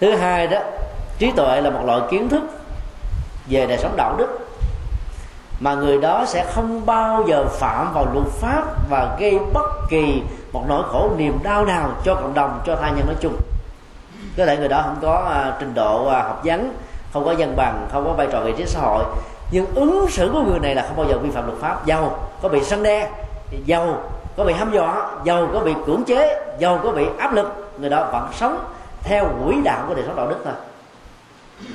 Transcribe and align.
thứ 0.00 0.14
hai 0.14 0.46
đó 0.46 0.58
trí 1.18 1.30
tuệ 1.30 1.60
là 1.60 1.70
một 1.70 1.80
loại 1.86 2.00
kiến 2.10 2.28
thức 2.28 2.42
về 3.48 3.66
đời 3.66 3.78
sống 3.78 3.96
đạo 3.96 4.14
đức 4.18 4.46
mà 5.60 5.74
người 5.74 6.00
đó 6.00 6.24
sẽ 6.26 6.44
không 6.54 6.86
bao 6.86 7.24
giờ 7.26 7.44
phạm 7.48 7.94
vào 7.94 8.06
luật 8.14 8.26
pháp 8.26 8.64
và 8.90 9.16
gây 9.20 9.38
bất 9.52 9.88
kỳ 9.88 10.22
một 10.52 10.64
nỗi 10.68 10.82
khổ 10.88 11.10
niềm 11.16 11.38
đau 11.42 11.64
nào 11.64 11.90
cho 12.04 12.14
cộng 12.14 12.34
đồng 12.34 12.60
cho 12.66 12.76
tha 12.76 12.90
nhân 12.90 13.06
nói 13.06 13.16
chung. 13.20 13.36
Có 14.36 14.46
thể 14.46 14.56
người 14.56 14.68
đó 14.68 14.82
không 14.84 14.96
có 15.02 15.44
uh, 15.48 15.54
trình 15.60 15.74
độ 15.74 16.02
uh, 16.06 16.12
học 16.12 16.40
vấn 16.44 16.72
không 17.12 17.24
có 17.24 17.32
dân 17.32 17.56
bằng 17.56 17.88
không 17.92 18.04
có 18.04 18.12
vai 18.12 18.28
trò 18.32 18.40
vị 18.40 18.54
trí 18.56 18.66
xã 18.66 18.80
hội 18.80 19.04
nhưng 19.50 19.66
ứng 19.74 20.06
xử 20.10 20.30
của 20.32 20.40
người 20.40 20.58
này 20.58 20.74
là 20.74 20.82
không 20.82 20.96
bao 20.96 21.06
giờ 21.06 21.18
vi 21.18 21.30
phạm 21.30 21.46
luật 21.46 21.58
pháp. 21.58 21.86
Giàu 21.86 22.18
có 22.42 22.48
bị 22.48 22.64
săn 22.64 22.82
đe 22.82 23.10
giàu 23.64 24.02
có 24.36 24.44
bị 24.44 24.52
hăm 24.52 24.72
dọa 24.72 25.10
giàu 25.24 25.48
có 25.52 25.60
bị 25.60 25.74
cưỡng 25.86 26.04
chế 26.06 26.42
giàu 26.58 26.80
có 26.82 26.90
bị 26.90 27.06
áp 27.18 27.32
lực 27.32 27.70
người 27.78 27.90
đó 27.90 28.08
vẫn 28.12 28.28
sống 28.32 28.58
theo 29.06 29.32
quỹ 29.44 29.56
đạo 29.64 29.84
của 29.88 29.94
đời 29.94 30.04
sống 30.06 30.16
đạo 30.16 30.28
đức 30.28 30.38
thôi. 30.44 30.54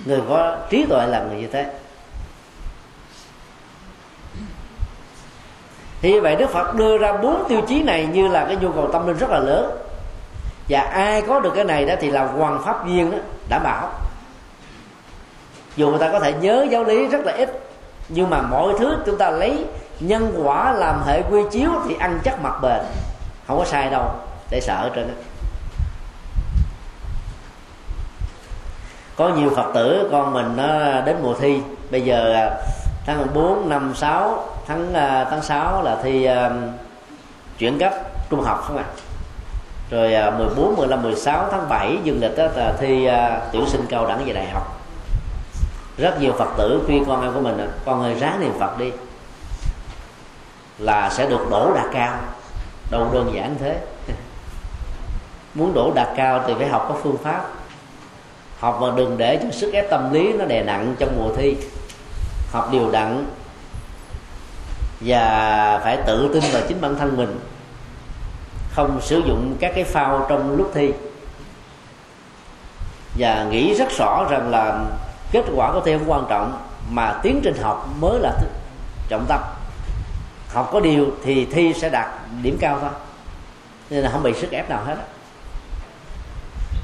Người 0.05 0.21
có 0.29 0.57
trí 0.69 0.85
tuệ 0.85 1.07
là 1.07 1.23
người 1.23 1.41
như 1.41 1.47
thế. 1.47 1.65
Thì 6.01 6.19
vậy 6.19 6.35
đức 6.35 6.49
phật 6.49 6.75
đưa 6.75 6.97
ra 6.97 7.13
bốn 7.13 7.43
tiêu 7.49 7.61
chí 7.67 7.83
này 7.83 8.05
như 8.05 8.27
là 8.27 8.45
cái 8.45 8.55
nhu 8.55 8.71
cầu 8.71 8.89
tâm 8.93 9.07
linh 9.07 9.17
rất 9.17 9.29
là 9.29 9.39
lớn. 9.39 9.71
Và 10.69 10.81
ai 10.81 11.21
có 11.21 11.39
được 11.39 11.51
cái 11.55 11.63
này 11.63 11.85
đó 11.85 11.93
thì 11.99 12.11
là 12.11 12.25
hoàng 12.25 12.61
pháp 12.65 12.85
viên 12.85 13.11
đó 13.11 13.17
đảm 13.49 13.63
bảo. 13.63 13.89
Dù 15.75 15.89
người 15.89 15.99
ta 15.99 16.09
có 16.11 16.19
thể 16.19 16.33
nhớ 16.33 16.65
giáo 16.69 16.83
lý 16.83 17.07
rất 17.07 17.25
là 17.25 17.33
ít, 17.33 17.49
nhưng 18.09 18.29
mà 18.29 18.41
mọi 18.41 18.73
thứ 18.79 18.97
chúng 19.05 19.17
ta 19.17 19.29
lấy 19.29 19.65
nhân 19.99 20.41
quả 20.43 20.73
làm 20.73 21.03
hệ 21.05 21.21
quy 21.21 21.41
chiếu 21.51 21.69
thì 21.87 21.95
ăn 21.99 22.19
chắc 22.23 22.41
mặt 22.41 22.59
bền. 22.61 22.81
Không 23.47 23.57
có 23.57 23.65
sai 23.65 23.89
đâu, 23.89 24.11
để 24.49 24.61
sợ 24.61 24.89
trên 24.95 25.07
đó. 25.07 25.13
Có 29.21 29.29
nhiều 29.29 29.49
phật 29.55 29.71
tử 29.73 30.09
con 30.11 30.33
mình 30.33 30.53
nó 30.55 31.01
đến 31.01 31.15
mùa 31.23 31.33
thi. 31.33 31.61
Bây 31.91 32.01
giờ 32.01 32.33
à, 32.33 32.51
tháng 33.05 33.27
4, 33.33 33.69
năm 33.69 33.93
6 33.95 34.47
tháng 34.67 34.93
à, 34.93 35.27
tháng 35.29 35.41
6 35.41 35.83
là 35.83 35.97
thi 36.03 36.27
uh, 36.29 36.51
chuyển 37.57 37.79
cấp 37.79 37.93
trung 38.29 38.41
học 38.41 38.63
không 38.67 38.77
ạ? 38.77 38.83
À? 38.87 38.93
rồi 39.91 40.15
uh, 40.27 40.39
14, 40.39 40.75
15, 40.77 41.03
16 41.03 41.47
tháng 41.51 41.69
7 41.69 41.97
dương 42.03 42.21
lịch 42.21 42.37
đó 42.37 42.47
là 42.55 42.73
thi 42.79 43.09
uh, 43.09 43.13
tuyển 43.51 43.65
sinh 43.67 43.85
cao 43.89 44.07
đẳng 44.07 44.25
về 44.25 44.33
đại 44.33 44.47
học. 44.53 44.81
Rất 45.97 46.21
nhiều 46.21 46.33
phật 46.37 46.49
tử 46.57 46.83
khuyên 46.85 47.05
con 47.05 47.21
em 47.21 47.33
của 47.33 47.41
mình 47.41 47.69
con 47.85 48.03
ơi 48.03 48.15
ráng 48.19 48.39
niệm 48.39 48.53
phật 48.59 48.79
đi. 48.79 48.91
Là 50.79 51.09
sẽ 51.09 51.29
được 51.29 51.47
đổ 51.51 51.71
đạt 51.75 51.85
cao. 51.93 52.17
Đâu 52.91 53.09
đơn 53.13 53.31
giản 53.35 53.55
thế. 53.59 53.79
Muốn 55.53 55.73
đổ 55.73 55.91
đạt 55.95 56.07
cao 56.15 56.43
thì 56.47 56.53
phải 56.57 56.67
học 56.67 56.85
có 56.89 56.95
phương 57.03 57.17
pháp 57.23 57.41
học 58.61 58.77
và 58.81 58.87
đừng 58.95 59.17
để 59.17 59.39
cho 59.43 59.51
sức 59.51 59.73
ép 59.73 59.89
tâm 59.89 60.13
lý 60.13 60.33
nó 60.33 60.45
đè 60.45 60.63
nặng 60.63 60.95
trong 60.99 61.17
mùa 61.17 61.35
thi. 61.35 61.55
Học 62.51 62.69
điều 62.71 62.91
đặn 62.91 63.25
và 64.99 65.79
phải 65.83 65.97
tự 66.05 66.29
tin 66.33 66.43
vào 66.51 66.61
chính 66.67 66.81
bản 66.81 66.95
thân 66.95 67.17
mình. 67.17 67.39
Không 68.71 69.01
sử 69.01 69.21
dụng 69.27 69.55
các 69.59 69.71
cái 69.75 69.83
phao 69.83 70.25
trong 70.29 70.57
lúc 70.57 70.71
thi. 70.73 70.93
Và 73.17 73.47
nghĩ 73.49 73.73
rất 73.73 73.87
rõ 73.97 74.27
rằng 74.29 74.49
là 74.49 74.85
kết 75.31 75.45
quả 75.55 75.71
của 75.71 75.81
thi 75.85 75.97
không 75.97 76.11
quan 76.11 76.25
trọng, 76.29 76.61
mà 76.89 77.19
tiến 77.23 77.39
trình 77.43 77.61
học 77.61 77.89
mới 77.99 78.19
là 78.19 78.33
trọng 79.09 79.25
tâm. 79.27 79.39
Học 80.53 80.69
có 80.73 80.79
điều 80.79 81.07
thì 81.23 81.45
thi 81.45 81.73
sẽ 81.73 81.89
đạt 81.89 82.07
điểm 82.41 82.57
cao 82.61 82.77
thôi. 82.81 82.89
Nên 83.89 84.03
là 84.03 84.09
không 84.09 84.23
bị 84.23 84.33
sức 84.33 84.51
ép 84.51 84.69
nào 84.69 84.83
hết 84.85 84.95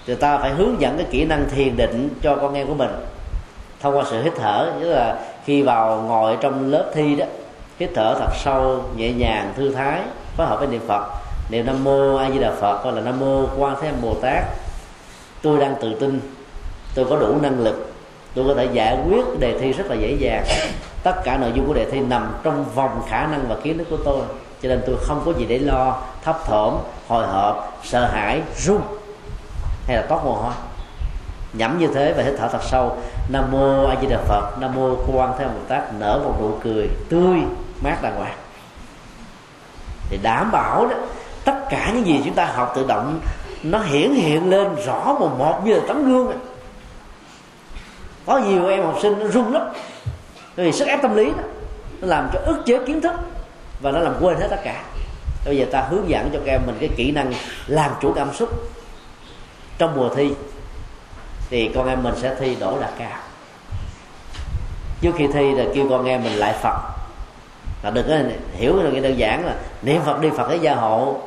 người 0.08 0.16
ta 0.16 0.38
phải 0.38 0.52
hướng 0.52 0.82
dẫn 0.82 0.98
cái 0.98 1.06
kỹ 1.12 1.26
năng 1.26 1.50
thiền 1.50 1.78
định 1.78 2.10
cho 2.22 2.36
con 2.36 2.54
em 2.54 2.68
của 2.68 2.74
mình. 2.74 2.90
Thông 3.82 3.98
qua 3.98 4.04
sự 4.10 4.24
hít 4.24 4.34
thở 4.36 4.72
tức 4.82 4.90
là 4.90 5.20
khi 5.46 5.62
vào 5.62 6.02
ngồi 6.08 6.38
trong 6.42 6.72
lớp 6.72 6.92
thi 6.94 7.16
đó, 7.16 7.26
hít 7.80 7.90
thở 7.96 8.16
thật 8.20 8.32
sâu, 8.44 8.84
nhẹ 8.96 9.12
nhàng, 9.12 9.54
thư 9.56 9.72
thái, 9.72 10.02
phối 10.38 10.48
hợp 10.48 10.60
với 10.60 10.68
niệm 10.68 10.82
phật. 10.88 11.04
Niệm 11.50 11.66
nam 11.66 11.84
mô 11.84 12.16
a 12.16 12.32
di 12.32 12.40
đà 12.40 12.52
phật 12.52 12.80
hoặc 12.84 12.92
là 12.92 13.02
nam 13.02 13.20
mô 13.20 13.46
quan 13.58 13.76
thế 13.82 13.88
âm 13.88 14.02
bồ 14.02 14.14
tát. 14.14 14.44
Tôi 15.42 15.60
đang 15.60 15.76
tự 15.82 15.96
tin, 16.00 16.20
tôi 16.96 17.06
có 17.10 17.16
đủ 17.16 17.36
năng 17.42 17.60
lực, 17.60 17.94
tôi 18.36 18.46
có 18.48 18.54
thể 18.54 18.68
giải 18.74 18.98
quyết 19.10 19.40
đề 19.40 19.60
thi 19.60 19.74
rất 19.74 19.88
là 19.90 19.96
dễ 19.96 20.16
dàng. 20.20 20.46
Tất 21.04 21.24
cả 21.24 21.38
nội 21.38 21.52
dung 21.56 21.68
của 21.68 21.74
đề 21.74 21.86
thi 21.92 22.00
nằm 22.00 22.34
trong 22.44 22.66
vòng 22.76 23.02
khả 23.10 23.28
năng 23.28 23.46
và 23.50 23.56
kiến 23.64 23.78
thức 23.78 23.88
của 23.90 23.98
tôi, 23.98 24.22
cho 24.62 24.70
nên 24.70 24.82
tôi 24.88 24.96
không 25.02 25.22
có 25.26 25.34
gì 25.34 25.46
để 25.46 25.60
lo, 25.60 25.98
thấp 26.24 26.46
thỏm, 26.46 26.74
hồi 27.08 27.28
hộp, 27.28 27.80
sợ 27.84 28.06
hãi, 28.06 28.42
run 28.58 28.82
hay 29.88 29.98
là 29.98 30.04
toát 30.10 30.26
mồ 30.26 30.34
hôi 30.34 30.54
nhẩm 31.54 31.80
như 31.80 31.88
thế 31.88 32.14
và 32.18 32.24
hít 32.24 32.34
thở 32.38 32.48
thật 32.48 32.64
sâu. 32.64 32.98
Nam 33.30 33.52
mô 33.52 33.86
a 33.88 33.96
di 34.02 34.08
đà 34.08 34.18
phật. 34.18 34.58
Nam 34.60 34.76
mô 34.76 34.96
quan 35.14 35.34
thế 35.38 35.44
âm 35.44 35.54
bồ 35.54 35.60
tát. 35.68 35.94
Nở 35.94 36.22
một 36.24 36.36
nụ 36.42 36.60
cười 36.64 36.90
tươi 37.10 37.40
mát 37.82 38.02
đàng 38.02 38.16
hoàng. 38.16 38.36
Thì 40.10 40.18
đảm 40.22 40.52
bảo 40.52 40.88
đó, 40.88 40.96
tất 41.46 41.56
cả 41.70 41.92
những 41.94 42.06
gì 42.06 42.22
chúng 42.26 42.34
ta 42.34 42.46
học 42.46 42.74
tự 42.76 42.86
động, 42.88 43.20
nó 43.64 43.80
hiển 43.80 44.12
hiện 44.12 44.50
lên 44.50 44.76
rõ 44.86 45.16
một 45.20 45.32
một 45.38 45.66
như 45.66 45.74
là 45.74 45.82
tấm 45.88 46.06
gương. 46.06 46.32
Có 48.26 48.38
nhiều 48.38 48.68
em 48.68 48.84
học 48.84 48.96
sinh 49.02 49.20
nó 49.20 49.28
run 49.28 49.54
lắm. 49.54 49.70
Vì 50.56 50.72
sức 50.72 50.88
ép 50.88 51.02
tâm 51.02 51.16
lý 51.16 51.26
đó, 51.26 51.44
nó 52.02 52.08
làm 52.08 52.30
cho 52.34 52.40
ức 52.46 52.64
chế 52.66 52.80
kiến 52.88 53.02
thức 53.02 53.14
và 53.82 53.92
nó 53.92 54.00
làm 54.00 54.14
quên 54.22 54.38
hết 54.38 54.48
tất 54.50 54.60
cả. 54.64 54.84
Bây 55.46 55.58
giờ 55.58 55.66
ta 55.72 55.82
hướng 55.82 56.10
dẫn 56.10 56.30
cho 56.34 56.40
các 56.46 56.52
em 56.52 56.62
mình 56.66 56.78
cái 56.80 56.90
kỹ 56.96 57.12
năng 57.12 57.34
làm 57.68 57.92
chủ 58.02 58.14
cảm 58.14 58.34
xúc 58.34 58.50
trong 59.78 59.96
mùa 59.96 60.10
thi, 60.16 60.34
thì 61.50 61.72
con 61.76 61.88
em 61.88 62.04
mình 62.04 62.14
sẽ 62.22 62.36
thi 62.40 62.56
đổ 62.60 62.80
đạt 62.82 62.92
cao 63.00 63.20
trước 65.02 65.12
khi 65.18 65.28
thi 65.34 65.52
là 65.52 65.64
kêu 65.76 65.86
con 65.90 66.06
em 66.06 66.24
mình 66.24 66.34
lại 66.34 66.54
phật. 66.62 66.78
Và 67.82 67.90
đừng 67.90 68.08
có 68.08 68.16
hiểu 68.54 68.84
là 68.84 69.00
đơn 69.00 69.18
giản 69.18 69.46
là 69.46 69.56
niệm 69.82 70.02
phật 70.06 70.22
đi, 70.22 70.30
phật 70.38 70.48
để 70.50 70.56
gia 70.56 70.76
hộ. 70.76 71.22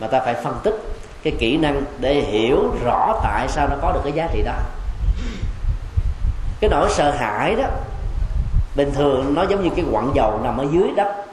Mà 0.00 0.06
ta 0.06 0.20
phải 0.20 0.34
phân 0.34 0.60
tích 0.62 0.74
cái 1.22 1.32
kỹ 1.38 1.56
năng 1.56 1.82
để 2.00 2.14
hiểu 2.14 2.74
rõ 2.84 3.20
tại 3.22 3.48
sao 3.48 3.68
nó 3.68 3.76
có 3.82 3.92
được 3.92 4.00
cái 4.04 4.12
giá 4.12 4.28
trị 4.32 4.42
đó. 4.42 4.54
Cái 6.60 6.70
nỗi 6.70 6.90
sợ 6.90 7.10
hãi 7.10 7.54
đó, 7.54 7.64
bình 8.76 8.92
thường 8.94 9.34
nó 9.34 9.42
giống 9.42 9.64
như 9.64 9.70
cái 9.76 9.84
quặng 9.92 10.10
dầu 10.14 10.40
nằm 10.44 10.58
ở 10.58 10.66
dưới 10.72 10.90
đất. 10.96 11.24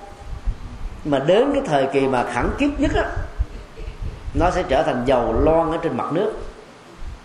Mà 1.06 1.20
đến 1.20 1.52
cái 1.54 1.64
thời 1.68 1.88
kỳ 1.94 2.08
mà 2.08 2.24
khẳng 2.34 2.52
kiếp 2.60 2.80
nhất 2.80 2.92
á 2.96 3.04
nó 4.34 4.52
sẽ 4.52 4.64
trở 4.64 4.84
thành 4.84 5.04
dầu 5.06 5.34
loan 5.40 5.72
ở 5.72 5.78
trên 5.78 5.98
mặt 5.98 6.14
nước. 6.14 6.32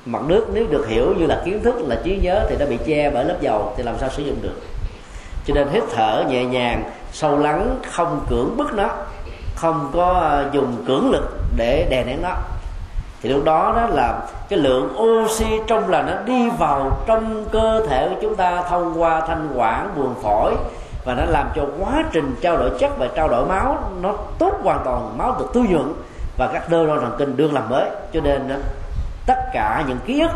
Mặt 0.06 0.22
nước 0.26 0.46
nếu 0.52 0.66
được 0.70 0.88
hiểu 0.88 1.14
như 1.18 1.26
là 1.26 1.42
kiến 1.44 1.62
thức, 1.62 1.74
là 1.88 1.96
trí 2.04 2.20
nhớ 2.22 2.46
thì 2.48 2.56
nó 2.60 2.66
bị 2.66 2.78
che 2.86 3.10
bởi 3.10 3.24
lớp 3.24 3.36
dầu 3.40 3.72
thì 3.76 3.82
làm 3.82 3.94
sao 3.98 4.08
sử 4.10 4.22
dụng 4.22 4.36
được. 4.42 4.60
Cho 5.46 5.54
nên 5.54 5.68
hít 5.68 5.82
thở 5.94 6.24
nhẹ 6.28 6.44
nhàng, 6.44 6.90
sâu 7.12 7.38
lắng, 7.38 7.78
không 7.92 8.20
cưỡng 8.30 8.56
bức 8.56 8.74
nó, 8.74 8.88
không 9.56 9.90
có 9.94 10.12
ờ, 10.12 10.50
dùng 10.52 10.84
cưỡng 10.86 11.10
lực 11.10 11.32
để 11.56 11.86
đè 11.90 12.04
nén 12.04 12.22
nó. 12.22 12.34
Thì 13.22 13.30
lúc 13.30 13.44
đó 13.44 13.72
đó 13.76 13.86
là 13.86 14.20
cái 14.48 14.58
lượng 14.58 14.96
oxy 14.98 15.46
trong 15.66 15.88
là 15.88 16.02
nó 16.02 16.12
đi 16.26 16.50
vào 16.58 16.90
trong 17.06 17.44
cơ 17.52 17.86
thể 17.88 18.08
của 18.08 18.16
chúng 18.22 18.36
ta 18.36 18.62
thông 18.70 19.02
qua 19.02 19.20
thanh 19.20 19.48
quản 19.56 19.90
buồng 19.96 20.14
phổi 20.22 20.54
và 21.04 21.14
nó 21.14 21.24
làm 21.24 21.48
cho 21.56 21.62
quá 21.78 22.04
trình 22.12 22.36
trao 22.40 22.56
đổi 22.56 22.70
chất 22.78 22.98
và 22.98 23.08
trao 23.14 23.28
đổi 23.28 23.46
máu 23.46 23.78
nó 24.00 24.14
tốt 24.38 24.52
hoàn 24.62 24.80
toàn, 24.84 25.18
máu 25.18 25.36
được 25.38 25.46
tươi 25.54 25.62
nhuận 25.68 25.92
và 26.36 26.50
các 26.52 26.70
nơ 26.70 26.86
ron 26.86 27.00
thần 27.00 27.14
kinh 27.18 27.36
đương 27.36 27.54
làm 27.54 27.68
mới. 27.68 27.90
Cho 28.12 28.20
nên 28.20 28.48
ờ, 28.48 28.58
tất 29.26 29.38
cả 29.52 29.84
những 29.88 29.98
ký 30.06 30.20
ức 30.20 30.30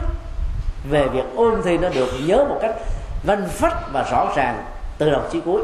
về 0.90 1.08
việc 1.08 1.24
ôn 1.36 1.62
thi 1.64 1.78
nó 1.78 1.88
được 1.88 2.08
nhớ 2.26 2.44
một 2.48 2.58
cách 2.62 2.74
vanh 3.26 3.48
phách 3.48 3.92
và 3.92 4.02
rõ 4.10 4.32
ràng 4.36 4.64
từ 4.98 5.10
đầu 5.10 5.22
chí 5.30 5.40
cuối. 5.40 5.62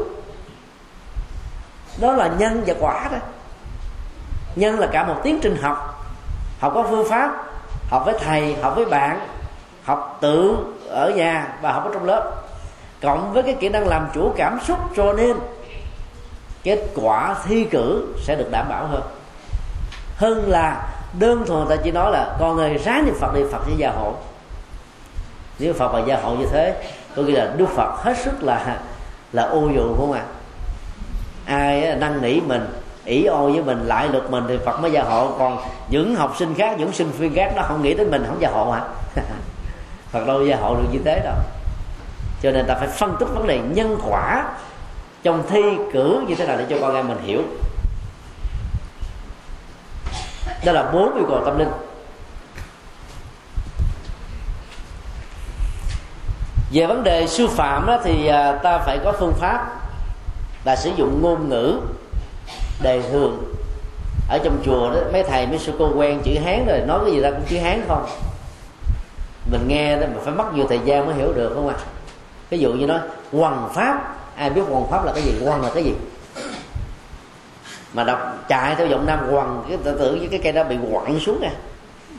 Đó 1.99 2.11
là 2.11 2.27
nhân 2.37 2.63
và 2.67 2.73
quả 2.79 3.09
đó. 3.11 3.17
Nhân 4.55 4.79
là 4.79 4.87
cả 4.87 5.03
một 5.03 5.15
tiến 5.23 5.39
trình 5.41 5.57
học. 5.61 6.05
Học 6.59 6.71
có 6.75 6.85
phương 6.89 7.09
pháp, 7.09 7.45
học 7.89 8.03
với 8.05 8.15
thầy, 8.19 8.55
học 8.61 8.73
với 8.75 8.85
bạn, 8.85 9.19
học 9.83 10.17
tự 10.21 10.57
ở 10.89 11.09
nhà 11.15 11.47
và 11.61 11.71
học 11.71 11.85
ở 11.85 11.91
trong 11.93 12.05
lớp. 12.05 12.31
Cộng 13.01 13.33
với 13.33 13.43
cái 13.43 13.53
kỹ 13.59 13.69
năng 13.69 13.87
làm 13.87 14.07
chủ 14.13 14.33
cảm 14.37 14.59
xúc 14.67 14.79
cho 14.95 15.13
nên, 15.13 15.37
kết 16.63 16.79
quả 16.95 17.35
thi 17.45 17.63
cử 17.71 18.13
sẽ 18.23 18.35
được 18.35 18.47
đảm 18.51 18.65
bảo 18.69 18.87
hơn 18.87 19.01
hơn 20.15 20.49
là 20.49 20.87
đơn 21.19 21.43
thuần 21.47 21.67
ta 21.67 21.75
chỉ 21.83 21.91
nói 21.91 22.11
là 22.11 22.35
con 22.39 22.57
ơi, 22.57 22.77
ráng 22.85 23.05
niệm 23.05 23.15
phật 23.19 23.35
đi, 23.35 23.41
phật 23.51 23.65
với 23.65 23.75
gia 23.77 23.91
hộ. 23.91 24.13
Nếu 25.59 25.73
phật 25.73 25.87
và 25.93 25.99
gia 26.07 26.17
hộ 26.21 26.35
như 26.35 26.45
thế 26.51 26.83
tôi 27.15 27.25
nghĩ 27.25 27.31
là 27.31 27.53
đức 27.57 27.69
phật 27.69 28.03
hết 28.03 28.17
sức 28.17 28.43
là 28.43 28.79
là 29.33 29.43
ô 29.43 29.69
dù 29.75 29.95
không 29.97 30.11
ạ? 30.11 30.21
À? 30.21 30.35
ai 31.45 31.95
năn 31.95 32.21
nỉ 32.21 32.39
mình, 32.39 32.65
ỷ 33.05 33.25
ô 33.25 33.51
với 33.51 33.63
mình, 33.63 33.79
lại 33.85 34.09
luật 34.09 34.31
mình 34.31 34.43
thì 34.47 34.57
phật 34.65 34.79
mới 34.81 34.91
gia 34.91 35.03
hộ. 35.03 35.31
Còn 35.39 35.57
những 35.89 36.15
học 36.15 36.35
sinh 36.39 36.53
khác, 36.57 36.75
những 36.79 36.91
sinh 36.91 37.11
viên 37.11 37.35
khác 37.35 37.53
nó 37.55 37.61
không 37.61 37.83
nghĩ 37.83 37.93
đến 37.93 38.11
mình, 38.11 38.23
không 38.27 38.41
gia 38.41 38.49
hộ 38.49 38.71
hả? 38.71 38.81
Phật 40.11 40.27
đâu 40.27 40.45
gia 40.45 40.55
hộ 40.55 40.75
được 40.75 40.87
như 40.91 40.99
thế 41.05 41.21
đâu. 41.23 41.35
Cho 42.41 42.51
nên 42.51 42.65
ta 42.67 42.75
phải 42.75 42.87
phân 42.87 43.15
tích 43.19 43.27
vấn 43.35 43.47
đề 43.47 43.59
nhân 43.59 43.97
quả 44.09 44.45
trong 45.23 45.43
thi 45.49 45.61
cử 45.93 46.23
như 46.27 46.35
thế 46.35 46.47
nào 46.47 46.57
để 46.57 46.65
cho 46.69 46.77
con 46.81 46.95
em 46.95 47.07
mình 47.07 47.17
hiểu 47.23 47.41
đó 50.65 50.71
là 50.71 50.91
bốn 50.91 51.15
yêu 51.15 51.25
cầu 51.29 51.41
tâm 51.45 51.57
linh. 51.57 51.69
Về 56.71 56.85
vấn 56.85 57.03
đề 57.03 57.27
sư 57.27 57.47
phạm 57.47 57.85
đó 57.85 57.99
thì 58.03 58.27
à, 58.27 58.59
ta 58.63 58.77
phải 58.77 58.99
có 59.03 59.13
phương 59.19 59.33
pháp 59.33 59.67
là 60.65 60.75
sử 60.75 60.91
dụng 60.95 61.21
ngôn 61.21 61.49
ngữ 61.49 61.79
đề 62.81 63.01
thường 63.01 63.55
ở 64.29 64.39
trong 64.43 64.57
chùa 64.65 64.91
đó. 64.91 64.99
Mấy 65.13 65.23
thầy, 65.23 65.47
mấy 65.47 65.59
sư 65.59 65.73
cô 65.79 65.91
quen 65.95 66.21
chữ 66.23 66.31
hán 66.45 66.65
rồi, 66.67 66.81
nói 66.87 66.99
cái 67.05 67.13
gì 67.13 67.21
ra 67.21 67.31
cũng 67.31 67.45
chữ 67.47 67.59
hán 67.59 67.81
không? 67.87 68.05
Mình 69.51 69.67
nghe 69.67 69.95
đó 69.95 70.07
mà 70.15 70.21
phải 70.23 70.33
mất 70.33 70.53
nhiều 70.53 70.65
thời 70.69 70.79
gian 70.85 71.05
mới 71.05 71.15
hiểu 71.15 71.33
được, 71.33 71.51
không 71.55 71.67
ạ 71.67 71.75
à? 71.77 71.85
ví 72.49 72.57
dụ 72.57 72.73
như 72.73 72.87
nói 72.87 72.99
hoàng 73.31 73.69
pháp, 73.73 74.15
ai 74.35 74.49
biết 74.49 74.61
hoàng 74.69 74.87
pháp 74.91 75.05
là 75.05 75.11
cái 75.13 75.23
gì? 75.23 75.33
Hoàng 75.45 75.61
là 75.61 75.69
cái 75.73 75.83
gì? 75.83 75.93
Mà 77.95 78.03
đọc 78.03 78.19
chạy 78.47 78.75
theo 78.75 78.87
giọng 78.87 79.05
nam 79.05 79.19
quằn 79.31 79.65
cái 79.69 79.77
tự 79.83 79.97
tưởng 79.99 80.19
với 80.19 80.27
cái 80.27 80.39
cây 80.43 80.51
đó 80.51 80.63
bị 80.63 80.77
quặn 80.91 81.19
xuống 81.19 81.41
nè. 81.41 81.51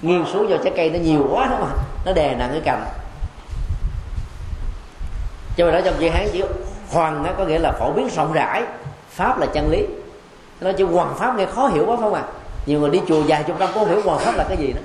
Nghiêng 0.03 0.25
xuống 0.33 0.51
do 0.51 0.57
trái 0.65 0.73
cây 0.77 0.91
nó 0.91 0.99
nhiều 0.99 1.29
quá 1.31 1.47
đó 1.47 1.57
mà 1.61 1.69
nó 2.05 2.13
đè 2.13 2.35
nặng 2.35 2.49
cái 2.53 2.61
cành 2.65 2.85
cho 5.57 5.65
nên 5.65 5.75
đó 5.75 5.81
trong 5.85 5.95
chữ 6.01 6.09
hán 6.09 6.29
chữ 6.33 6.45
hoàng 6.91 7.23
nó 7.23 7.31
có 7.39 7.45
nghĩa 7.45 7.59
là 7.59 7.73
phổ 7.73 7.93
biến 7.93 8.09
rộng 8.17 8.33
rãi. 8.33 8.63
Pháp 9.11 9.39
là 9.39 9.47
chân 9.47 9.71
lý. 9.71 9.87
Nó 10.61 10.73
chữ 10.73 10.87
hoàng 10.87 11.15
pháp 11.19 11.37
nghe 11.37 11.47
khó 11.47 11.69
hiểu 11.69 11.85
quá 11.87 11.97
không 11.97 12.15
à 12.15 12.23
nhiều 12.67 12.81
người 12.81 12.91
đi 12.91 13.01
chùa 13.09 13.23
dài 13.23 13.43
chục 13.43 13.59
năm 13.59 13.69
có 13.75 13.85
hiểu 13.85 14.01
hoàng 14.05 14.19
pháp 14.19 14.37
là 14.37 14.45
cái 14.49 14.57
gì 14.57 14.73
đó. 14.73 14.81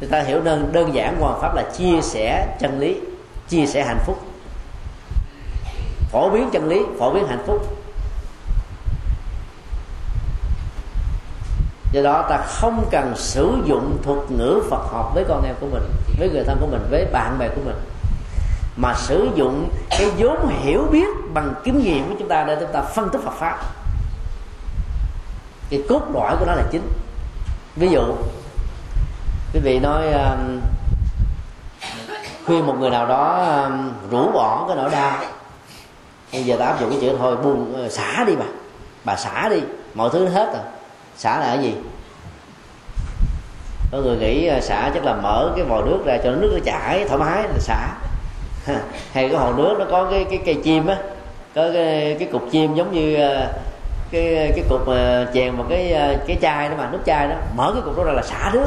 Người 0.00 0.10
ta 0.10 0.20
hiểu 0.20 0.40
đơn 0.40 0.68
đơn 0.72 0.94
giản 0.94 1.16
hoàng 1.20 1.38
pháp 1.40 1.54
là 1.54 1.62
chia 1.76 2.00
sẻ 2.02 2.46
chân 2.60 2.80
lý, 2.80 3.00
chia 3.48 3.66
sẻ 3.66 3.84
hạnh 3.84 3.98
phúc. 4.06 4.18
Phổ 6.10 6.30
biến 6.30 6.50
chân 6.52 6.68
lý, 6.68 6.82
phổ 6.98 7.10
biến 7.10 7.26
hạnh 7.28 7.42
phúc. 7.46 7.77
Do 11.92 12.02
đó 12.02 12.26
ta 12.28 12.36
không 12.36 12.84
cần 12.90 13.12
sử 13.16 13.56
dụng 13.64 13.98
thuật 14.02 14.30
ngữ 14.30 14.62
Phật 14.70 14.82
học 14.92 15.10
với 15.14 15.24
con 15.28 15.44
em 15.44 15.54
của 15.60 15.66
mình 15.66 15.82
với 16.18 16.30
người 16.30 16.44
thân 16.44 16.56
của 16.60 16.66
mình 16.66 16.80
với 16.90 17.04
bạn 17.12 17.38
bè 17.38 17.48
của 17.48 17.60
mình. 17.64 17.76
Mà 18.76 18.94
sử 18.94 19.28
dụng 19.34 19.68
cái 19.90 20.10
vốn 20.18 20.48
hiểu 20.48 20.86
biết 20.90 21.08
bằng 21.34 21.54
kinh 21.64 21.82
nghiệm 21.82 22.08
của 22.08 22.14
chúng 22.18 22.28
ta 22.28 22.44
để 22.44 22.56
chúng 22.60 22.72
ta 22.72 22.82
phân 22.82 23.08
tích 23.10 23.20
Phật 23.24 23.34
pháp. 23.38 23.58
Cái 25.70 25.82
cốt 25.88 26.02
lõi 26.14 26.36
của 26.38 26.46
nó 26.46 26.54
là 26.54 26.62
chính. 26.70 26.82
Ví 27.76 27.88
dụ 27.88 28.02
quý 29.54 29.60
vị 29.60 29.78
nói 29.78 30.12
um, 30.12 30.60
khuyên 32.46 32.66
một 32.66 32.74
người 32.78 32.90
nào 32.90 33.06
đó 33.06 33.44
um, 33.64 33.90
rũ 34.10 34.30
bỏ 34.32 34.64
cái 34.68 34.76
nỗi 34.76 34.90
đau 34.90 35.12
bây 36.32 36.44
giờ 36.44 36.56
ta 36.58 36.66
áp 36.66 36.80
dụng 36.80 36.90
cái 36.90 36.98
chữ 37.00 37.16
thôi 37.18 37.36
buông 37.36 37.74
ờ, 37.74 37.88
xả 37.88 38.24
đi 38.24 38.36
bà. 38.36 38.44
Bà 39.04 39.16
xả 39.16 39.48
đi 39.48 39.60
mọi 39.94 40.10
thứ 40.12 40.28
hết 40.28 40.46
rồi 40.52 40.62
xả 41.18 41.38
là 41.40 41.46
cái 41.46 41.58
gì? 41.64 41.74
Có 43.92 43.98
người 43.98 44.16
nghĩ 44.16 44.46
à, 44.46 44.60
xả 44.60 44.90
chắc 44.94 45.04
là 45.04 45.14
mở 45.14 45.52
cái 45.56 45.64
vòi 45.64 45.82
nước 45.82 45.98
ra 46.04 46.18
cho 46.24 46.30
nước 46.30 46.50
nó 46.52 46.58
chảy 46.64 47.04
thoải 47.08 47.18
mái 47.18 47.42
là 47.42 47.58
xả. 47.58 47.88
Hay 49.12 49.28
cái 49.28 49.38
hồ 49.38 49.52
nước 49.52 49.76
nó 49.78 49.84
có 49.90 50.08
cái 50.10 50.26
cái 50.30 50.38
cây 50.44 50.54
chim 50.64 50.86
á 50.86 50.96
có 51.54 51.70
cái, 51.74 52.16
cái 52.18 52.28
cục 52.32 52.42
chim 52.50 52.74
giống 52.74 52.92
như 52.92 53.14
à, 53.14 53.48
cái 54.10 54.52
cái 54.56 54.64
cục 54.68 54.88
mà 54.88 55.26
chèn 55.34 55.56
một 55.56 55.64
cái 55.68 55.92
à, 55.92 56.14
cái 56.26 56.38
chai 56.42 56.68
đó 56.68 56.74
mà 56.78 56.88
nước 56.92 57.00
chai 57.06 57.28
đó 57.28 57.34
mở 57.56 57.70
cái 57.72 57.82
cục 57.84 57.96
đó 57.96 58.04
ra 58.04 58.12
là 58.12 58.22
xả 58.22 58.50
nước. 58.52 58.66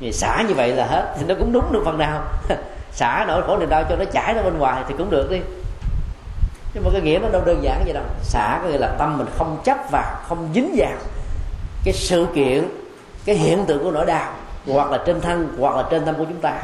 Vì 0.00 0.12
xả 0.12 0.42
như 0.48 0.54
vậy 0.54 0.72
là 0.72 0.86
hết 0.86 1.14
thì 1.18 1.24
nó 1.28 1.34
cũng 1.38 1.52
đúng 1.52 1.72
được 1.72 1.82
phần 1.84 1.98
nào. 1.98 2.22
Xả 2.92 3.24
nỗi 3.28 3.42
khổ 3.42 3.56
niềm 3.56 3.68
đau 3.68 3.84
cho 3.88 3.96
nó 3.96 4.04
chảy 4.04 4.34
ra 4.34 4.42
bên 4.42 4.58
ngoài 4.58 4.82
thì 4.88 4.94
cũng 4.98 5.10
được 5.10 5.30
đi 5.30 5.40
nhưng 6.74 6.84
mà 6.84 6.90
cái 6.92 7.00
nghĩa 7.00 7.18
nó 7.22 7.28
đâu 7.28 7.42
đơn 7.44 7.62
giản 7.62 7.82
vậy 7.84 7.92
đâu. 7.92 8.04
Xả 8.22 8.60
có 8.62 8.68
nghĩa 8.68 8.78
là 8.78 8.88
tâm 8.98 9.18
mình 9.18 9.26
không 9.38 9.58
chấp 9.64 9.76
vào, 9.90 10.16
không 10.28 10.48
dính 10.54 10.74
vào 10.76 10.92
cái 11.84 11.94
sự 11.94 12.26
kiện, 12.34 12.68
cái 13.24 13.36
hiện 13.36 13.64
tượng 13.66 13.84
của 13.84 13.90
nỗi 13.90 14.06
đau, 14.06 14.32
hoặc 14.66 14.90
là 14.90 14.98
trên 15.06 15.20
thân, 15.20 15.56
hoặc 15.58 15.76
là 15.76 15.84
trên 15.90 16.04
tâm 16.04 16.14
của 16.14 16.24
chúng 16.24 16.40
ta, 16.40 16.62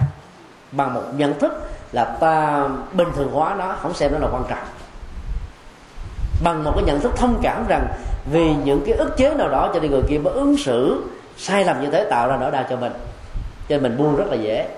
bằng 0.72 0.94
một 0.94 1.02
nhận 1.16 1.38
thức 1.38 1.70
là 1.92 2.04
ta 2.04 2.64
bình 2.92 3.08
thường 3.16 3.30
hóa 3.32 3.54
nó, 3.58 3.74
không 3.82 3.94
xem 3.94 4.12
nó 4.12 4.18
là 4.18 4.28
quan 4.32 4.44
trọng. 4.48 4.64
Bằng 6.44 6.64
một 6.64 6.72
cái 6.74 6.84
nhận 6.84 7.00
thức 7.00 7.12
thông 7.16 7.38
cảm 7.42 7.64
rằng 7.68 7.86
vì 8.32 8.54
những 8.54 8.82
cái 8.86 8.94
ức 8.94 9.16
chế 9.16 9.34
nào 9.34 9.48
đó 9.48 9.70
cho 9.74 9.80
nên 9.80 9.90
người 9.90 10.02
kia 10.08 10.18
mới 10.18 10.32
ứng 10.34 10.56
xử 10.58 11.04
sai 11.36 11.64
lầm 11.64 11.80
như 11.80 11.90
thế 11.90 12.04
tạo 12.10 12.28
ra 12.28 12.36
nỗi 12.40 12.50
đau 12.50 12.64
cho 12.70 12.76
mình. 12.76 12.92
Cho 13.68 13.76
nên 13.76 13.82
mình 13.82 13.96
buông 13.96 14.16
rất 14.16 14.26
là 14.30 14.36
dễ. 14.36 14.68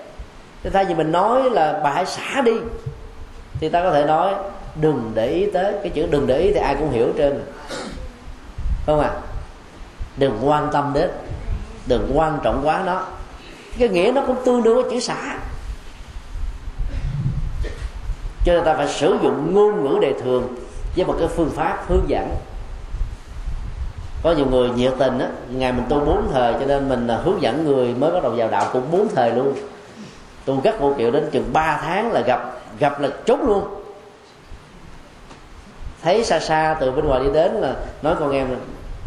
Thế 0.63 0.69
thay 0.69 0.85
vì 0.85 0.93
mình 0.93 1.11
nói 1.11 1.49
là 1.49 1.79
bà 1.83 1.89
hãy 1.89 2.05
xả 2.05 2.41
đi, 2.41 2.53
thì 3.59 3.69
ta 3.69 3.81
có 3.83 3.91
thể 3.91 4.05
nói 4.05 4.33
đừng 4.81 5.11
để 5.15 5.27
ý 5.27 5.51
tới 5.51 5.73
cái 5.83 5.89
chữ 5.89 6.07
đừng 6.11 6.27
để 6.27 6.39
ý 6.39 6.53
thì 6.53 6.59
ai 6.59 6.75
cũng 6.75 6.91
hiểu 6.91 7.07
trên 7.17 7.43
không 8.85 8.99
à? 8.99 9.11
Đừng 10.17 10.39
quan 10.49 10.69
tâm 10.73 10.91
đến. 10.93 11.09
Đừng 11.87 12.11
quan 12.13 12.39
trọng 12.43 12.61
quá 12.63 12.83
nó. 12.85 13.05
Cái 13.77 13.89
nghĩa 13.89 14.11
nó 14.15 14.23
cũng 14.27 14.35
tương 14.45 14.63
đương 14.63 14.75
với 14.75 14.91
chữ 14.91 14.99
xã. 14.99 15.39
cho 18.45 18.53
nên 18.53 18.63
ta 18.63 18.73
phải 18.73 18.87
sử 18.87 19.17
dụng 19.23 19.53
ngôn 19.53 19.83
ngữ 19.83 19.99
đề 19.99 20.13
thường 20.23 20.55
với 20.95 21.05
một 21.05 21.15
cái 21.19 21.27
phương 21.27 21.51
pháp 21.55 21.85
hướng 21.87 22.03
dẫn. 22.07 22.35
Có 24.23 24.31
nhiều 24.31 24.45
người 24.51 24.69
nhiệt 24.69 24.93
tình 24.99 25.19
á, 25.19 25.27
ngày 25.49 25.71
mình 25.71 25.85
tu 25.89 25.99
bốn 25.99 26.31
thời 26.33 26.53
cho 26.53 26.65
nên 26.65 26.89
mình 26.89 27.07
à, 27.07 27.19
hướng 27.23 27.41
dẫn 27.41 27.65
người 27.65 27.93
mới 27.93 28.11
bắt 28.11 28.23
đầu 28.23 28.31
vào 28.31 28.49
đạo 28.49 28.69
cũng 28.73 28.91
bốn 28.91 29.07
thời 29.15 29.31
luôn. 29.31 29.53
Tu 30.45 30.61
gắt 30.61 30.79
vô 30.79 30.93
kiệu 30.97 31.11
đến 31.11 31.29
chừng 31.31 31.53
3 31.53 31.79
tháng 31.81 32.11
là 32.11 32.21
gặp 32.21 32.55
gặp 32.79 33.01
là 33.01 33.09
chốt 33.25 33.39
luôn 33.39 33.82
thấy 36.03 36.23
xa 36.23 36.39
xa 36.39 36.77
từ 36.79 36.91
bên 36.91 37.05
ngoài 37.05 37.23
đi 37.23 37.29
đến 37.33 37.51
là 37.51 37.75
nói 38.01 38.15
con 38.19 38.31
em 38.31 38.47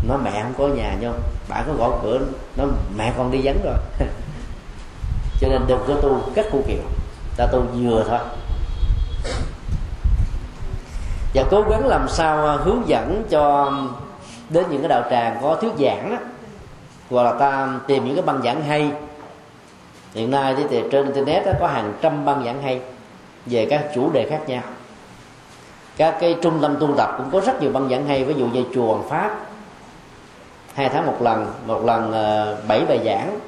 nó 0.08 0.16
mẹ 0.16 0.43
không 0.43 0.54
có 0.58 0.75
nhà 0.75 0.94
nhau 1.00 1.12
bạn 1.48 1.64
có 1.66 1.72
gõ 1.78 1.98
cửa 2.02 2.19
nó 2.56 2.64
mẹ 2.96 3.12
con 3.19 3.31
đi 3.31 3.40
vắng 3.44 3.58
rồi. 3.64 3.75
Cho 5.40 5.48
nên 5.48 5.62
đừng 5.66 5.81
có 5.88 5.94
tu 5.94 6.20
các 6.34 6.46
khu 6.50 6.62
kiệu 6.66 6.82
ta 7.37 7.46
tu 7.46 7.62
vừa 7.75 8.04
thôi. 8.08 8.19
Và 11.34 11.44
cố 11.50 11.62
gắng 11.70 11.87
làm 11.87 12.08
sao 12.08 12.46
à, 12.46 12.56
hướng 12.56 12.88
dẫn 12.88 13.25
cho 13.31 13.72
đến 14.49 14.64
những 14.70 14.81
cái 14.81 14.88
đạo 14.88 15.02
tràng 15.10 15.38
có 15.42 15.54
thuyết 15.60 15.72
giảng 15.78 16.10
đó 16.10 16.16
hoặc 17.10 17.22
là 17.22 17.32
ta 17.32 17.69
tìm 17.87 18.04
những 18.04 18.14
cái 18.14 18.25
băng 18.25 18.42
giảng 18.42 18.62
hay. 18.62 18.90
Hiện 20.14 20.31
nay 20.31 20.54
thì 20.70 20.82
trên 20.90 21.04
internet 21.04 21.46
đó, 21.46 21.52
có 21.60 21.66
hàng 21.66 21.92
trăm 22.02 22.25
băng 22.25 22.44
giảng 22.44 22.62
hay 22.62 22.81
về 23.46 23.66
các 23.70 23.84
chủ 23.94 24.10
đề 24.12 24.26
khác 24.31 24.40
nhau 24.46 24.62
các 25.96 26.16
cái 26.20 26.37
trung 26.43 26.58
tâm 26.62 26.76
tu 26.81 26.94
tập 26.96 27.14
cũng 27.19 27.31
có 27.32 27.40
rất 27.40 27.62
nhiều 27.62 27.72
băng 27.72 27.88
giảng 27.88 28.06
hay 28.06 28.25
ví 28.25 28.34
dụ 28.34 28.46
như 28.46 28.64
chùa 28.75 28.87
Hoàng 28.87 29.08
Pháp. 29.08 29.38
Hai 30.75 30.88
tháng 30.88 31.06
một 31.06 31.22
lần 31.22 31.46
một 31.66 31.84
lần 31.84 32.12
ờ, 32.12 32.56
bảy 32.69 32.84
bài 32.88 33.00
giảng. 33.04 33.40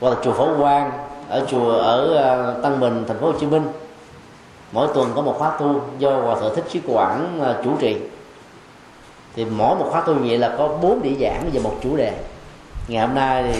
Hoặc 0.00 0.10
là 0.10 0.16
chùa 0.24 0.32
Phổ 0.32 0.56
Quang 0.58 0.92
ở 1.28 1.46
chùa 1.50 1.70
ở 1.72 2.14
ờ, 2.14 2.60
Tân 2.62 2.80
Bình 2.80 3.04
thành 3.08 3.18
phố 3.18 3.26
Hồ 3.26 3.38
Chí 3.40 3.46
Minh. 3.46 3.62
Mỗi 4.72 4.88
tuần 4.94 5.12
có 5.16 5.22
một 5.22 5.34
khóa 5.38 5.56
tu 5.58 5.80
do 5.98 6.10
hòa 6.10 6.40
thượng 6.40 6.54
thích 6.54 6.64
trí 6.70 6.80
quảng 6.86 7.38
ờ, 7.40 7.60
chủ 7.64 7.70
trì. 7.80 7.96
Thì 9.36 9.44
mỗi 9.44 9.76
một 9.76 9.86
khóa 9.90 10.00
tu 10.00 10.14
vậy 10.14 10.38
là 10.38 10.54
có 10.58 10.68
bốn 10.68 11.02
địa 11.02 11.14
giảng 11.20 11.50
về 11.52 11.60
một 11.60 11.76
chủ 11.82 11.96
đề. 11.96 12.12
Ngày 12.88 13.06
hôm 13.06 13.14
nay 13.14 13.54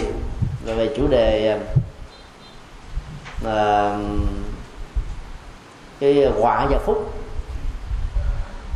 thì 0.65 0.73
về 0.73 0.93
chủ 0.97 1.07
đề 1.07 1.59
uh, 3.45 3.49
cái 5.99 6.27
quả 6.39 6.67
và 6.69 6.77
phúc 6.85 7.13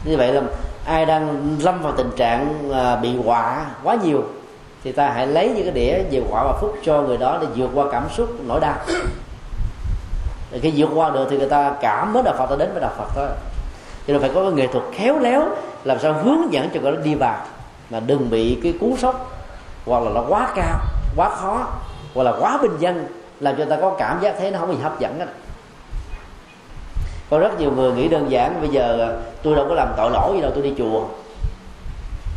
như 0.05 0.17
vậy 0.17 0.33
là 0.33 0.41
ai 0.85 1.05
đang 1.05 1.55
lâm 1.61 1.81
vào 1.81 1.91
tình 1.91 2.09
trạng 2.15 2.71
à, 2.73 2.95
bị 2.95 3.17
họa 3.25 3.65
quá 3.83 3.97
nhiều 4.03 4.23
thì 4.83 4.91
ta 4.91 5.09
hãy 5.09 5.27
lấy 5.27 5.49
những 5.49 5.63
cái 5.63 5.73
đĩa 5.73 6.03
về 6.11 6.23
quả 6.29 6.43
và 6.43 6.53
phúc 6.61 6.77
cho 6.83 7.01
người 7.01 7.17
đó 7.17 7.37
để 7.41 7.47
vượt 7.55 7.69
qua 7.73 7.85
cảm 7.91 8.03
xúc 8.09 8.29
nỗi 8.47 8.59
đau. 8.59 8.75
Để 10.51 10.59
khi 10.59 10.73
vượt 10.75 10.89
qua 10.95 11.09
được 11.09 11.27
thì 11.29 11.37
người 11.37 11.49
ta 11.49 11.73
cảm 11.81 12.13
mới 12.13 12.23
đạo 12.23 12.35
phật, 12.37 12.45
ta 12.49 12.55
đến 12.55 12.69
với 12.71 12.81
đạo 12.81 12.91
phật 12.97 13.07
thôi. 13.15 13.27
cho 14.07 14.13
nên 14.13 14.21
phải 14.21 14.31
có 14.35 14.41
cái 14.41 14.51
nghệ 14.51 14.67
thuật 14.67 14.83
khéo 14.93 15.19
léo 15.19 15.43
làm 15.83 15.99
sao 15.99 16.13
hướng 16.13 16.53
dẫn 16.53 16.69
cho 16.73 16.79
người 16.81 16.91
đó 16.91 16.97
đi 17.03 17.15
vào. 17.15 17.37
Mà 17.89 17.99
đừng 17.99 18.29
bị 18.29 18.59
cái 18.63 18.73
cú 18.79 18.97
sốc, 18.97 19.31
hoặc 19.85 20.03
là 20.03 20.11
nó 20.15 20.23
quá 20.29 20.47
cao, 20.55 20.79
quá 21.15 21.29
khó, 21.29 21.67
hoặc 22.13 22.23
là 22.23 22.33
quá 22.39 22.57
bình 22.61 22.77
dân, 22.79 23.07
làm 23.39 23.55
cho 23.57 23.65
ta 23.65 23.77
có 23.81 23.89
cảm 23.89 24.21
giác 24.21 24.35
thấy 24.39 24.51
nó 24.51 24.59
không 24.59 24.69
bị 24.69 24.77
hấp 24.83 24.99
dẫn 24.99 25.19
đó 25.19 25.25
có 27.29 27.39
rất 27.39 27.59
nhiều 27.59 27.71
người 27.71 27.91
nghĩ 27.91 28.07
đơn 28.07 28.31
giản 28.31 28.61
bây 28.61 28.69
giờ 28.69 28.99
à, 29.01 29.09
tôi 29.43 29.55
đâu 29.55 29.65
có 29.69 29.73
làm 29.75 29.93
tội 29.97 30.11
lỗi 30.11 30.31
gì 30.35 30.41
đâu 30.41 30.51
tôi 30.53 30.63
đi 30.63 30.73
chùa. 30.77 31.03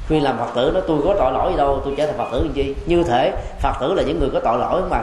Khuyên 0.09 0.23
làm 0.23 0.39
phật 0.39 0.55
tử 0.55 0.71
nó 0.75 0.81
tôi 0.81 0.99
có 1.05 1.15
tội 1.19 1.33
lỗi 1.33 1.51
gì 1.53 1.57
đâu 1.57 1.81
tôi 1.85 1.95
trở 1.97 2.07
thành 2.07 2.19
phật 2.19 2.29
tử 2.33 2.43
làm 2.43 2.53
chi? 2.53 2.75
Như 2.87 3.03
thế 3.03 3.33
phật 3.61 3.73
tử 3.81 3.95
là 3.95 4.03
những 4.03 4.21
người 4.21 4.31
có 4.33 4.41
tội 4.41 4.59
lỗi 4.59 4.83
mà. 4.91 5.03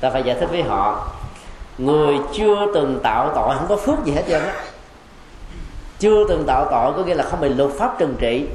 Ta 0.00 0.10
phải 0.10 0.22
giải 0.22 0.36
thích 0.40 0.48
với 0.50 0.62
họ 0.62 1.08
người 1.78 2.18
chưa 2.34 2.66
từng 2.74 3.00
tạo 3.02 3.32
tội 3.34 3.56
không 3.56 3.66
có 3.68 3.76
phước 3.76 4.04
gì 4.04 4.12
hết 4.12 4.22
trơn 4.28 4.42
á. 4.42 4.54
Chưa 5.98 6.28
từng 6.28 6.44
tạo 6.46 6.66
tội 6.70 6.92
có 6.92 7.02
nghĩa 7.02 7.14
là 7.14 7.24
không 7.24 7.40
bị 7.40 7.48
luật 7.48 7.70
pháp 7.78 7.98
trừng 7.98 8.14
trị 8.18 8.46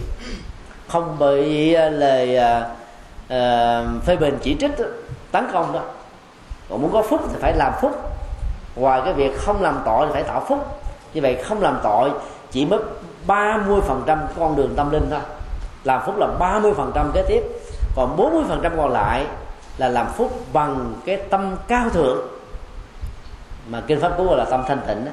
không 0.87 1.19
bị 1.19 1.73
à, 1.73 1.89
lời 1.89 2.37
uh, 2.37 2.67
à, 3.27 3.83
phê 4.05 4.15
bình 4.15 4.37
chỉ 4.41 4.55
trích 4.59 4.71
tấn 5.31 5.47
công 5.53 5.73
đó. 5.73 5.81
Còn 6.69 6.81
muốn 6.81 6.91
có 6.91 7.01
phúc 7.01 7.21
thì 7.29 7.35
phải 7.41 7.53
làm 7.55 7.73
phúc 7.81 8.08
ngoài 8.79 9.01
cái 9.05 9.13
việc 9.13 9.37
không 9.37 9.61
làm 9.61 9.81
tội 9.85 10.07
thì 10.07 10.13
phải 10.13 10.23
tạo 10.23 10.45
phúc. 10.47 10.81
Như 11.13 11.21
vậy 11.21 11.43
không 11.43 11.61
làm 11.61 11.79
tội 11.83 12.11
chỉ 12.51 12.65
mất 12.65 12.79
30% 13.27 14.17
con 14.39 14.55
đường 14.55 14.73
tâm 14.75 14.91
linh 14.91 15.07
thôi. 15.09 15.19
Làm 15.83 16.01
phúc 16.05 16.15
là 16.17 16.27
30% 16.39 17.11
kế 17.13 17.23
tiếp. 17.27 17.41
Còn 17.95 18.17
40% 18.17 18.77
còn 18.77 18.91
lại 18.91 19.25
là 19.77 19.87
làm 19.87 20.07
phúc 20.07 20.39
bằng 20.53 20.93
cái 21.05 21.17
tâm 21.17 21.55
cao 21.67 21.89
thượng. 21.89 22.27
Mà 23.69 23.81
kinh 23.87 24.01
pháp 24.01 24.17
cú 24.17 24.23
gọi 24.23 24.37
là 24.37 24.45
tâm 24.45 24.63
thanh 24.67 24.81
tịnh 24.87 25.05
đó. 25.05 25.11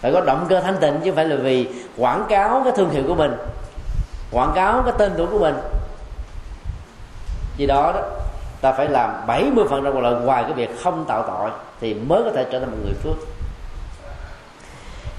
Phải 0.00 0.12
có 0.12 0.20
động 0.20 0.46
cơ 0.48 0.60
thanh 0.60 0.76
tịnh 0.76 1.00
chứ 1.04 1.10
không 1.10 1.16
phải 1.16 1.24
là 1.24 1.36
vì 1.36 1.68
quảng 1.96 2.24
cáo 2.28 2.60
cái 2.64 2.72
thương 2.76 2.90
hiệu 2.90 3.02
của 3.06 3.14
mình, 3.14 3.36
quảng 4.32 4.52
cáo 4.54 4.82
cái 4.82 4.94
tên 4.98 5.12
tuổi 5.16 5.26
của 5.26 5.38
mình. 5.38 5.54
Vì 7.56 7.66
đó 7.66 7.92
đó 7.92 8.00
ta 8.60 8.72
phải 8.72 8.88
làm 8.88 9.26
70 9.26 9.64
phần 9.70 9.84
trăm 9.84 10.02
là 10.02 10.10
ngoài 10.10 10.42
cái 10.42 10.52
việc 10.52 10.82
không 10.82 11.04
tạo 11.08 11.22
tội 11.22 11.50
thì 11.80 11.94
mới 11.94 12.22
có 12.24 12.30
thể 12.34 12.46
trở 12.52 12.60
thành 12.60 12.70
một 12.70 12.76
người 12.84 12.94
phước. 13.02 13.28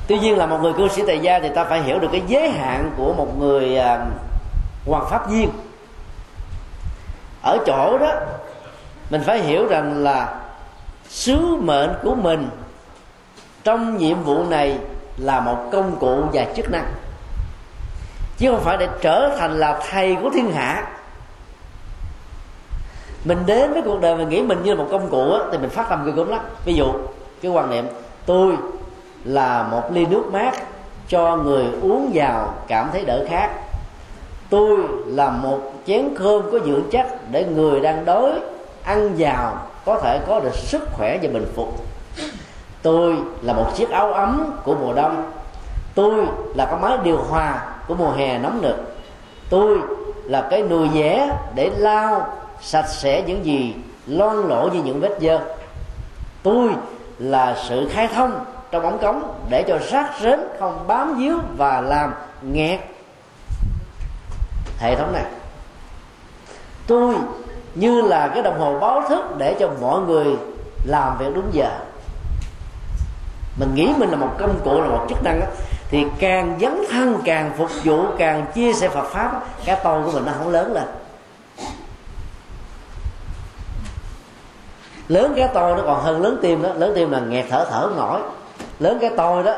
Tuy 0.07 0.19
nhiên 0.19 0.37
là 0.37 0.45
một 0.45 0.57
người 0.61 0.73
cư 0.73 0.87
sĩ 0.87 1.03
tại 1.07 1.19
gia 1.19 1.39
thì 1.39 1.49
ta 1.55 1.65
phải 1.65 1.81
hiểu 1.81 1.99
được 1.99 2.07
cái 2.11 2.21
giới 2.27 2.49
hạn 2.49 2.91
của 2.97 3.13
một 3.13 3.39
người 3.39 3.77
à, 3.77 4.05
hoàng 4.85 5.05
pháp 5.09 5.29
viên. 5.29 5.49
Ở 7.43 7.57
chỗ 7.65 7.97
đó 7.97 8.11
mình 9.09 9.21
phải 9.25 9.39
hiểu 9.39 9.67
rằng 9.67 10.03
là 10.03 10.41
sứ 11.09 11.55
mệnh 11.61 11.93
của 12.03 12.15
mình 12.15 12.49
trong 13.63 13.97
nhiệm 13.97 14.23
vụ 14.23 14.43
này 14.43 14.77
là 15.17 15.39
một 15.39 15.57
công 15.71 15.95
cụ 15.99 16.23
và 16.33 16.45
chức 16.55 16.71
năng. 16.71 16.93
Chứ 18.37 18.51
không 18.51 18.63
phải 18.63 18.77
để 18.77 18.87
trở 19.01 19.35
thành 19.39 19.59
là 19.59 19.79
thầy 19.89 20.15
của 20.15 20.29
thiên 20.33 20.51
hạ 20.51 20.87
mình 23.25 23.43
đến 23.45 23.73
với 23.73 23.81
cuộc 23.81 24.01
đời 24.01 24.15
mình 24.15 24.29
nghĩ 24.29 24.41
mình 24.41 24.63
như 24.63 24.73
là 24.73 24.83
một 24.83 24.87
công 24.91 25.09
cụ 25.09 25.31
á, 25.31 25.39
thì 25.51 25.57
mình 25.57 25.69
phát 25.69 25.89
tâm 25.89 26.05
ghê 26.05 26.11
gớm 26.11 26.29
lắm. 26.29 26.39
Ví 26.65 26.73
dụ 26.73 26.85
cái 27.41 27.51
quan 27.51 27.69
niệm 27.69 27.87
tôi 28.25 28.53
là 29.23 29.63
một 29.71 29.91
ly 29.91 30.05
nước 30.05 30.23
mát 30.31 30.51
cho 31.07 31.37
người 31.37 31.65
uống 31.81 32.11
vào 32.13 32.53
cảm 32.67 32.89
thấy 32.91 33.05
đỡ 33.05 33.25
khát. 33.29 33.49
Tôi 34.49 34.77
là 35.05 35.29
một 35.29 35.59
chén 35.87 36.09
cơm 36.19 36.51
có 36.51 36.59
dưỡng 36.65 36.83
chất 36.91 37.31
để 37.31 37.45
người 37.45 37.79
đang 37.79 38.05
đói 38.05 38.31
ăn 38.83 39.15
vào 39.17 39.57
có 39.85 39.99
thể 39.99 40.19
có 40.27 40.39
được 40.39 40.55
sức 40.55 40.81
khỏe 40.93 41.19
và 41.21 41.29
bình 41.33 41.45
phục. 41.55 41.85
Tôi 42.81 43.15
là 43.41 43.53
một 43.53 43.75
chiếc 43.75 43.89
áo 43.89 44.13
ấm 44.13 44.51
của 44.63 44.75
mùa 44.75 44.93
đông. 44.93 45.31
Tôi 45.95 46.25
là 46.55 46.65
cái 46.65 46.75
máy 46.81 46.97
điều 47.03 47.17
hòa 47.17 47.61
của 47.87 47.95
mùa 47.95 48.11
hè 48.11 48.37
nóng 48.37 48.61
nực. 48.61 48.75
Tôi 49.49 49.77
là 50.23 50.47
cái 50.51 50.61
nồi 50.61 50.89
dẻ 50.93 51.37
để 51.55 51.71
lau 51.77 52.27
sạch 52.61 52.87
sẽ 52.87 53.21
những 53.21 53.45
gì 53.45 53.75
loan 54.07 54.47
lổ 54.47 54.69
như 54.73 54.83
những 54.83 54.99
vết 54.99 55.17
dơ. 55.21 55.39
Tôi 56.43 56.69
là 57.19 57.55
sự 57.67 57.89
khai 57.91 58.07
thông 58.15 58.45
trong 58.71 58.83
ống 58.83 58.99
cống 58.99 59.33
để 59.49 59.63
cho 59.67 59.77
rác 59.91 60.09
rến 60.21 60.39
không 60.59 60.87
bám 60.87 61.17
víu 61.17 61.37
và 61.57 61.81
làm 61.81 62.13
nghẹt. 62.41 62.79
Hệ 64.79 64.95
thống 64.95 65.13
này. 65.13 65.25
Tôi 66.87 67.15
như 67.75 68.01
là 68.01 68.27
cái 68.27 68.43
đồng 68.43 68.59
hồ 68.59 68.79
báo 68.79 69.03
thức 69.09 69.37
để 69.37 69.55
cho 69.59 69.69
mọi 69.81 70.01
người 70.01 70.25
làm 70.83 71.17
việc 71.17 71.31
đúng 71.35 71.49
giờ. 71.51 71.69
Mình 73.59 73.75
nghĩ 73.75 73.93
mình 73.97 74.09
là 74.09 74.15
một 74.15 74.31
công 74.39 74.59
cụ, 74.63 74.81
là 74.81 74.87
một 74.87 75.05
chức 75.09 75.23
năng 75.23 75.41
thì 75.89 76.05
càng 76.19 76.57
dấn 76.61 76.83
thân, 76.89 77.21
càng 77.25 77.51
phục 77.57 77.69
vụ, 77.83 78.05
càng 78.17 78.45
chia 78.53 78.73
sẻ 78.73 78.89
Phật 78.89 79.05
pháp 79.09 79.43
cái 79.65 79.77
tôi 79.83 80.03
của 80.03 80.11
mình 80.11 80.25
nó 80.25 80.31
không 80.37 80.49
lớn 80.49 80.73
lên. 80.73 80.83
Lớn 85.09 85.33
cái 85.35 85.49
tôi 85.53 85.77
nó 85.77 85.83
còn 85.85 86.01
hơn 86.01 86.21
lớn 86.21 86.39
tim 86.41 86.63
đó. 86.63 86.69
Lớn 86.73 86.91
tim 86.95 87.11
là 87.11 87.19
nghẹt 87.19 87.45
thở 87.49 87.65
thở 87.69 87.89
nổi. 87.97 88.21
Lớn 88.79 88.97
cái 89.01 89.11
tôi 89.17 89.43
đó 89.43 89.53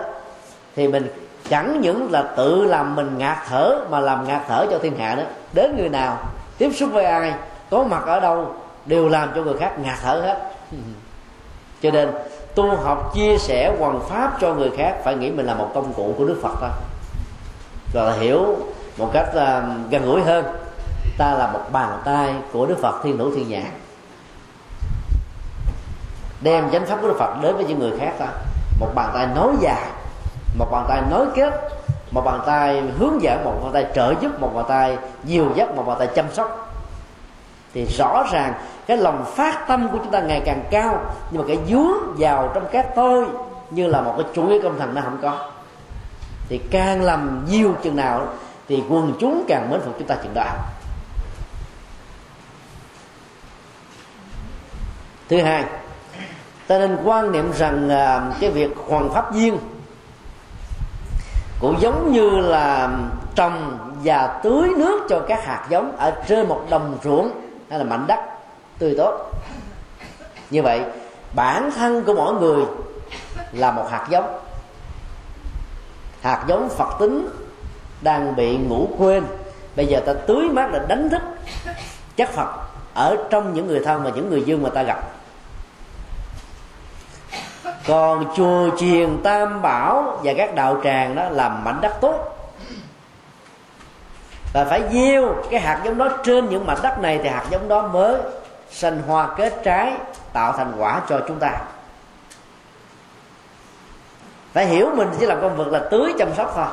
thì 0.76 0.88
mình 0.88 1.14
chẳng 1.50 1.82
những 1.82 2.12
là 2.12 2.22
tự 2.22 2.64
làm 2.64 2.96
mình 2.96 3.18
ngạt 3.18 3.38
thở 3.48 3.80
mà 3.90 4.00
làm 4.00 4.28
ngạt 4.28 4.42
thở 4.48 4.66
cho 4.72 4.80
thiên 4.80 4.98
hạ 4.98 5.16
đó. 5.16 5.24
Đến 5.54 5.78
người 5.78 5.90
nào 5.90 6.18
tiếp 6.58 6.72
xúc 6.76 6.90
với 6.94 7.06
ai 7.06 7.34
có 7.70 7.84
mặt 7.84 8.04
ở 8.06 8.20
đâu 8.20 8.56
đều 8.86 9.10
làm 9.10 9.30
cho 9.36 9.42
người 9.42 9.58
khác 9.60 9.80
ngạt 9.80 9.98
thở 10.04 10.22
hết. 10.26 10.52
Cho 11.82 11.92
nên 11.92 12.12
tu 12.56 12.76
học 12.76 13.12
chia 13.16 13.38
sẻ 13.38 13.76
hoàn 13.80 14.00
pháp 14.00 14.38
cho 14.42 14.54
người 14.54 14.72
khác 14.78 14.96
phải 15.04 15.16
nghĩ 15.16 15.32
mình 15.32 15.46
là 15.46 15.54
một 15.54 15.72
công 15.74 15.94
cụ 15.94 16.16
của 16.18 16.26
đức 16.26 16.40
phật 16.42 16.54
thôi. 16.62 16.70
Và 17.94 18.14
hiểu 18.20 18.58
một 18.98 19.10
cách 19.14 19.28
uh, 19.30 19.92
gần 19.92 20.06
gũi 20.06 20.22
hơn 20.22 20.46
ta 21.18 21.34
là 21.34 21.52
một 21.54 21.62
bàn 21.72 22.00
tay 22.06 22.34
của 22.54 22.66
đức 22.66 22.78
phật 22.82 22.96
thiên 23.04 23.18
thủ 23.18 23.32
thiên 23.36 23.50
nhãn 23.50 23.66
đem 26.42 26.72
chánh 26.72 26.86
pháp 26.86 26.98
của 27.02 27.08
đức 27.08 27.16
phật 27.20 27.42
đến 27.42 27.56
với 27.56 27.66
những 27.66 27.80
người 27.80 27.92
khác 28.00 28.14
ta, 28.20 28.28
một 28.80 28.92
bàn 28.96 29.10
tay 29.14 29.28
nối 29.36 29.54
dài 29.60 29.88
một 30.58 30.72
bàn 30.72 30.86
tay 30.90 31.02
nối 31.10 31.26
kết 31.36 31.70
một 32.12 32.22
bàn 32.26 32.40
tay 32.46 32.84
hướng 32.98 33.22
dẫn 33.22 33.44
một 33.44 33.60
bàn 33.64 33.74
tay 33.74 33.86
trợ 33.96 34.14
giúp 34.22 34.40
một 34.40 34.52
bàn 34.56 34.66
tay 34.70 34.98
dìu 35.24 35.52
dắt 35.56 35.76
một 35.76 35.84
bàn 35.88 35.98
tay 36.00 36.08
chăm 36.16 36.26
sóc. 36.34 36.74
Thì 37.74 37.86
rõ 37.86 38.24
ràng 38.32 38.54
cái 38.88 38.98
lòng 38.98 39.26
phát 39.36 39.66
tâm 39.68 39.90
của 39.92 39.98
chúng 39.98 40.12
ta 40.12 40.20
ngày 40.20 40.42
càng 40.46 40.64
cao 40.72 41.14
nhưng 41.32 41.42
mà 41.42 41.48
cái 41.48 41.60
dướng 41.70 42.16
vào 42.18 42.52
trong 42.54 42.68
các 42.72 42.88
tôi 42.96 43.26
như 43.70 43.88
là 43.88 44.02
một 44.02 44.14
cái 44.18 44.26
chủ 44.34 44.42
nghĩa 44.44 44.62
công 44.64 44.80
thần 44.80 44.96
nó 44.96 45.02
không 45.02 45.20
có. 45.22 45.52
Thì 46.50 46.58
càng 46.72 47.02
làm 47.02 47.46
nhiều 47.50 47.76
chừng 47.84 47.96
nào 47.96 48.28
thì 48.68 48.84
quần 48.90 49.14
chúng 49.20 49.46
càng 49.48 49.70
mến 49.70 49.82
phục 49.82 49.96
chúng 50.00 50.08
ta 50.08 50.16
chừng 50.16 50.34
đó. 50.34 50.46
Thứ 55.30 55.42
hai 55.42 55.64
ta 56.72 56.78
nên 56.78 56.98
quan 57.04 57.32
niệm 57.32 57.52
rằng 57.52 57.90
à, 57.90 58.32
cái 58.40 58.50
việc 58.50 58.72
hoàn 58.88 59.14
pháp 59.14 59.34
duyên 59.34 59.58
cũng 61.60 61.82
giống 61.82 62.12
như 62.12 62.30
là 62.30 62.90
trồng 63.36 63.78
và 64.04 64.40
tưới 64.44 64.70
nước 64.78 65.06
cho 65.10 65.22
các 65.28 65.46
hạt 65.46 65.68
giống 65.70 65.98
ở 65.98 66.14
trên 66.28 66.48
một 66.48 66.66
đồng 66.70 66.98
ruộng 67.04 67.32
hay 67.70 67.80
là 67.80 67.86
mảnh 67.86 68.06
đất, 68.08 68.20
tươi 68.80 68.96
tốt. 68.98 69.32
Như 70.50 70.62
vậy, 70.62 70.82
bản 71.36 71.72
thân 71.76 72.04
của 72.04 72.14
mỗi 72.14 72.34
người 72.34 72.66
là 73.52 73.72
một 73.72 73.86
hạt 73.92 74.08
giống. 74.10 74.40
Hạt 76.22 76.46
giống 76.48 76.70
phật 76.70 77.00
tính 77.00 77.30
đang 78.02 78.36
bị 78.36 78.58
ngủ 78.58 78.88
quên. 78.98 79.24
Bây 79.76 79.86
giờ 79.86 80.00
ta 80.06 80.14
tưới 80.14 80.50
mát 80.50 80.70
để 80.74 80.80
đánh 80.88 81.10
thức 81.10 81.22
chất 82.16 82.30
phật 82.30 82.50
ở 82.94 83.16
trong 83.30 83.54
những 83.54 83.68
người 83.68 83.80
thân 83.80 84.04
và 84.04 84.10
những 84.10 84.30
người 84.30 84.44
dương 84.46 84.64
mà 84.64 84.70
ta 84.70 84.84
gặp 84.84 85.21
còn 87.88 88.26
chùa 88.36 88.70
chiền 88.78 89.24
tam 89.24 89.62
bảo 89.62 90.20
và 90.24 90.34
các 90.38 90.56
đạo 90.56 90.82
tràng 90.84 91.16
đó 91.16 91.30
làm 91.30 91.64
mảnh 91.64 91.82
đất 91.82 91.94
tốt. 92.02 92.38
Và 94.54 94.66
phải 94.66 94.84
gieo 94.92 95.36
cái 95.52 95.60
hạt 95.60 95.82
giống 95.84 95.98
đó 95.98 96.10
trên 96.24 96.50
những 96.50 96.66
mảnh 96.66 96.78
đất 96.84 97.00
này 97.00 97.20
thì 97.24 97.30
hạt 97.30 97.44
giống 97.50 97.68
đó 97.68 97.88
mới 97.88 98.16
sanh 98.70 99.02
hoa 99.08 99.28
kết 99.38 99.54
trái, 99.64 99.94
tạo 100.34 100.54
thành 100.58 100.74
quả 100.78 101.02
cho 101.10 101.20
chúng 101.28 101.40
ta. 101.40 101.52
Phải 104.54 104.66
hiểu 104.66 104.90
mình 104.96 105.10
chỉ 105.20 105.26
làm 105.26 105.42
công 105.42 105.58
việc 105.58 105.68
là 105.68 105.82
tưới 105.92 106.14
chăm 106.20 106.34
sóc 106.36 106.52
thôi. 106.56 106.66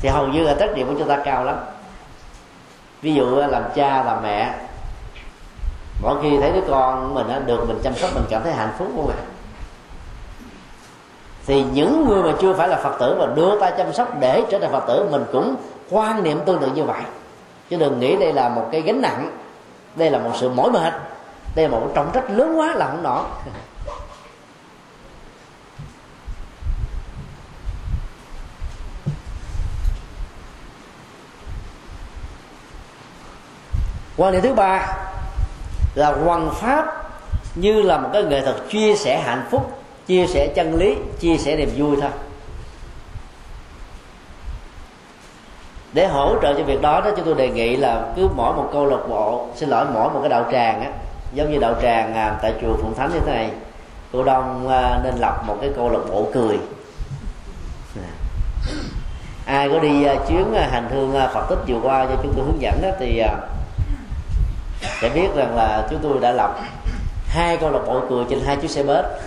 Thì 0.00 0.08
hầu 0.08 0.26
như 0.26 0.42
là 0.42 0.54
trách 0.60 0.70
nhiệm 0.74 0.86
của 0.86 0.94
chúng 0.98 1.08
ta 1.08 1.18
cao 1.24 1.44
lắm. 1.44 1.56
Ví 3.02 3.14
dụ 3.14 3.36
làm 3.36 3.62
cha, 3.74 4.02
làm 4.02 4.22
mẹ 4.22 4.54
mỗi 6.02 6.16
khi 6.22 6.38
thấy 6.40 6.52
đứa 6.52 6.60
con 6.68 7.14
mình 7.14 7.26
được 7.46 7.64
mình 7.68 7.78
chăm 7.82 7.94
sóc, 7.94 8.10
mình 8.14 8.24
cảm 8.30 8.42
thấy 8.42 8.52
hạnh 8.52 8.72
phúc 8.78 8.88
không 8.96 9.08
ạ? 9.08 9.16
Thì 11.46 11.64
những 11.72 12.08
người 12.08 12.22
mà 12.22 12.32
chưa 12.40 12.54
phải 12.54 12.68
là 12.68 12.76
phật 12.76 12.96
tử 13.00 13.16
mà 13.18 13.26
đưa 13.34 13.60
ta 13.60 13.70
chăm 13.70 13.92
sóc 13.92 14.20
để 14.20 14.42
trở 14.50 14.58
thành 14.58 14.72
phật 14.72 14.84
tử, 14.86 15.08
mình 15.10 15.24
cũng 15.32 15.56
quan 15.90 16.22
niệm 16.22 16.40
tương 16.46 16.60
tự 16.60 16.70
như 16.74 16.84
vậy. 16.84 17.02
Chứ 17.70 17.76
đừng 17.76 18.00
nghĩ 18.00 18.16
đây 18.16 18.32
là 18.32 18.48
một 18.48 18.68
cái 18.72 18.80
gánh 18.80 19.02
nặng, 19.02 19.30
đây 19.96 20.10
là 20.10 20.18
một 20.18 20.30
sự 20.34 20.50
mỏi 20.50 20.70
mệt, 20.70 20.92
đây 21.54 21.68
là 21.68 21.70
một 21.78 21.90
trọng 21.94 22.10
trách 22.12 22.30
lớn 22.30 22.58
quá 22.58 22.74
là 22.74 22.86
không 22.86 23.02
nổi. 23.02 23.22
Quan 34.16 34.32
niệm 34.32 34.42
thứ 34.42 34.54
ba 34.54 35.05
là 35.96 36.12
hoàn 36.12 36.50
pháp 36.54 36.86
như 37.54 37.82
là 37.82 37.98
một 37.98 38.08
cái 38.12 38.22
nghệ 38.22 38.40
thuật 38.40 38.56
chia 38.70 38.96
sẻ 38.96 39.20
hạnh 39.20 39.46
phúc 39.50 39.78
chia 40.06 40.26
sẻ 40.26 40.46
chân 40.54 40.74
lý 40.74 40.96
chia 41.20 41.36
sẻ 41.36 41.56
niềm 41.56 41.70
vui 41.76 41.96
thôi. 42.00 42.10
Để 45.92 46.06
hỗ 46.06 46.34
trợ 46.42 46.54
cho 46.54 46.64
việc 46.64 46.82
đó 46.82 47.00
đó 47.00 47.10
chúng 47.16 47.24
tôi 47.24 47.34
đề 47.34 47.48
nghị 47.48 47.76
là 47.76 48.12
cứ 48.16 48.28
mỗi 48.36 48.54
một 48.54 48.68
câu 48.72 48.86
lạc 48.86 49.08
bộ 49.08 49.46
xin 49.54 49.68
lỗi 49.68 49.86
mỗi 49.94 50.10
một 50.10 50.18
cái 50.22 50.28
đạo 50.28 50.44
tràng 50.52 50.80
á 50.80 50.90
giống 51.32 51.52
như 51.52 51.58
đạo 51.58 51.74
tràng 51.82 52.14
à, 52.14 52.38
tại 52.42 52.54
chùa 52.60 52.76
phụng 52.82 52.94
thánh 52.94 53.10
như 53.12 53.20
thế 53.26 53.32
này 53.32 53.50
cô 54.12 54.24
đông 54.24 54.68
à, 54.68 55.00
nên 55.04 55.14
lập 55.18 55.42
một 55.46 55.56
cái 55.60 55.70
câu 55.76 55.90
lạc 55.90 56.00
bộ 56.10 56.28
cười. 56.34 56.58
Ai 59.46 59.68
có 59.68 59.78
đi 59.78 60.04
à, 60.04 60.14
chuyến 60.28 60.54
à, 60.54 60.68
hành 60.72 60.88
hương 60.90 61.14
à, 61.14 61.30
phật 61.34 61.46
tích 61.48 61.58
vừa 61.66 61.80
qua 61.82 62.06
cho 62.06 62.16
chúng 62.22 62.32
tôi 62.36 62.44
hướng 62.44 62.62
dẫn 62.62 62.82
đó 62.82 62.88
thì 62.98 63.18
à, 63.18 63.34
sẽ 65.00 65.08
biết 65.08 65.28
rằng 65.34 65.56
là 65.56 65.86
chúng 65.90 65.98
tôi 66.02 66.20
đã 66.20 66.32
lập 66.32 66.58
hai 67.28 67.56
câu 67.56 67.70
lạc 67.70 67.80
bộ 67.86 68.00
cười 68.08 68.24
trên 68.30 68.40
hai 68.46 68.56
chiếc 68.56 68.70
xe 68.70 68.82
bớt 68.82 69.18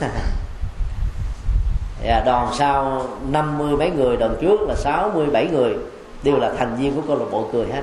và 2.04 2.24
đoàn 2.26 2.50
sau 2.58 3.04
năm 3.30 3.58
mươi 3.58 3.78
mấy 3.78 3.92
người 3.92 4.18
đoàn 4.18 4.36
trước 4.42 4.60
là 4.68 4.76
sáu 4.76 5.12
mươi 5.14 5.28
bảy 5.28 5.48
người 5.48 5.78
đều 6.24 6.38
là 6.38 6.52
thành 6.58 6.76
viên 6.76 6.96
của 6.96 7.02
câu 7.08 7.18
lạc 7.20 7.26
bộ 7.32 7.50
cười 7.54 7.68
hết. 7.68 7.82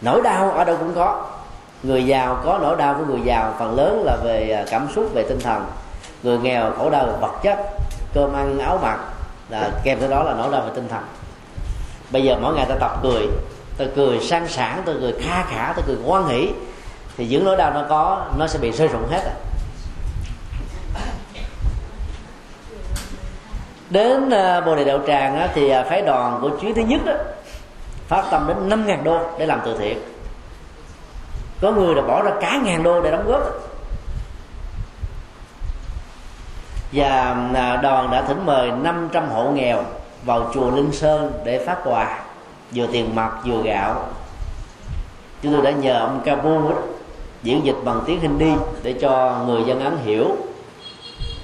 Nỗi 0.00 0.22
đau 0.22 0.50
ở 0.50 0.64
đâu 0.64 0.76
cũng 0.76 0.94
có. 0.94 1.30
Người 1.82 2.06
giàu 2.06 2.40
có 2.44 2.58
nỗi 2.62 2.76
đau 2.76 2.94
của 2.94 3.04
người 3.04 3.20
giàu, 3.24 3.54
phần 3.58 3.76
lớn 3.76 4.02
là 4.04 4.16
về 4.24 4.50
à, 4.50 4.64
cảm 4.70 4.88
xúc, 4.94 5.10
về 5.14 5.22
tinh 5.28 5.40
thần. 5.40 5.66
Người 6.22 6.38
nghèo 6.38 6.72
khổ 6.78 6.90
đau 6.90 7.06
về 7.06 7.12
vật 7.20 7.34
chất, 7.42 7.58
cơm 8.14 8.32
ăn, 8.32 8.58
áo 8.58 8.78
mặc, 8.82 8.98
là 9.48 9.70
kèm 9.84 10.00
theo 10.00 10.10
đó 10.10 10.22
là 10.22 10.34
nỗi 10.34 10.52
đau 10.52 10.60
về 10.60 10.70
tinh 10.74 10.88
thần. 10.88 11.02
Bây 12.10 12.22
giờ 12.22 12.36
mỗi 12.42 12.54
ngày 12.54 12.66
ta 12.68 12.74
tập 12.80 12.98
cười 13.02 13.28
tôi 13.76 13.88
cười 13.96 14.20
sang 14.20 14.48
sảng 14.48 14.82
tôi 14.86 14.96
cười 15.00 15.12
kha 15.12 15.42
khả 15.42 15.72
tôi 15.72 15.84
cười 15.86 15.96
ngoan 15.96 16.28
hỷ. 16.28 16.52
Thì 17.16 17.26
những 17.26 17.44
nỗi 17.44 17.56
đau 17.56 17.72
nó 17.74 17.84
có 17.88 18.26
nó 18.38 18.46
sẽ 18.46 18.58
bị 18.58 18.70
rơi 18.72 18.88
rụng 18.88 19.08
hết 19.10 19.22
à. 19.24 19.34
đến 23.90 24.30
à, 24.30 24.60
bồ 24.60 24.76
đề 24.76 24.84
đạo 24.84 24.98
tràng 25.06 25.36
á, 25.36 25.48
thì 25.54 25.70
à, 25.70 25.84
phái 25.88 26.02
đoàn 26.02 26.38
của 26.42 26.50
chuyến 26.60 26.74
thứ 26.74 26.82
nhất 26.82 27.00
đó 27.06 27.12
phát 28.08 28.24
tâm 28.30 28.44
đến 28.48 28.68
năm 28.68 28.86
ngàn 28.86 29.04
đô 29.04 29.18
để 29.38 29.46
làm 29.46 29.60
từ 29.64 29.78
thiện. 29.78 29.98
Có 31.60 31.72
người 31.72 31.94
đã 31.94 32.02
bỏ 32.02 32.22
ra 32.22 32.30
cả 32.40 32.60
ngàn 32.64 32.82
đô 32.82 33.02
để 33.02 33.10
đóng 33.10 33.26
góp. 33.26 33.42
Và 36.92 37.36
à, 37.54 37.76
đoàn 37.76 38.10
đã 38.10 38.22
thỉnh 38.22 38.46
mời 38.46 38.70
500 38.70 39.28
hộ 39.28 39.50
nghèo 39.50 39.82
vào 40.24 40.50
chùa 40.54 40.70
Linh 40.70 40.92
Sơn 40.92 41.32
để 41.44 41.64
phát 41.66 41.78
quà 41.84 42.25
vừa 42.74 42.86
tiền 42.86 43.14
mặt 43.14 43.32
vừa 43.46 43.62
gạo. 43.62 44.04
Chúng 45.42 45.52
tôi 45.52 45.62
đã 45.62 45.70
nhờ 45.70 45.98
ông 45.98 46.20
Kabu 46.24 46.60
diễn 47.42 47.64
dịch 47.64 47.76
bằng 47.84 48.00
tiếng 48.06 48.20
Hindi 48.20 48.52
để 48.82 48.92
cho 48.92 49.42
người 49.46 49.64
dân 49.64 49.80
Ấn 49.80 49.96
hiểu 50.04 50.36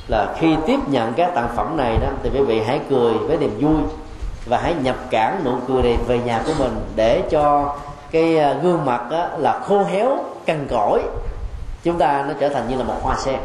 là 0.08 0.34
khi 0.38 0.56
tiếp 0.66 0.78
nhận 0.86 1.12
các 1.12 1.34
tặng 1.34 1.48
phẩm 1.56 1.76
này 1.76 1.98
đó, 2.02 2.08
thì 2.22 2.30
quý 2.34 2.40
vị 2.40 2.62
hãy 2.66 2.80
cười 2.90 3.14
với 3.14 3.36
niềm 3.36 3.58
vui 3.60 3.76
và 4.46 4.58
hãy 4.62 4.74
nhập 4.82 4.96
cản 5.10 5.40
nụ 5.44 5.52
cười 5.68 5.82
này 5.82 5.96
về 6.06 6.18
nhà 6.18 6.42
của 6.46 6.52
mình 6.58 6.80
để 6.96 7.22
cho 7.30 7.76
cái 8.10 8.38
ờ, 8.38 8.54
gương 8.62 8.84
mặt 8.84 9.10
đó 9.10 9.28
là 9.38 9.60
khô 9.68 9.84
héo, 9.84 10.24
cằn 10.46 10.66
cỗi. 10.70 11.02
Chúng 11.82 11.98
ta 11.98 12.24
nó 12.28 12.34
trở 12.40 12.48
thành 12.48 12.68
như 12.68 12.76
là 12.76 12.84
một 12.84 12.96
hoa 13.02 13.16
sen. 13.16 13.40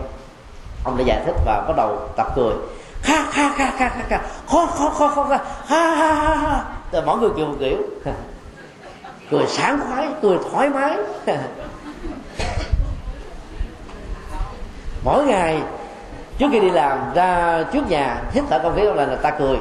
Ông 0.84 0.98
đã 0.98 1.03
giải 1.07 1.22
thích 1.25 1.36
và 1.46 1.65
bắt 1.67 1.74
đầu 1.77 1.98
tập 2.15 2.27
cười. 2.36 2.53
Ha 3.03 3.25
ha 3.31 3.50
ha 3.50 3.65
ha 3.77 3.89
ha 3.89 4.03
ha 4.10 4.22
khó 4.48 4.65
khó 4.65 4.89
khó 4.89 5.07
khó 5.07 5.24
ha 5.24 5.38
ha 5.65 6.15
ha 6.15 6.36
ha 6.36 6.63
rồi 6.91 7.01
mỗi 7.06 7.17
người 7.17 7.29
cười 7.36 7.46
một 7.46 7.56
kiểu. 7.60 7.77
Cười 9.32 9.48
sáng 9.48 9.79
khoái 9.88 10.08
cười 10.22 10.38
thoải 10.51 10.70
mái. 10.70 10.98
Mỗi 15.03 15.25
ngày 15.25 15.62
trước 16.38 16.48
khi 16.51 16.60
đi 16.60 16.70
làm 16.70 17.00
ra 17.15 17.63
trước 17.74 17.89
nhà 17.89 18.22
hít 18.32 18.44
thở 18.50 18.60
không 18.63 18.75
khí 18.75 18.82
là 18.84 19.06
người 19.06 19.17
ta 19.17 19.32
cười. 19.32 19.58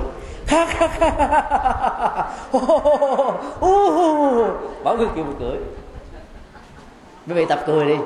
Mỗi 4.85 4.99
người 4.99 5.09
cười 5.14 5.25
một 5.25 5.35
cười. 5.40 5.59
Quý 7.26 7.35
vị 7.35 7.45
tập 7.45 7.61
cười 7.66 7.87
đi. 7.87 7.97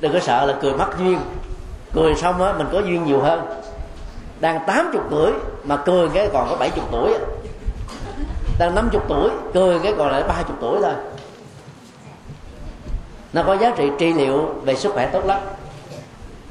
Đừng 0.00 0.12
có 0.12 0.20
sợ 0.20 0.46
là 0.46 0.54
cười 0.62 0.72
mất 0.72 0.98
duyên. 0.98 1.18
Cười 1.94 2.14
xong 2.14 2.42
á 2.42 2.52
mình 2.52 2.66
có 2.72 2.80
duyên 2.80 3.04
nhiều 3.04 3.20
hơn. 3.20 3.46
Đang 4.40 4.60
tám 4.66 4.90
chục 4.92 5.02
tuổi 5.10 5.32
mà 5.64 5.76
cười 5.76 6.08
cái 6.08 6.28
còn 6.32 6.48
có 6.50 6.56
bảy 6.56 6.70
chục 6.70 6.84
tuổi 6.92 7.14
đang 8.60 8.74
năm 8.74 8.88
chục 8.92 9.02
tuổi 9.08 9.30
cười 9.54 9.78
cái 9.78 9.94
còn 9.98 10.12
lại 10.12 10.22
ba 10.28 10.42
chục 10.42 10.56
tuổi 10.60 10.80
thôi. 10.82 10.92
Nó 13.32 13.42
có 13.42 13.54
giá 13.54 13.70
trị 13.76 13.90
trị 13.98 14.12
liệu 14.12 14.54
về 14.64 14.74
sức 14.74 14.92
khỏe 14.92 15.06
tốt 15.06 15.24
lắm. 15.26 15.40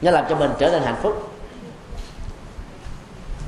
Nó 0.01 0.11
làm 0.11 0.25
cho 0.29 0.35
mình 0.35 0.51
trở 0.59 0.71
nên 0.71 0.81
hạnh 0.83 0.95
phúc. 1.01 1.31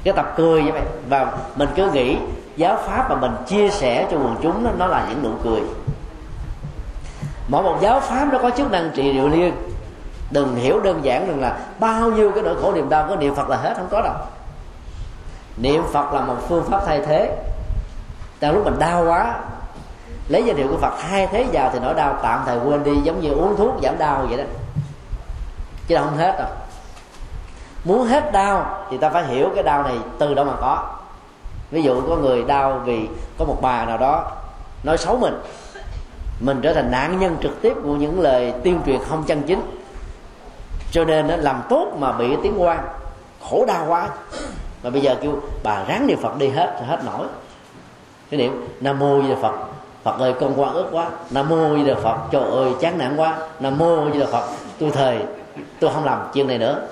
Cái 0.03 0.13
tập 0.13 0.34
cười 0.38 0.63
như 0.63 0.72
vậy 0.72 0.82
và 1.10 1.38
mình 1.56 1.70
cứ 1.75 1.91
nghĩ 1.91 2.18
giáo 2.56 2.77
pháp 2.88 3.10
mà 3.10 3.15
mình 3.15 3.32
chia 3.48 3.70
sẻ 3.70 4.08
cho 4.12 4.18
quần 4.18 4.36
chúng 4.41 4.63
đó, 4.63 4.72
nó 4.77 4.88
là 4.88 5.06
những 5.10 5.24
nụ 5.24 5.32
cười. 5.44 5.62
Mỗi 7.48 7.63
một 7.63 7.77
giáo 7.82 8.00
pháp 8.00 8.27
nó 8.32 8.39
có 8.39 8.50
chức 8.50 8.72
năng 8.72 8.91
trị 8.96 9.13
liệu 9.13 9.30
riêng. 9.30 9.53
Đừng 10.32 10.56
hiểu 10.56 10.80
đơn 10.80 11.00
giản 11.04 11.28
rằng 11.28 11.41
là 11.41 11.60
bao 11.80 12.12
nhiêu 12.12 12.32
cái 12.32 12.43
nỗi 12.43 12.56
khổ 12.62 12.74
niềm 12.74 12.89
đau 12.89 13.06
có 13.10 13.15
niệm 13.15 13.36
phật 13.36 13.50
là 13.50 13.58
hết 13.58 13.74
không 13.78 13.88
có 13.91 14.02
đâu. 14.02 14.13
Niệm 15.58 15.84
phật 15.93 16.13
là 16.13 16.21
một 16.21 16.38
phương 16.47 16.63
pháp 16.69 16.82
thay 16.86 17.02
thế 17.06 17.38
tại 18.41 18.54
lúc 18.54 18.65
mình 18.65 18.80
đau 18.80 19.06
quá, 19.08 19.36
lấy 20.27 20.43
danh 20.45 20.56
hiệu 20.56 20.67
của 20.67 20.77
phật 20.77 20.93
thay 21.01 21.27
thế 21.27 21.45
vào 21.54 21.69
thì 21.73 21.80
nỗi 21.80 21.93
đau 21.93 22.19
tạm 22.23 22.41
thời 22.45 22.58
quên 22.60 22.84
đi, 22.84 22.91
giống 23.04 23.21
như 23.21 23.32
uống 23.32 23.56
thuốc 23.58 23.75
giảm 23.84 23.97
đau 23.97 24.25
vậy 24.30 24.38
đó. 24.38 24.43
Chứ 25.88 25.95
đâu 25.95 26.06
không 26.06 26.17
hết 26.17 26.36
đâu. 26.38 26.47
Muốn 27.84 28.08
hết 28.08 28.32
đau 28.32 28.86
thì 28.91 28.97
ta 28.97 29.10
phải 29.10 29.25
hiểu 29.25 29.49
cái 29.56 29.63
đau 29.63 29.84
này 29.84 29.97
từ 30.19 30.34
đâu 30.34 30.45
mà 30.45 30.54
có. 30.62 30.97
Ví 31.71 31.84
dụ 31.84 32.01
có 32.10 32.15
người 32.15 32.43
đau 32.43 32.82
vì 32.86 33.08
có 33.38 33.45
một 33.45 33.58
bà 33.62 33.86
nào 33.86 33.97
đó 33.97 34.32
nói 34.84 34.97
xấu 34.97 35.17
mình 35.17 35.41
mình 36.39 36.60
trở 36.62 36.73
thành 36.73 36.91
nạn 36.91 37.19
nhân 37.19 37.38
trực 37.41 37.62
tiếp 37.62 37.73
của 37.84 37.95
những 37.95 38.21
lời 38.21 38.54
tuyên 38.63 38.82
truyền 38.86 38.99
không 39.10 39.23
chân 39.23 39.41
chính. 39.43 39.77
Cho 40.91 41.04
nên 41.04 41.27
nó 41.27 41.36
làm 41.36 41.62
tốt 41.69 41.88
mà 41.99 42.12
bị 42.12 42.38
tiếng 42.43 42.62
quan, 42.62 42.88
khổ 43.49 43.65
đau 43.67 43.86
quá. 43.88 44.08
Mà 44.84 44.89
bây 44.89 45.01
giờ 45.01 45.15
kêu, 45.21 45.39
bà 45.63 45.84
ráng 45.88 46.08
niệm 46.08 46.19
phật 46.21 46.38
đi 46.38 46.47
hết 46.47 46.84
hết 46.88 46.99
nổi 47.06 47.27
cái 48.32 48.38
niệm, 48.38 48.67
nam 48.82 49.00
mô 49.00 49.22
di 49.22 49.30
đà 49.30 49.36
phật. 49.41 49.54
Phật 50.04 50.20
ơi, 50.20 50.34
con 50.39 50.54
quá 50.56 50.70
ức 50.70 50.88
quá. 50.91 51.10
Nam 51.32 51.50
mô 51.50 51.78
di 51.78 51.84
đà 51.84 51.96
phật. 51.96 52.17
Trời 52.32 52.44
ơi, 52.44 52.72
chán 52.82 52.98
nản 52.98 53.17
quá. 53.17 53.38
Nam 53.60 53.78
mô 53.78 54.12
di 54.13 54.20
đà 54.20 54.26
phật. 54.26 54.48
Tôi 54.80 54.91
thề, 54.91 55.20
tôi 55.80 55.91
không 55.94 56.06
làm 56.06 56.20
chuyện 56.34 56.48
này 56.48 56.58
nữa. 56.58 56.88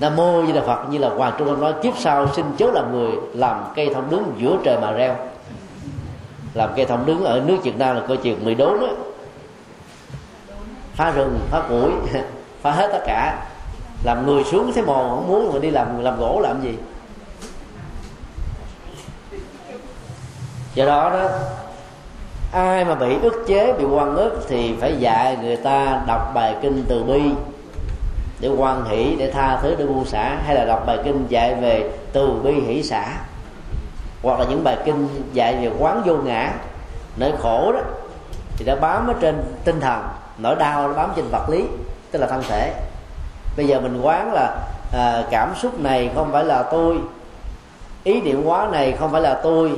Nam 0.00 0.16
mô 0.16 0.46
di 0.46 0.52
đà 0.52 0.60
phật 0.60 0.84
như 0.90 0.98
là 0.98 1.08
hoàng 1.08 1.32
trung 1.38 1.48
ông 1.48 1.60
nói, 1.60 1.74
kiếp 1.82 1.94
sau 1.98 2.26
xin 2.34 2.44
chớ 2.58 2.70
làm 2.70 2.92
người 2.92 3.12
làm 3.34 3.64
cây 3.74 3.94
thông 3.94 4.10
đứng 4.10 4.32
giữa 4.38 4.56
trời 4.64 4.76
mà 4.80 4.92
reo. 4.92 5.16
Làm 6.54 6.70
cây 6.76 6.84
thông 6.84 7.06
đứng 7.06 7.24
ở 7.24 7.42
nước 7.46 7.56
việt 7.62 7.78
nam 7.78 7.96
là 7.96 8.02
coi 8.08 8.16
chuyện 8.16 8.44
mười 8.44 8.54
đốn 8.54 8.80
đó 8.80 8.88
phá 10.94 11.10
rừng, 11.10 11.38
phá 11.50 11.62
củi, 11.68 11.90
phá 12.62 12.70
hết 12.70 12.88
tất 12.92 13.00
cả. 13.06 13.46
Làm 14.04 14.26
người 14.26 14.44
xuống 14.44 14.72
thấy 14.74 14.82
mồ, 14.82 15.08
không 15.08 15.28
muốn 15.28 15.52
rồi 15.52 15.60
đi 15.60 15.70
làm 15.70 16.00
làm 16.00 16.18
gỗ 16.18 16.40
làm 16.42 16.62
gì? 16.62 16.74
Do 20.78 20.86
đó 20.86 21.10
đó 21.10 21.28
ai 22.52 22.84
mà 22.84 22.94
bị 22.94 23.16
ức 23.22 23.44
chế 23.46 23.72
bị 23.72 23.84
quan 23.84 24.16
ức 24.16 24.44
thì 24.48 24.74
phải 24.80 24.96
dạy 24.98 25.36
người 25.42 25.56
ta 25.56 26.02
đọc 26.06 26.34
bài 26.34 26.54
kinh 26.62 26.84
từ 26.88 27.02
bi 27.02 27.22
để 28.40 28.48
quan 28.48 28.84
hỷ 28.84 29.16
để 29.18 29.30
tha 29.30 29.58
thứ 29.62 29.74
để 29.78 29.86
buông 29.86 30.04
xả 30.04 30.36
hay 30.46 30.54
là 30.54 30.64
đọc 30.64 30.86
bài 30.86 30.98
kinh 31.04 31.26
dạy 31.28 31.54
về 31.54 31.90
từ 32.12 32.40
bi 32.44 32.52
hỷ 32.52 32.82
xả 32.82 33.04
hoặc 34.22 34.40
là 34.40 34.46
những 34.50 34.64
bài 34.64 34.76
kinh 34.84 35.08
dạy 35.32 35.56
về 35.56 35.70
quán 35.78 36.02
vô 36.04 36.16
ngã 36.16 36.52
nỗi 37.16 37.32
khổ 37.38 37.72
đó 37.72 37.80
thì 38.56 38.64
đã 38.64 38.76
bám 38.76 39.08
ở 39.08 39.14
trên 39.20 39.42
tinh 39.64 39.80
thần 39.80 40.02
nỗi 40.38 40.56
đau 40.56 40.88
nó 40.88 40.94
bám 40.94 41.10
trên 41.16 41.24
vật 41.32 41.50
lý 41.50 41.64
tức 42.10 42.18
là 42.18 42.26
thân 42.26 42.42
thể. 42.48 42.72
Bây 43.56 43.66
giờ 43.66 43.80
mình 43.80 44.00
quán 44.02 44.32
là 44.32 44.56
à, 44.92 45.22
cảm 45.30 45.54
xúc 45.56 45.80
này 45.80 46.10
không 46.14 46.32
phải 46.32 46.44
là 46.44 46.62
tôi 46.62 46.98
ý 48.04 48.20
niệm 48.20 48.42
quá 48.44 48.68
này 48.72 48.92
không 48.92 49.12
phải 49.12 49.20
là 49.20 49.34
tôi 49.34 49.72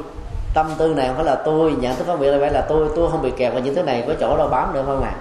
tâm 0.54 0.70
tư 0.78 0.94
này 0.94 1.06
không 1.06 1.16
phải 1.16 1.24
là 1.24 1.34
tôi, 1.34 1.72
nhận 1.72 1.96
thức 1.96 2.06
phân 2.06 2.20
biệt 2.20 2.30
là 2.30 2.38
phải 2.40 2.50
là 2.50 2.60
tôi 2.60 2.88
tôi 2.96 3.10
không 3.10 3.22
bị 3.22 3.30
kẹt 3.30 3.52
vào 3.52 3.62
những 3.62 3.74
thứ 3.74 3.82
này, 3.82 4.04
có 4.06 4.14
chỗ 4.20 4.36
đâu 4.36 4.48
bám 4.48 4.74
nữa 4.74 4.82
không 4.86 5.02
ạ? 5.02 5.10
À? 5.10 5.20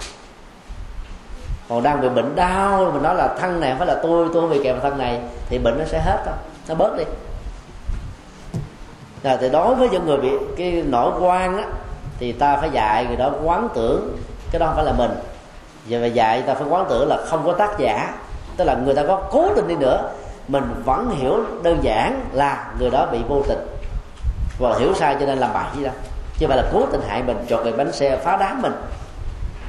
còn 1.69 1.83
đang 1.83 2.01
bị 2.01 2.09
bệnh 2.09 2.35
đau, 2.35 2.91
mình 2.93 3.03
nói 3.03 3.15
là 3.15 3.35
thân 3.39 3.59
này 3.59 3.69
không 3.69 3.77
phải 3.77 3.87
là 3.87 3.99
tôi 4.03 4.29
tôi 4.33 4.41
không 4.41 4.49
bị 4.49 4.63
kẹt 4.63 4.75
vào 4.75 4.89
thân 4.89 4.97
này, 4.99 5.19
thì 5.49 5.57
bệnh 5.57 5.79
nó 5.79 5.85
sẽ 5.85 5.99
hết 5.99 6.21
thôi, 6.25 6.35
nó 6.67 6.75
bớt 6.75 6.97
đi. 6.97 7.03
Là 9.23 9.37
thì 9.37 9.49
đối 9.49 9.75
với 9.75 9.89
những 9.89 10.05
người 10.05 10.17
bị 10.17 10.29
cái 10.57 10.83
nỗi 10.87 11.11
quan 11.19 11.57
á, 11.57 11.63
thì 12.19 12.31
ta 12.31 12.57
phải 12.57 12.69
dạy 12.69 13.05
người 13.05 13.17
đó 13.17 13.31
quán 13.43 13.69
tưởng, 13.75 14.17
cái 14.51 14.59
đó 14.59 14.65
không 14.65 14.75
phải 14.75 14.85
là 14.85 14.91
mình. 14.91 15.11
Và 15.89 16.07
dạy 16.07 16.41
ta 16.41 16.53
phải 16.53 16.67
quán 16.69 16.85
tưởng 16.89 17.07
là 17.07 17.17
không 17.25 17.45
có 17.45 17.53
tác 17.53 17.79
giả, 17.79 18.13
tức 18.57 18.65
là 18.65 18.75
người 18.85 18.95
ta 18.95 19.03
có 19.07 19.21
cố 19.31 19.49
tình 19.55 19.67
đi 19.67 19.75
nữa, 19.75 20.11
mình 20.47 20.63
vẫn 20.85 21.09
hiểu 21.09 21.43
đơn 21.63 21.77
giản 21.81 22.21
là 22.33 22.71
người 22.79 22.89
đó 22.89 23.07
bị 23.11 23.19
vô 23.29 23.41
tình 23.47 23.78
và 24.59 24.75
hiểu 24.79 24.93
sai 24.93 25.15
cho 25.19 25.25
nên 25.25 25.37
làm 25.37 25.53
bậy 25.53 25.63
gì 25.75 25.83
đâu. 25.83 25.93
Chứ 26.37 26.47
phải 26.47 26.57
là 26.57 26.63
cố 26.73 26.85
tình 26.91 27.01
hại 27.07 27.23
mình 27.23 27.45
chọn 27.49 27.63
về 27.63 27.71
bánh 27.71 27.91
xe, 27.91 28.17
phá 28.17 28.37
đám 28.37 28.61
mình. 28.61 28.73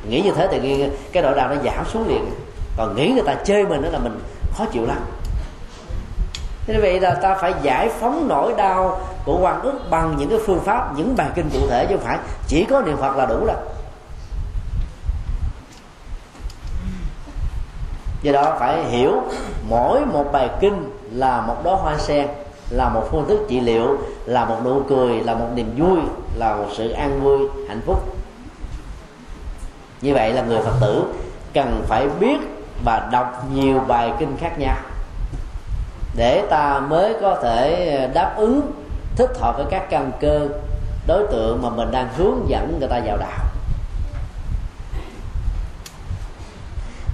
Nghĩ 0.08 0.20
như 0.20 0.30
thế 0.30 0.48
thì 0.50 0.88
cái 1.12 1.22
nỗi 1.22 1.34
đau 1.34 1.48
nó 1.48 1.54
giảm 1.64 1.84
xuống 1.86 2.08
liền. 2.08 2.30
Còn 2.76 2.96
nghĩ 2.96 3.08
người 3.08 3.22
ta 3.26 3.34
chơi 3.34 3.66
mình 3.66 3.82
đó 3.82 3.88
là 3.92 3.98
mình 3.98 4.20
khó 4.54 4.64
chịu 4.72 4.86
lắm. 4.86 4.98
Thế 6.66 6.80
vậy 6.80 7.00
là 7.00 7.14
ta 7.14 7.34
phải 7.34 7.54
giải 7.62 7.88
phóng 8.00 8.28
nỗi 8.28 8.54
đau 8.56 9.00
của 9.24 9.38
quan 9.40 9.62
ức 9.62 9.90
bằng 9.90 10.16
những 10.18 10.28
cái 10.28 10.38
phương 10.46 10.60
pháp, 10.60 10.92
những 10.96 11.16
bài 11.16 11.28
kinh 11.34 11.50
cụ 11.52 11.58
thể 11.70 11.86
chứ 11.88 11.96
không 11.96 12.06
phải 12.06 12.18
chỉ 12.46 12.64
có 12.64 12.80
niệm 12.80 12.96
phật 12.96 13.16
là 13.16 13.26
đủ 13.26 13.46
đâu. 13.46 13.56
Do 18.22 18.32
đó 18.32 18.56
phải 18.60 18.84
hiểu 18.84 19.22
mỗi 19.68 20.06
một 20.06 20.24
bài 20.32 20.50
kinh 20.60 20.90
là 21.12 21.40
một 21.40 21.56
đóa 21.64 21.74
hoa 21.74 21.98
sen 21.98 22.28
là 22.70 22.88
một 22.88 23.08
phương 23.10 23.28
thức 23.28 23.46
trị 23.48 23.60
liệu, 23.60 23.98
là 24.24 24.44
một 24.44 24.56
nụ 24.64 24.82
cười, 24.88 25.20
là 25.20 25.34
một 25.34 25.46
niềm 25.54 25.74
vui, 25.76 25.98
là 26.36 26.56
một 26.56 26.66
sự 26.76 26.90
an 26.90 27.20
vui, 27.22 27.38
hạnh 27.68 27.80
phúc. 27.86 28.16
Như 30.02 30.14
vậy 30.14 30.32
là 30.32 30.42
người 30.42 30.60
phật 30.60 30.74
tử 30.80 31.04
cần 31.54 31.82
phải 31.86 32.08
biết 32.20 32.38
và 32.84 33.08
đọc 33.12 33.44
nhiều 33.54 33.80
bài 33.88 34.12
kinh 34.18 34.36
khác 34.40 34.58
nhau 34.58 34.76
để 36.16 36.46
ta 36.50 36.80
mới 36.80 37.14
có 37.22 37.38
thể 37.42 38.10
đáp 38.14 38.34
ứng, 38.36 38.60
thích 39.16 39.30
hợp 39.40 39.56
với 39.56 39.66
các 39.70 39.90
căn 39.90 40.12
cơ, 40.20 40.48
đối 41.06 41.26
tượng 41.32 41.62
mà 41.62 41.70
mình 41.70 41.90
đang 41.90 42.08
hướng 42.16 42.48
dẫn 42.48 42.76
người 42.78 42.88
ta 42.88 43.00
vào 43.04 43.16
đạo. 43.16 43.44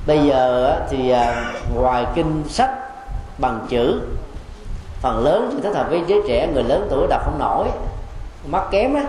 Bây 0.07 0.27
giờ 0.27 0.77
thì 0.91 1.11
à, 1.11 1.53
ngoài 1.75 2.07
kinh 2.15 2.45
sách 2.49 2.71
bằng 3.39 3.67
chữ 3.69 4.01
phần 5.07 5.25
lớn 5.25 5.51
chỉ 5.53 5.59
thích 5.63 5.73
là 5.73 5.83
với 5.83 6.03
giới 6.07 6.21
trẻ 6.29 6.49
người 6.55 6.63
lớn 6.63 6.87
tuổi 6.91 7.07
đọc 7.11 7.21
không 7.25 7.39
nổi. 7.39 7.69
Mắt 8.47 8.63
kém 8.71 8.95
á 8.95 9.05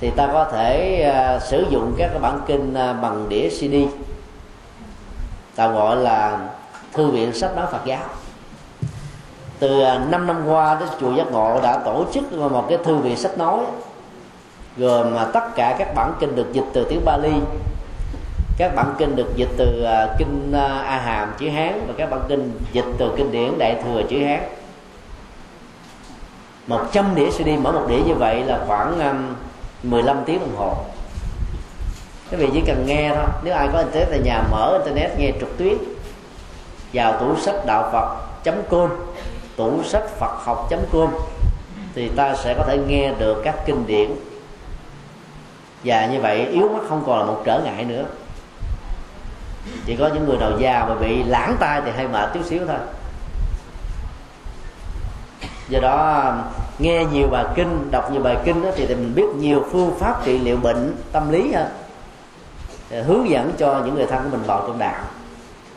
thì 0.00 0.10
ta 0.10 0.28
có 0.32 0.44
thể 0.44 1.02
uh, 1.36 1.42
sử 1.42 1.66
dụng 1.70 1.94
các 1.98 2.10
bản 2.20 2.40
kinh 2.46 2.70
uh, 2.70 3.02
bằng 3.02 3.28
đĩa 3.28 3.48
CD 3.48 3.74
ta 5.56 5.68
gọi 5.68 5.96
là 5.96 6.38
thư 6.92 7.06
viện 7.06 7.32
sách 7.32 7.56
nói 7.56 7.66
Phật 7.72 7.84
giáo. 7.84 8.00
Từ 9.58 9.82
à, 9.82 10.00
uh, 10.04 10.10
5 10.10 10.26
năm 10.26 10.46
qua 10.46 10.76
đến 10.80 10.88
chùa 11.00 11.12
giác 11.12 11.32
ngộ 11.32 11.60
đã 11.62 11.78
tổ 11.84 12.04
chức 12.12 12.32
một 12.32 12.66
cái 12.68 12.78
thư 12.84 12.96
viện 12.96 13.16
sách 13.16 13.38
nói 13.38 13.58
gồm 14.76 15.14
uh, 15.14 15.32
tất 15.32 15.54
cả 15.54 15.76
các 15.78 15.94
bản 15.94 16.12
kinh 16.20 16.36
được 16.36 16.52
dịch 16.52 16.66
từ 16.72 16.86
tiếng 16.88 17.04
Bali 17.04 17.32
các 18.58 18.72
bản 18.76 18.94
kinh 18.98 19.16
được 19.16 19.36
dịch 19.36 19.50
từ 19.56 19.84
uh, 19.84 20.18
kinh 20.18 20.50
uh, 20.50 20.86
A 20.86 20.98
Hàm 20.98 21.32
chữ 21.38 21.48
Hán 21.48 21.86
và 21.86 21.94
các 21.96 22.10
bản 22.10 22.20
kinh 22.28 22.52
dịch 22.72 22.86
từ 22.98 23.14
kinh 23.16 23.32
điển 23.32 23.58
Đại 23.58 23.82
thừa 23.84 24.02
chữ 24.08 24.24
Hán. 24.24 24.40
100 26.66 27.14
đĩa 27.14 27.30
CD 27.30 27.48
mở 27.62 27.72
một 27.72 27.86
đĩa 27.88 28.02
như 28.06 28.14
vậy 28.14 28.44
là 28.44 28.64
khoảng 28.66 29.00
um, 29.00 29.34
15 29.90 30.16
tiếng 30.26 30.40
đồng 30.40 30.56
hồ. 30.56 30.76
Các 32.30 32.40
vị 32.40 32.48
chỉ 32.52 32.62
cần 32.66 32.86
nghe 32.86 33.12
thôi. 33.14 33.24
Nếu 33.42 33.54
ai 33.54 33.68
có 33.72 33.78
internet 33.78 34.08
tại 34.10 34.20
nhà 34.24 34.42
mở 34.50 34.80
internet 34.84 35.18
nghe 35.18 35.30
trực 35.40 35.58
tuyến. 35.58 35.74
Vào 36.92 37.20
tủ 37.20 37.36
sách 37.36 37.66
đạo 37.66 37.90
phật 37.92 38.16
com 38.70 38.90
tủ 39.56 39.82
sách 39.82 40.04
phật 40.18 40.44
học 40.44 40.68
com 40.92 41.10
thì 41.94 42.08
ta 42.08 42.34
sẽ 42.34 42.54
có 42.58 42.64
thể 42.66 42.78
nghe 42.78 43.12
được 43.18 43.42
các 43.44 43.54
kinh 43.66 43.86
điển. 43.86 44.10
Và 45.84 46.06
như 46.06 46.20
vậy 46.20 46.46
yếu 46.46 46.68
mắt 46.68 46.82
không 46.88 47.02
còn 47.06 47.18
là 47.18 47.24
một 47.24 47.42
trở 47.44 47.60
ngại 47.64 47.84
nữa. 47.84 48.04
Chỉ 49.86 49.96
có 49.96 50.10
những 50.14 50.26
người 50.26 50.36
nào 50.36 50.52
già 50.58 50.84
mà 50.88 50.94
bị 50.94 51.22
lãng 51.22 51.56
tai 51.60 51.80
thì 51.84 51.90
hay 51.96 52.08
mệt 52.08 52.30
chút 52.34 52.40
xíu 52.44 52.66
thôi 52.66 52.78
do 55.72 55.80
đó 55.80 56.32
nghe 56.78 57.04
nhiều 57.04 57.28
bài 57.28 57.44
kinh 57.54 57.90
đọc 57.90 58.12
nhiều 58.12 58.22
bài 58.22 58.36
kinh 58.44 58.62
đó, 58.62 58.70
thì 58.76 58.86
mình 58.86 59.14
biết 59.14 59.26
nhiều 59.36 59.64
phương 59.72 59.94
pháp 59.98 60.24
trị 60.24 60.38
liệu 60.38 60.56
bệnh 60.56 60.96
tâm 61.12 61.30
lý 61.30 61.52
hơn. 61.52 61.68
Hướng 63.06 63.30
dẫn 63.30 63.52
cho 63.58 63.82
những 63.84 63.94
người 63.94 64.06
thân 64.06 64.22
của 64.22 64.36
mình 64.36 64.46
vào 64.46 64.64
trong 64.66 64.78
đạo. 64.78 65.04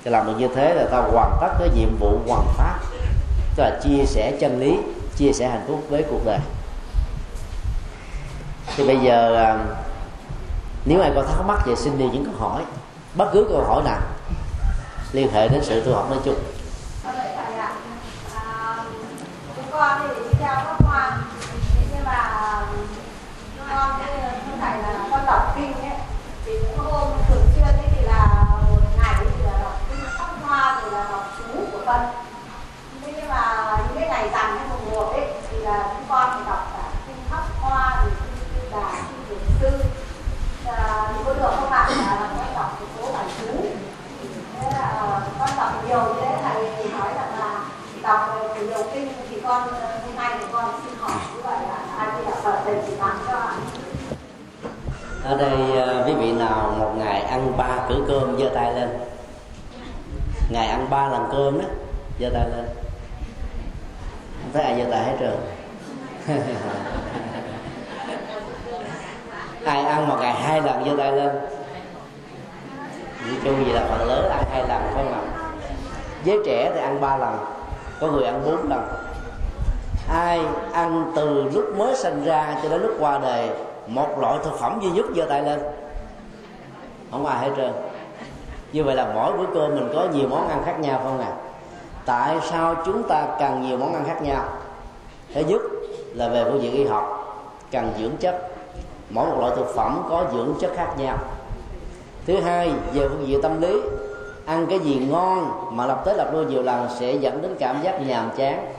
Thì 0.03 0.11
làm 0.11 0.27
được 0.27 0.33
như 0.37 0.47
thế 0.55 0.73
là 0.73 0.85
ta 0.91 0.97
hoàn 0.97 1.37
tất 1.41 1.49
cái 1.59 1.69
nhiệm 1.75 1.97
vụ 1.99 2.19
hoàn 2.27 2.45
pháp. 2.57 2.79
Tức 3.55 3.63
là 3.63 3.79
chia 3.83 4.05
sẻ 4.05 4.37
chân 4.39 4.59
lý 4.59 4.79
chia 5.17 5.33
sẻ 5.33 5.47
hạnh 5.49 5.65
phúc 5.67 5.83
với 5.89 6.03
cuộc 6.09 6.25
đời. 6.25 6.39
Thì 8.75 8.87
bây 8.87 8.97
giờ 8.97 9.35
à, 9.35 9.57
nếu 10.85 11.01
ai 11.01 11.11
có 11.15 11.21
thắc 11.21 11.45
mắc 11.45 11.67
về 11.67 11.75
xin 11.75 11.97
đi 11.97 12.05
những 12.13 12.25
câu 12.25 12.33
hỏi. 12.49 12.61
Bất 13.15 13.29
cứ 13.33 13.45
câu 13.49 13.63
hỏi 13.63 13.83
nào 13.85 13.99
liên 15.11 15.31
hệ 15.33 15.47
đến 15.47 15.61
sự 15.63 15.81
tu 15.81 15.93
học 15.93 16.09
nói 16.09 16.19
chung 16.25 16.35
con 19.79 19.99
thì 20.01 20.07
đi 20.23 20.29
theo 20.39 20.55
các 20.55 20.75
khoa 20.85 21.17
nhưng 21.91 22.05
mà 22.05 22.31
con 23.69 23.99
với 23.99 24.57
thầy 24.61 24.77
là 24.77 25.07
con 25.11 25.25
đọc 25.25 25.55
kinh 25.55 25.73
ấy 25.73 25.97
thì 26.45 26.51
những 26.51 26.77
hôm 26.77 27.09
thường 27.27 27.45
xuyên 27.55 27.65
ấy 27.65 27.87
thì 27.95 28.05
là 28.05 28.45
một 28.69 28.81
ngày 28.97 29.15
thì 29.19 29.43
là 29.45 29.59
đọc 29.63 29.79
kinh 29.89 30.05
pháp 30.17 30.29
hoa 30.43 30.81
rồi 30.81 30.91
là 30.91 31.05
phân 31.85 32.01
thế 33.01 33.13
nhưng 33.15 33.29
mà 33.29 33.77
những 33.77 33.99
cái 33.99 34.09
ngày 34.09 34.29
rằm 34.29 34.57
hay 34.57 34.67
mùng 34.69 34.95
một 34.95 35.11
ấy 35.13 35.27
thì 35.49 35.57
là 35.57 35.83
chúng 35.93 36.05
con 36.09 36.29
phải 36.29 36.43
đọc 36.47 36.67
cả 36.73 36.83
kinh 37.07 37.15
pháp 37.29 37.43
hoa 37.61 38.01
rồi 38.01 38.11
kinh 38.19 38.47
kinh 38.55 38.71
đà 38.71 38.91
kinh 39.09 39.25
dược 39.29 39.37
sư. 39.59 39.85
À, 40.65 41.07
thì 41.07 41.23
có 41.25 41.33
được 41.33 41.51
không 41.59 41.71
ạ 41.71 41.89
là 41.89 42.29
con 42.37 42.55
đọc 42.55 42.81
một 42.81 42.87
số 42.97 43.13
bài 43.13 43.25
chú. 43.39 43.65
Thế 44.59 44.71
là 44.71 44.79
à, 44.79 45.21
con 45.39 45.49
đọc 45.57 45.71
nhiều 45.87 46.03
như 46.03 46.21
thế 46.21 46.37
thầy 46.43 46.89
nói 46.99 47.13
rằng 47.15 47.39
là 47.39 47.59
đọc 48.01 48.35
nhiều 48.55 48.83
kinh 48.93 49.13
thì 49.29 49.41
con 49.43 49.61
à, 49.61 49.99
hôm 50.05 50.15
nay 50.15 50.35
thì 50.39 50.45
con 50.51 50.65
xin 50.85 50.93
hỏi 50.99 51.11
như 51.35 51.41
vậy 51.43 51.57
à, 51.57 51.79
là 51.87 52.05
ai 52.05 52.07
đi 52.17 52.25
đọc 52.25 52.37
phật 52.43 52.61
thầy 52.65 52.75
chỉ 52.87 52.95
làm 52.95 53.17
cho 53.27 53.33
ạ? 53.33 53.53
Ở 55.23 55.37
đây 55.37 55.57
quý 56.05 56.13
vị 56.13 56.31
nào 56.31 56.75
một 56.79 56.91
ngày 56.97 57.21
ăn 57.21 57.57
ba 57.57 57.69
cử 57.89 57.95
cơm 58.07 58.37
giơ 58.39 58.49
tay 58.55 58.73
lên 58.73 58.89
ngày 60.49 60.67
ăn 60.67 60.87
ba 60.89 61.07
lần 61.07 61.27
cơm 61.31 61.59
đó 61.59 61.65
giơ 62.19 62.29
tay 62.29 62.49
lên. 62.49 62.65
Không 64.41 64.51
thấy 64.53 64.63
ai 64.63 64.77
giơ 64.77 64.91
tay 64.91 65.03
hết 65.03 65.15
trơn. 65.19 65.35
Ai 69.65 69.85
ăn 69.85 70.07
một 70.07 70.17
ngày 70.19 70.33
hai 70.33 70.61
lần 70.61 70.85
giơ 70.85 70.95
tay 70.97 71.11
lên. 71.11 71.29
Như 73.25 73.35
chung 73.43 73.65
gì 73.65 73.71
là 73.71 73.85
phần 73.89 74.07
lớn 74.07 74.29
ăn 74.29 74.43
hai 74.51 74.61
lần 74.67 74.81
phải 74.93 75.03
không 75.03 75.13
ạ? 75.13 75.21
Giới 76.23 76.39
trẻ 76.45 76.71
thì 76.73 76.79
ăn 76.79 77.01
ba 77.01 77.17
lần, 77.17 77.45
có 77.99 78.07
người 78.07 78.23
ăn 78.25 78.41
bốn 78.45 78.69
lần. 78.69 78.87
Ai 80.09 80.41
ăn 80.73 81.11
từ 81.15 81.43
lúc 81.43 81.77
mới 81.77 81.95
sinh 81.95 82.23
ra 82.25 82.55
cho 82.63 82.69
đến 82.69 82.81
lúc 82.81 82.91
qua 82.99 83.19
đời, 83.19 83.49
một 83.87 84.19
loại 84.19 84.37
thực 84.43 84.59
phẩm 84.59 84.79
duy 84.81 84.89
nhất 84.89 85.05
giơ 85.15 85.25
tay 85.25 85.43
lên. 85.43 85.59
Không 87.11 87.25
ai 87.25 87.39
hết 87.39 87.51
trơn 87.57 87.71
như 88.75 88.83
vậy 88.83 88.95
là 88.95 89.11
mỗi 89.15 89.37
bữa 89.37 89.45
cơm 89.53 89.75
mình 89.75 89.89
có 89.93 90.07
nhiều 90.13 90.27
món 90.27 90.47
ăn 90.47 90.61
khác 90.65 90.79
nhau 90.79 91.01
không 91.03 91.19
à? 91.19 91.33
Tại 92.05 92.37
sao 92.49 92.75
chúng 92.85 93.03
ta 93.03 93.27
cần 93.39 93.61
nhiều 93.61 93.77
món 93.77 93.93
ăn 93.93 94.03
khác 94.07 94.21
nhau? 94.21 94.43
Thứ 95.33 95.41
nhất 95.41 95.61
là 96.13 96.29
về 96.29 96.43
phương 96.43 96.61
diện 96.61 96.73
y 96.73 96.85
học, 96.85 97.05
cần 97.71 97.91
dưỡng 97.99 98.17
chất. 98.19 98.51
Mỗi 99.09 99.29
một 99.29 99.37
loại 99.39 99.51
thực 99.55 99.75
phẩm 99.75 100.05
có 100.09 100.25
dưỡng 100.33 100.53
chất 100.59 100.71
khác 100.75 100.93
nhau. 100.97 101.17
Thứ 102.25 102.39
hai, 102.39 102.71
về 102.93 103.07
phương 103.07 103.27
diện 103.27 103.41
tâm 103.41 103.61
lý. 103.61 103.81
Ăn 104.45 104.65
cái 104.69 104.79
gì 104.79 105.07
ngon 105.11 105.69
mà 105.71 105.85
lặp 105.85 106.05
tới 106.05 106.15
lặp 106.17 106.33
lui 106.33 106.45
nhiều 106.45 106.63
lần 106.63 106.87
sẽ 106.99 107.13
dẫn 107.13 107.41
đến 107.41 107.55
cảm 107.59 107.81
giác 107.81 108.01
nhàm 108.07 108.29
chán. 108.37 108.73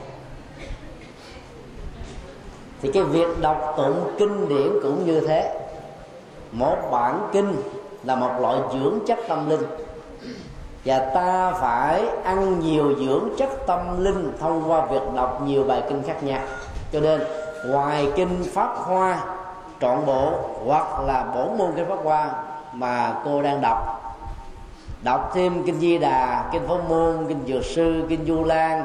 Thì 2.81 2.91
cái 2.93 3.03
việc 3.03 3.41
đọc 3.41 3.73
tụng 3.77 4.13
kinh 4.17 4.49
điển 4.49 4.69
cũng 4.83 5.05
như 5.05 5.19
thế. 5.19 5.59
Một 6.51 6.77
bản 6.91 7.29
kinh 7.33 7.55
là 8.03 8.15
một 8.15 8.31
loại 8.41 8.59
dưỡng 8.73 8.99
chất 9.07 9.19
tâm 9.27 9.49
linh 9.49 9.61
và 10.87 10.99
ta 10.99 11.51
phải 11.51 12.01
ăn 12.23 12.59
nhiều 12.59 12.95
dưỡng 12.99 13.29
chất 13.37 13.49
tâm 13.67 14.03
linh 14.03 14.31
thông 14.39 14.71
qua 14.71 14.85
việc 14.85 15.01
đọc 15.15 15.41
nhiều 15.45 15.63
bài 15.63 15.81
kinh 15.89 16.03
khác 16.07 16.23
nhau. 16.23 16.39
Cho 16.91 16.99
nên, 16.99 17.21
ngoài 17.65 18.07
kinh 18.15 18.43
pháp 18.53 18.75
hoa 18.75 19.19
trọn 19.81 20.05
bộ 20.05 20.31
hoặc 20.65 20.99
là 20.99 21.25
bổn 21.35 21.57
môn 21.57 21.71
kinh 21.75 21.89
pháp 21.89 21.99
hoa 22.03 22.31
mà 22.73 23.15
cô 23.25 23.41
đang 23.41 23.61
đọc 23.61 23.93
đọc 25.03 25.31
thêm 25.33 25.63
kinh 25.65 25.79
di 25.79 25.97
đà, 25.97 26.49
kinh 26.51 26.67
pháp 26.67 26.89
môn, 26.89 27.25
kinh 27.27 27.45
dược 27.47 27.65
sư, 27.65 28.05
kinh 28.09 28.25
du 28.25 28.43
lan 28.43 28.83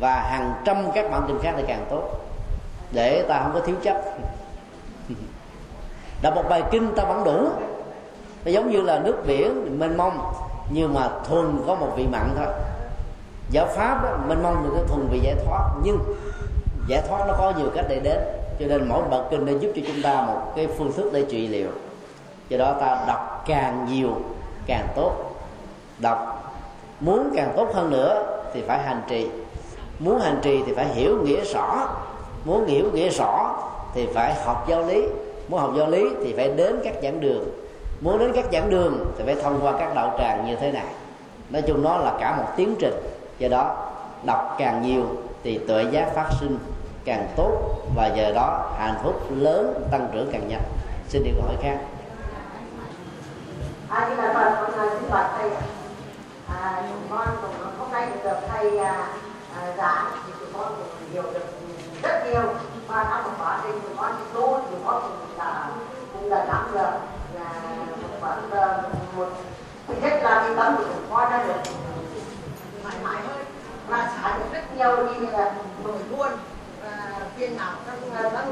và 0.00 0.20
hàng 0.20 0.54
trăm 0.64 0.76
các 0.94 1.10
bản 1.10 1.22
kinh 1.26 1.38
khác 1.42 1.54
thì 1.56 1.64
càng 1.66 1.86
tốt. 1.90 2.02
Để 2.92 3.24
ta 3.28 3.40
không 3.42 3.52
có 3.54 3.60
thiếu 3.60 3.76
chất. 3.82 4.04
Đọc 6.22 6.34
một 6.34 6.44
bài 6.48 6.62
kinh 6.70 6.94
ta 6.94 7.04
vẫn 7.04 7.24
đủ. 7.24 7.48
Nó 8.44 8.50
giống 8.50 8.70
như 8.70 8.80
là 8.80 8.98
nước 8.98 9.22
biển, 9.26 9.78
mênh 9.78 9.96
mông 9.96 10.18
nhưng 10.68 10.94
mà 10.94 11.08
thuần 11.28 11.58
có 11.66 11.74
một 11.74 11.88
vị 11.96 12.06
mặn 12.06 12.30
thôi. 12.36 12.46
Giáo 13.50 13.66
pháp 13.66 14.02
đó, 14.04 14.10
mình 14.28 14.42
mong 14.42 14.64
được 14.64 14.70
có 14.76 14.86
thuần 14.88 15.08
vị 15.10 15.20
giải 15.22 15.34
thoát. 15.46 15.70
Nhưng 15.82 15.98
giải 16.88 17.02
thoát 17.08 17.24
nó 17.28 17.34
có 17.38 17.52
nhiều 17.58 17.70
cách 17.74 17.84
để 17.88 18.00
đến. 18.00 18.18
Cho 18.58 18.66
nên 18.66 18.88
mỗi 18.88 19.02
bậc 19.10 19.30
kinh 19.30 19.44
nên 19.44 19.58
giúp 19.58 19.72
cho 19.76 19.82
chúng 19.86 20.02
ta 20.02 20.22
một 20.26 20.52
cái 20.56 20.68
phương 20.78 20.92
thức 20.92 21.10
để 21.12 21.24
trị 21.30 21.48
liệu. 21.48 21.68
Do 22.48 22.58
đó 22.58 22.74
ta 22.80 23.04
đọc 23.06 23.44
càng 23.46 23.86
nhiều 23.90 24.10
càng 24.66 24.86
tốt. 24.96 25.12
Đọc 25.98 26.52
muốn 27.00 27.32
càng 27.36 27.52
tốt 27.56 27.68
hơn 27.74 27.90
nữa 27.90 28.40
thì 28.54 28.62
phải 28.66 28.78
hành 28.78 29.02
trì. 29.08 29.28
Muốn 29.98 30.20
hành 30.20 30.38
trì 30.42 30.62
thì 30.66 30.74
phải 30.74 30.86
hiểu 30.86 31.22
nghĩa 31.22 31.44
rõ. 31.44 31.88
Muốn 32.44 32.66
hiểu 32.66 32.90
nghĩa 32.92 33.08
rõ 33.08 33.56
thì 33.94 34.08
phải 34.14 34.34
học 34.44 34.64
giáo 34.68 34.82
lý. 34.82 35.06
Muốn 35.48 35.60
học 35.60 35.70
giáo 35.76 35.90
lý 35.90 36.04
thì 36.24 36.34
phải 36.36 36.48
đến 36.48 36.80
các 36.84 36.94
giảng 37.02 37.20
đường 37.20 37.44
muốn 38.04 38.18
đến 38.18 38.32
các 38.34 38.44
giảng 38.52 38.70
đường 38.70 39.12
thì 39.18 39.24
phải 39.26 39.36
thông 39.42 39.60
qua 39.62 39.72
các 39.78 39.94
đạo 39.94 40.14
tràng 40.18 40.46
như 40.46 40.56
thế 40.56 40.72
này. 40.72 40.86
Nói 41.50 41.62
chung 41.62 41.82
nó 41.82 41.96
là 41.96 42.12
cả 42.20 42.36
một 42.36 42.44
tiến 42.56 42.76
trình. 42.78 42.94
Do 43.38 43.48
đó 43.48 43.76
đọc 44.24 44.54
càng 44.58 44.82
nhiều 44.82 45.04
thì 45.42 45.58
tuệ 45.58 45.86
giác 45.90 46.08
phát 46.14 46.26
sinh 46.40 46.58
càng 47.04 47.28
tốt 47.36 47.50
và 47.96 48.06
giờ 48.06 48.32
đó 48.32 48.70
hạnh 48.78 48.94
phúc 49.02 49.22
lớn 49.30 49.88
tăng 49.90 50.08
trưởng 50.12 50.28
càng 50.32 50.48
nhanh. 50.48 50.62
Xin 51.08 51.22
điều 51.24 51.34
hỏi 51.46 51.56
khác. 51.62 51.78
À, 53.88 54.06
nhưng 54.08 54.18
là 54.18 54.64
con 54.76 54.88
xin 54.90 55.10
bạch 55.10 55.30
thầy 55.38 55.50
à, 56.48 56.82
con 57.10 57.28
cũng 57.42 57.50
hôm 57.78 57.90
nay 57.92 58.08
được 58.24 58.36
thầy 58.48 58.78
à, 58.78 59.06
à, 59.56 59.72
giảng 59.76 60.06
thì 60.26 60.32
tụi 60.40 60.48
con 60.52 60.74
cũng 60.76 61.12
hiểu 61.12 61.22
được 61.22 61.46
rất 62.02 62.26
nhiều. 62.26 62.42
Và 62.88 63.06
trong 63.10 63.24
một 63.24 63.44
quá 63.44 63.60
trình 63.62 63.80
tụi 63.80 63.96
con 63.96 64.12
đi 64.18 64.24
tu 64.34 64.60
tụi 64.70 64.80
con 64.86 65.02
cũng 65.02 65.38
đã 65.38 65.68
cũng 66.12 66.30
đã 66.30 66.44
nắm 66.48 66.70
được 66.74 67.13
một 69.16 69.28
thứ 69.88 69.94
nhất 70.02 70.12
là 70.22 70.48
đi 70.48 70.54
bán 70.54 70.76
của 70.76 70.84
hoa 71.10 71.30
ra 71.30 71.38
được 71.46 71.70
thoải 72.82 72.94
mái 73.04 73.22
hơn 73.28 73.46
và 73.88 74.10
xả 74.16 74.38
được 74.38 74.44
rất 74.52 74.76
nhiều 74.76 74.96
đi 74.96 75.26
là 75.26 75.52
buôn 76.10 76.30
và 76.82 76.90
tiền 77.38 77.56
nào 77.56 77.72
trong 77.86 78.16
ờ, 78.16 78.30
tâm 78.30 78.44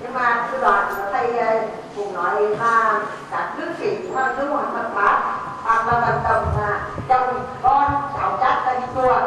nhưng 0.00 0.14
mà 0.14 0.48
cái 0.50 0.60
đoạn 0.60 0.94
thầy 1.12 1.38
ờ, 1.38 1.60
cũng 1.96 2.14
nói 2.14 2.48
là 2.48 3.02
các 3.30 3.52
thứ 3.56 3.62
sĩ 3.78 4.08
hoặc 4.14 4.38
nước 4.38 4.48
hoàng 4.50 4.70
Phật 4.72 4.90
pháp 4.94 5.42
hoặc 5.62 5.78
à, 5.78 5.84
mà 5.86 6.00
vận 6.00 6.22
động 6.24 6.44
là 6.60 6.80
chồng 7.08 7.44
con 7.62 7.92
cháu 8.16 8.38
chát 8.40 8.66
là 8.66 8.80
đi 8.80 8.86
chùa. 8.94 9.20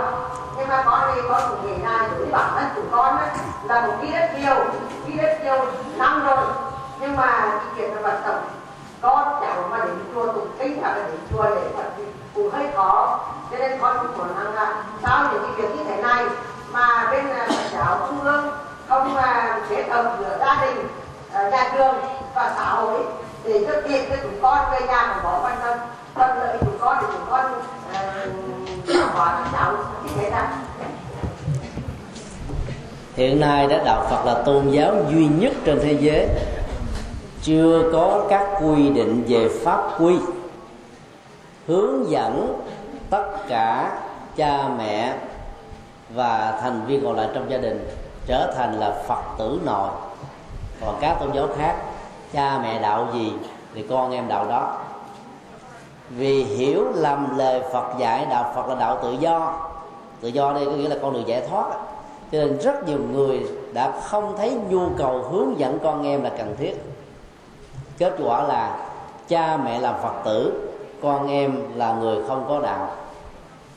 Nhưng 0.58 0.68
mà 0.68 0.84
con 0.86 1.12
thì 1.16 1.22
con 1.30 1.42
cũng 1.50 1.68
nghĩ 1.68 1.84
là 1.84 2.10
đối 2.18 2.28
bản 2.32 2.52
thân 2.56 2.66
của 2.76 2.82
con 2.92 3.18
ấy, 3.18 3.30
là 3.64 3.88
một 3.88 3.94
đi 4.02 4.12
rất 4.12 4.30
nhiều 4.40 4.56
đi 5.08 5.18
rất 5.18 5.44
nhiều 5.44 5.66
năm 5.98 6.26
rồi. 6.26 6.46
Nhưng 7.00 7.16
mà 7.16 7.42
cái 7.42 7.68
chuyện 7.76 7.96
là 7.96 8.02
vận 8.02 8.22
động 8.28 8.44
con 9.06 9.28
cháu 9.42 9.64
mà 9.72 9.78
đến 9.78 9.96
chùa 10.14 10.26
tụng 10.26 10.48
kinh 10.60 10.82
hoặc 10.82 10.98
là 10.98 11.04
đến 11.08 11.18
chùa 11.32 11.44
để 11.44 11.62
phật 11.78 11.84
thì 11.98 12.04
cũng 12.36 12.50
hơi 12.50 12.66
khó. 12.76 13.20
Cho 13.52 13.58
nên 13.58 13.80
con 13.82 13.98
cũng 14.02 14.18
muốn 14.18 14.28
rằng 14.38 14.56
là 14.56 14.84
sau 15.04 15.28
những 15.34 15.44
cái 15.44 15.52
việc 15.58 15.76
như 15.78 15.84
thế 15.84 16.02
này 16.02 16.24
mà 16.72 17.08
bên 17.12 17.26
Phật 17.48 17.56
giáo 17.74 17.98
trung 18.08 18.20
ương 18.20 18.46
không 18.88 19.16
à, 19.16 19.60
kết 19.70 19.84
hợp 19.90 20.18
giữa 20.20 20.38
gia 20.40 20.66
đình 20.66 20.88
à, 21.34 21.50
nhà 21.50 21.72
trường 21.74 21.96
và 22.36 22.54
xã 22.58 22.64
hội 22.64 23.00
để 23.44 23.66
cho 23.68 23.82
tiền 23.88 24.06
cho 24.10 24.16
chúng 24.24 24.42
con 24.42 24.72
về 24.72 24.80
nhà 24.88 25.06
mà 25.08 25.20
có 25.24 25.40
quan 25.44 25.58
tâm 25.64 25.78
tâm 26.16 26.30
lợi 26.40 26.58
chúng 26.60 26.78
con 26.80 26.98
để 27.02 27.08
chúng 27.12 27.28
con 27.30 27.46
uh, 28.90 29.14
hóa 29.14 29.40
các 29.40 29.50
cháu 29.54 29.74
như 30.04 30.10
thế 30.20 30.30
nào 30.30 30.48
hiện 33.16 33.40
nay 33.40 33.68
đó 33.68 33.78
đạo 33.86 34.08
Phật 34.10 34.26
là 34.26 34.44
tôn 34.46 34.70
giáo 34.70 34.94
duy 35.10 35.28
nhất 35.28 35.54
trên 35.66 35.80
thế 35.84 35.98
giới 36.00 36.28
chưa 37.46 37.90
có 37.94 38.26
các 38.30 38.60
quy 38.64 38.90
định 38.90 39.24
về 39.28 39.50
pháp 39.64 40.02
quy, 40.02 40.16
hướng 41.68 42.10
dẫn 42.10 42.62
tất 43.10 43.26
cả 43.48 44.00
cha 44.36 44.70
mẹ 44.78 45.14
và 46.10 46.60
thành 46.62 46.82
viên 46.88 47.04
còn 47.04 47.16
lại 47.16 47.28
trong 47.34 47.52
gia 47.52 47.58
đình 47.58 47.88
trở 48.28 48.54
thành 48.58 48.80
là 48.80 49.04
phật 49.08 49.22
tử 49.38 49.60
nội. 49.66 49.90
Còn 50.82 50.96
các 51.02 51.18
tôn 51.20 51.32
giáo 51.34 51.48
khác, 51.58 51.76
cha 52.34 52.60
mẹ 52.64 52.80
đạo 52.82 53.08
gì 53.14 53.34
thì 53.74 53.86
con 53.90 54.12
em 54.12 54.28
đạo 54.28 54.46
đó. 54.50 54.78
Vì 56.10 56.44
hiểu 56.44 56.88
lầm 56.96 57.38
lời 57.38 57.62
phật 57.74 57.94
dạy, 58.00 58.26
đạo 58.30 58.52
phật 58.56 58.68
là 58.68 58.76
đạo 58.76 59.00
tự 59.04 59.12
do. 59.20 59.54
Tự 60.22 60.28
do 60.28 60.54
đây 60.54 60.66
có 60.66 60.72
nghĩa 60.72 60.90
là 60.90 60.96
con 61.02 61.14
đường 61.14 61.28
giải 61.28 61.44
thoát. 61.50 61.66
Cho 62.32 62.38
nên 62.38 62.58
rất 62.58 62.88
nhiều 62.88 63.00
người 63.12 63.48
đã 63.74 63.92
không 64.04 64.38
thấy 64.38 64.58
nhu 64.70 64.90
cầu 64.98 65.24
hướng 65.32 65.60
dẫn 65.60 65.80
con 65.84 66.08
em 66.08 66.24
là 66.24 66.30
cần 66.38 66.56
thiết 66.58 66.84
kết 67.98 68.14
quả 68.24 68.44
là 68.44 68.88
cha 69.28 69.58
mẹ 69.58 69.80
làm 69.80 69.96
phật 70.04 70.14
tử, 70.26 70.70
con 71.02 71.28
em 71.28 71.60
là 71.76 71.94
người 71.94 72.18
không 72.28 72.46
có 72.48 72.62
đạo. 72.62 72.96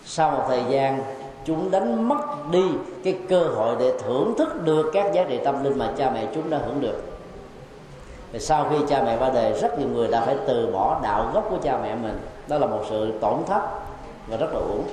Sau 0.05 0.31
một 0.31 0.45
thời 0.49 0.63
gian, 0.69 1.03
chúng 1.45 1.71
đánh 1.71 2.09
mất 2.09 2.51
đi 2.51 2.65
cái 3.05 3.19
cơ 3.29 3.41
hội 3.41 3.77
để 3.79 3.93
thưởng 3.99 4.35
thức 4.39 4.63
được 4.65 4.91
các 4.93 5.13
giá 5.13 5.25
trị 5.25 5.39
tâm 5.45 5.65
linh 5.65 5.79
mà 5.79 5.93
cha 5.97 6.11
mẹ 6.11 6.27
chúng 6.35 6.51
đã 6.51 6.59
hưởng 6.59 6.81
được. 6.81 7.03
Thì 8.33 8.39
sau 8.39 8.67
khi 8.71 8.77
cha 8.89 9.03
mẹ 9.03 9.17
qua 9.19 9.31
đời, 9.35 9.53
rất 9.53 9.79
nhiều 9.79 9.89
người 9.89 10.09
đã 10.09 10.21
phải 10.21 10.37
từ 10.47 10.71
bỏ 10.73 11.01
đạo 11.03 11.31
gốc 11.35 11.47
của 11.51 11.59
cha 11.63 11.79
mẹ 11.83 11.95
mình. 11.95 12.19
Đó 12.49 12.59
là 12.59 12.67
một 12.67 12.83
sự 12.91 13.13
tổn 13.21 13.35
thất 13.47 13.61
và 14.27 14.37
rất 14.37 14.53
là 14.53 14.61
uổng. 14.61 14.85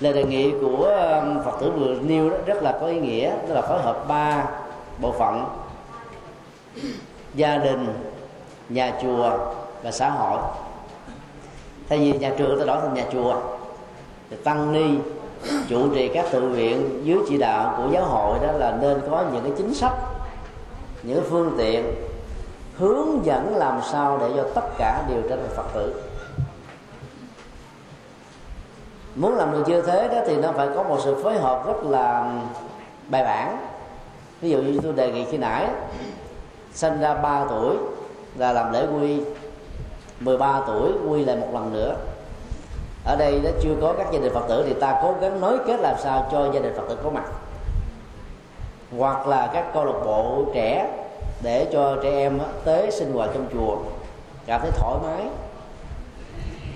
Lời 0.00 0.12
đề 0.12 0.24
nghị 0.24 0.50
của 0.50 1.10
um, 1.14 1.44
phật 1.44 1.60
tử 1.60 1.70
vừa 1.70 1.94
nêu 1.94 2.30
đó 2.30 2.36
rất 2.46 2.62
là 2.62 2.78
có 2.80 2.86
ý 2.86 3.00
nghĩa, 3.00 3.30
đó 3.30 3.54
là 3.54 3.62
phối 3.62 3.82
hợp 3.82 4.08
ba 4.08 4.44
bộ 5.00 5.12
phận. 5.12 5.44
Gia 7.34 7.56
đình 7.56 7.86
nhà 8.68 8.92
chùa 9.02 9.30
và 9.82 9.90
xã 9.90 10.10
hội. 10.10 10.40
Thay 11.88 11.98
vì 11.98 12.18
nhà 12.18 12.32
trường, 12.38 12.58
ta 12.58 12.64
đổi 12.64 12.80
thành 12.80 12.94
nhà 12.94 13.04
chùa. 13.12 13.40
Thì 14.30 14.36
tăng 14.36 14.72
ni 14.72 14.98
chủ 15.68 15.94
trì 15.94 16.08
các 16.08 16.26
tự 16.30 16.48
viện 16.48 17.00
dưới 17.04 17.18
chỉ 17.28 17.38
đạo 17.38 17.74
của 17.76 17.88
giáo 17.92 18.04
hội, 18.04 18.38
đó 18.42 18.52
là 18.52 18.76
nên 18.80 19.00
có 19.10 19.24
những 19.32 19.42
cái 19.42 19.52
chính 19.56 19.74
sách, 19.74 19.94
những 21.02 21.24
phương 21.30 21.54
tiện 21.58 21.94
hướng 22.78 23.24
dẫn 23.24 23.56
làm 23.56 23.80
sao 23.92 24.18
để 24.20 24.30
cho 24.36 24.44
tất 24.54 24.68
cả 24.78 25.02
đều 25.08 25.22
trở 25.28 25.36
thành 25.36 25.56
phật 25.56 25.66
tử. 25.74 26.02
Muốn 29.14 29.34
làm 29.34 29.52
được 29.52 29.68
như 29.68 29.82
thế 29.82 30.08
đó 30.08 30.18
thì 30.26 30.36
nó 30.36 30.52
phải 30.52 30.68
có 30.74 30.82
một 30.82 30.98
sự 31.04 31.22
phối 31.22 31.38
hợp 31.38 31.66
rất 31.66 31.84
là 31.84 32.32
bài 33.08 33.24
bản. 33.24 33.66
Ví 34.40 34.50
dụ 34.50 34.58
như 34.58 34.80
tôi 34.82 34.92
đề 34.92 35.12
nghị 35.12 35.24
khi 35.24 35.36
nãy 35.36 35.68
sinh 36.72 37.00
ra 37.00 37.14
3 37.14 37.44
tuổi 37.48 37.76
là 38.38 38.52
làm 38.52 38.72
lễ 38.72 38.86
quy. 38.86 39.20
13 40.20 40.62
tuổi, 40.66 40.92
quy 41.08 41.24
lại 41.24 41.36
một 41.36 41.48
lần 41.52 41.72
nữa. 41.72 41.94
Ở 43.04 43.16
đây 43.16 43.40
nó 43.44 43.50
chưa 43.60 43.74
có 43.80 43.94
các 43.98 44.06
gia 44.12 44.18
đình 44.18 44.34
phật 44.34 44.48
tử 44.48 44.64
thì 44.66 44.74
ta 44.74 45.00
cố 45.02 45.14
gắng 45.20 45.40
nối 45.40 45.58
kết 45.66 45.80
làm 45.80 45.94
sao 45.98 46.28
cho 46.32 46.52
gia 46.52 46.60
đình 46.60 46.74
phật 46.76 46.82
tử 46.88 46.96
có 47.04 47.10
mặt. 47.10 47.24
Hoặc 48.98 49.26
là 49.26 49.50
các 49.52 49.66
câu 49.74 49.84
lạc 49.84 49.98
bộ 50.04 50.44
trẻ 50.54 50.88
để 51.42 51.66
cho 51.72 51.96
trẻ 52.02 52.10
em 52.10 52.38
tới 52.64 52.90
sinh 52.90 53.12
hoạt 53.12 53.30
trong 53.34 53.48
chùa, 53.52 53.76
cảm 54.46 54.60
thấy 54.60 54.70
thoải 54.70 54.96
mái. 55.02 55.26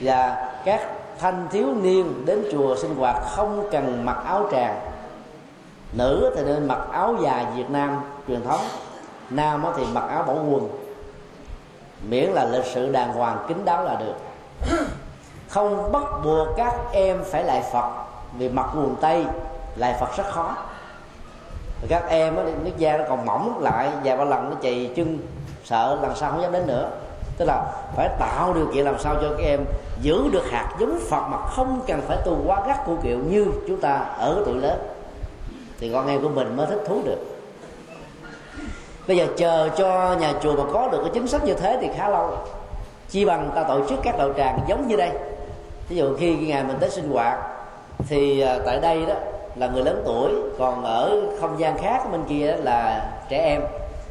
Và 0.01 0.53
các 0.65 0.81
thanh 1.19 1.49
thiếu 1.51 1.67
niên 1.83 2.27
đến 2.27 2.45
chùa 2.53 2.77
sinh 2.77 2.95
hoạt 2.95 3.17
không 3.31 3.69
cần 3.71 4.05
mặc 4.05 4.23
áo 4.25 4.49
tràng. 4.53 4.81
Nữ 5.93 6.33
thì 6.37 6.45
nên 6.45 6.69
mặc 6.69 6.81
áo 6.93 7.17
dài 7.23 7.47
việt 7.57 7.71
nam 7.71 8.01
truyền 8.29 8.43
thống, 8.45 8.61
nam 9.31 9.65
thì 9.77 9.85
mặc 9.93 10.05
áo 10.09 10.23
bỏ 10.23 10.33
quần 10.33 10.69
miễn 12.09 12.31
là 12.31 12.45
lịch 12.45 12.65
sự 12.65 12.93
đàng 12.93 13.13
hoàng 13.13 13.45
kính 13.49 13.65
đáo 13.65 13.85
là 13.85 13.95
được. 13.95 14.15
Không 15.49 15.93
bắt 15.93 16.05
buộc 16.25 16.49
các 16.57 16.75
em 16.93 17.25
phải 17.25 17.45
lại 17.45 17.63
phật. 17.73 17.91
Vì 18.39 18.49
mặc 18.49 18.67
quần 18.75 18.97
tây 19.01 19.25
lại 19.77 19.95
phật 20.01 20.17
rất 20.17 20.27
khó. 20.27 20.57
Các 21.89 22.03
em 22.09 22.37
á 22.37 22.43
nước 22.65 22.79
da 22.79 22.97
nó 22.97 23.05
còn 23.09 23.27
mỏng 23.27 23.59
lại 23.61 23.89
vài 24.05 24.17
ba 24.17 24.25
lần 24.25 24.51
nó 24.51 24.57
chày 24.63 24.93
chân 24.97 25.19
sợ 25.65 25.99
lần 26.03 26.13
sau 26.17 26.31
không 26.31 26.43
dám 26.43 26.53
đến 26.53 26.67
nữa. 26.67 26.91
Tức 27.37 27.45
là 27.45 27.65
phải 27.97 28.09
tạo 28.19 28.55
điều 28.55 28.67
kiện 28.75 28.85
làm 28.85 28.99
sao 28.99 29.15
cho 29.15 29.29
các 29.29 29.45
em 29.45 29.61
giữ 30.01 30.29
được 30.33 30.51
hạt 30.51 30.75
giống 30.81 30.99
phật 31.11 31.29
mà 31.29 31.39
không 31.39 31.81
cần 31.87 32.01
phải 32.09 32.17
tu 32.25 32.37
quá 32.47 32.63
gắt 32.67 32.87
cu 32.87 32.97
kiệu 33.03 33.19
như 33.19 33.47
chúng 33.69 33.81
ta 33.81 33.93
ở 34.19 34.43
tuổi 34.47 34.55
lớn. 34.55 34.79
Thì 35.79 35.91
con 35.93 36.09
em 36.09 36.23
của 36.23 36.29
mình 36.29 36.57
mới 36.57 36.67
thích 36.67 36.83
thú 36.87 37.03
được 37.05 37.40
bây 39.11 39.17
giờ 39.17 39.27
chờ 39.37 39.69
cho 39.77 40.17
nhà 40.21 40.33
chùa 40.43 40.57
mà 40.57 40.65
có 40.73 40.89
được 40.93 40.99
cái 41.03 41.11
chính 41.15 41.29
sách 41.29 41.45
như 41.45 41.55
thế 41.55 41.79
thì 41.81 41.89
khá 41.97 42.09
lâu. 42.09 42.31
Chi 43.09 43.25
bằng 43.25 43.51
ta 43.55 43.63
tổ 43.63 43.89
chức 43.89 43.99
các 44.03 44.19
đạo 44.19 44.31
tràng 44.37 44.59
giống 44.69 44.89
như 44.89 44.97
đây. 44.97 45.11
Ví 45.89 45.97
dụ 45.97 46.17
khi 46.17 46.37
ngày 46.37 46.65
mình 46.65 46.77
tới 46.81 46.91
sinh 46.91 47.11
hoạt, 47.11 47.39
thì 48.09 48.41
à, 48.41 48.59
tại 48.67 48.81
đây 48.81 49.07
đó 49.07 49.15
là 49.57 49.67
người 49.67 49.83
lớn 49.83 50.03
tuổi, 50.07 50.33
còn 50.59 50.85
ở 50.85 51.21
không 51.41 51.61
gian 51.61 51.79
khác 51.79 52.13
bên 52.13 52.25
kia 52.29 52.57
là 52.63 53.09
trẻ 53.29 53.39
em. 53.39 53.63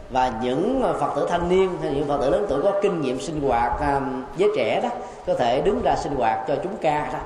Và 0.10 0.32
những 0.42 0.84
à, 0.84 0.94
phật 1.00 1.16
tử 1.16 1.28
thanh 1.30 1.50
niên 1.50 1.70
hay 1.82 1.92
những 1.92 2.08
phật 2.08 2.18
tử 2.22 2.30
lớn 2.30 2.46
tuổi 2.50 2.62
có 2.62 2.72
kinh 2.82 3.02
nghiệm 3.02 3.20
sinh 3.20 3.42
hoạt 3.48 3.82
à, 3.82 4.02
với 4.38 4.50
trẻ 4.56 4.82
đó, 4.84 4.90
có 5.28 5.34
thể 5.34 5.62
đứng 5.62 5.82
ra 5.82 5.96
sinh 5.96 6.16
hoạt 6.16 6.48
cho 6.48 6.56
chúng 6.64 6.78
ca 6.82 7.10
đó. 7.14 7.20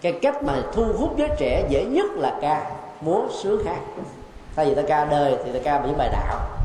Cái 0.00 0.12
cách 0.12 0.42
mà 0.42 0.54
thu 0.72 0.84
hút 0.98 1.16
giới 1.16 1.28
trẻ 1.38 1.64
dễ 1.68 1.84
nhất 1.84 2.06
là 2.14 2.32
ca 2.40 2.70
múa 3.00 3.20
sướng 3.42 3.64
hát. 3.64 3.80
Thay 4.56 4.66
vì 4.66 4.74
ta 4.74 4.82
ca 4.88 5.04
đời 5.04 5.36
thì 5.44 5.52
ta 5.52 5.58
ca 5.64 5.82
những 5.86 5.96
bài 5.98 6.08
đạo 6.12 6.57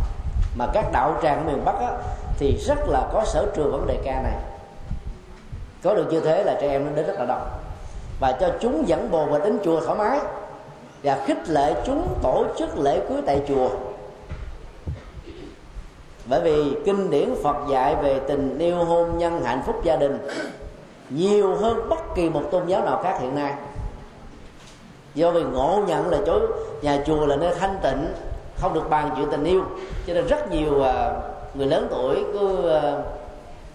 mà 0.55 0.67
các 0.73 0.85
đạo 0.91 1.19
tràng 1.23 1.37
ở 1.37 1.43
miền 1.43 1.65
bắc 1.65 1.75
á, 1.79 1.91
thì 2.37 2.57
rất 2.67 2.77
là 2.87 3.09
có 3.13 3.23
sở 3.25 3.45
trường 3.55 3.71
vấn 3.71 3.87
đề 3.87 3.97
ca 4.03 4.21
này. 4.21 4.37
Có 5.83 5.95
được 5.95 6.07
như 6.11 6.19
thế 6.19 6.43
là 6.43 6.57
trẻ 6.61 6.67
em 6.67 6.85
nó 6.85 6.91
đến 6.95 7.05
rất 7.05 7.19
là 7.19 7.25
đông. 7.25 7.47
Và 8.19 8.31
cho 8.31 8.49
chúng 8.59 8.87
dẫn 8.87 9.11
bồ 9.11 9.25
và 9.25 9.39
đến 9.39 9.59
chùa 9.63 9.81
thoải 9.81 9.97
mái 9.97 10.19
và 11.03 11.23
khích 11.25 11.49
lệ 11.49 11.73
chúng 11.85 12.07
tổ 12.23 12.45
chức 12.57 12.79
lễ 12.79 12.99
cưới 13.09 13.21
tại 13.25 13.41
chùa. 13.47 13.69
Bởi 16.25 16.41
vì 16.41 16.75
kinh 16.85 17.09
điển 17.09 17.35
Phật 17.43 17.55
dạy 17.69 17.95
về 17.95 18.19
tình 18.27 18.59
yêu 18.59 18.75
hôn 18.75 19.17
nhân 19.17 19.43
hạnh 19.43 19.63
phúc 19.65 19.75
gia 19.83 19.95
đình 19.95 20.27
nhiều 21.09 21.55
hơn 21.55 21.89
bất 21.89 22.15
kỳ 22.15 22.29
một 22.29 22.43
tôn 22.51 22.67
giáo 22.67 22.85
nào 22.85 23.01
khác 23.03 23.17
hiện 23.19 23.35
nay. 23.35 23.53
Do 25.15 25.31
vì 25.31 25.43
ngộ 25.43 25.81
nhận 25.87 26.09
là 26.09 26.17
chỗ 26.25 26.39
nhà 26.81 27.03
chùa 27.05 27.25
là 27.25 27.35
nơi 27.35 27.55
thanh 27.59 27.79
tịnh 27.83 28.13
không 28.57 28.73
được 28.73 28.89
bàn 28.89 29.09
chuyện 29.15 29.27
tình 29.31 29.43
yêu. 29.43 29.63
Cho 30.07 30.13
nên 30.13 30.27
rất 30.27 30.51
nhiều 30.51 30.81
ờ, 30.81 31.21
người 31.53 31.67
lớn 31.67 31.87
tuổi 31.91 32.23
cứ 32.33 32.67
ờ, 32.69 33.03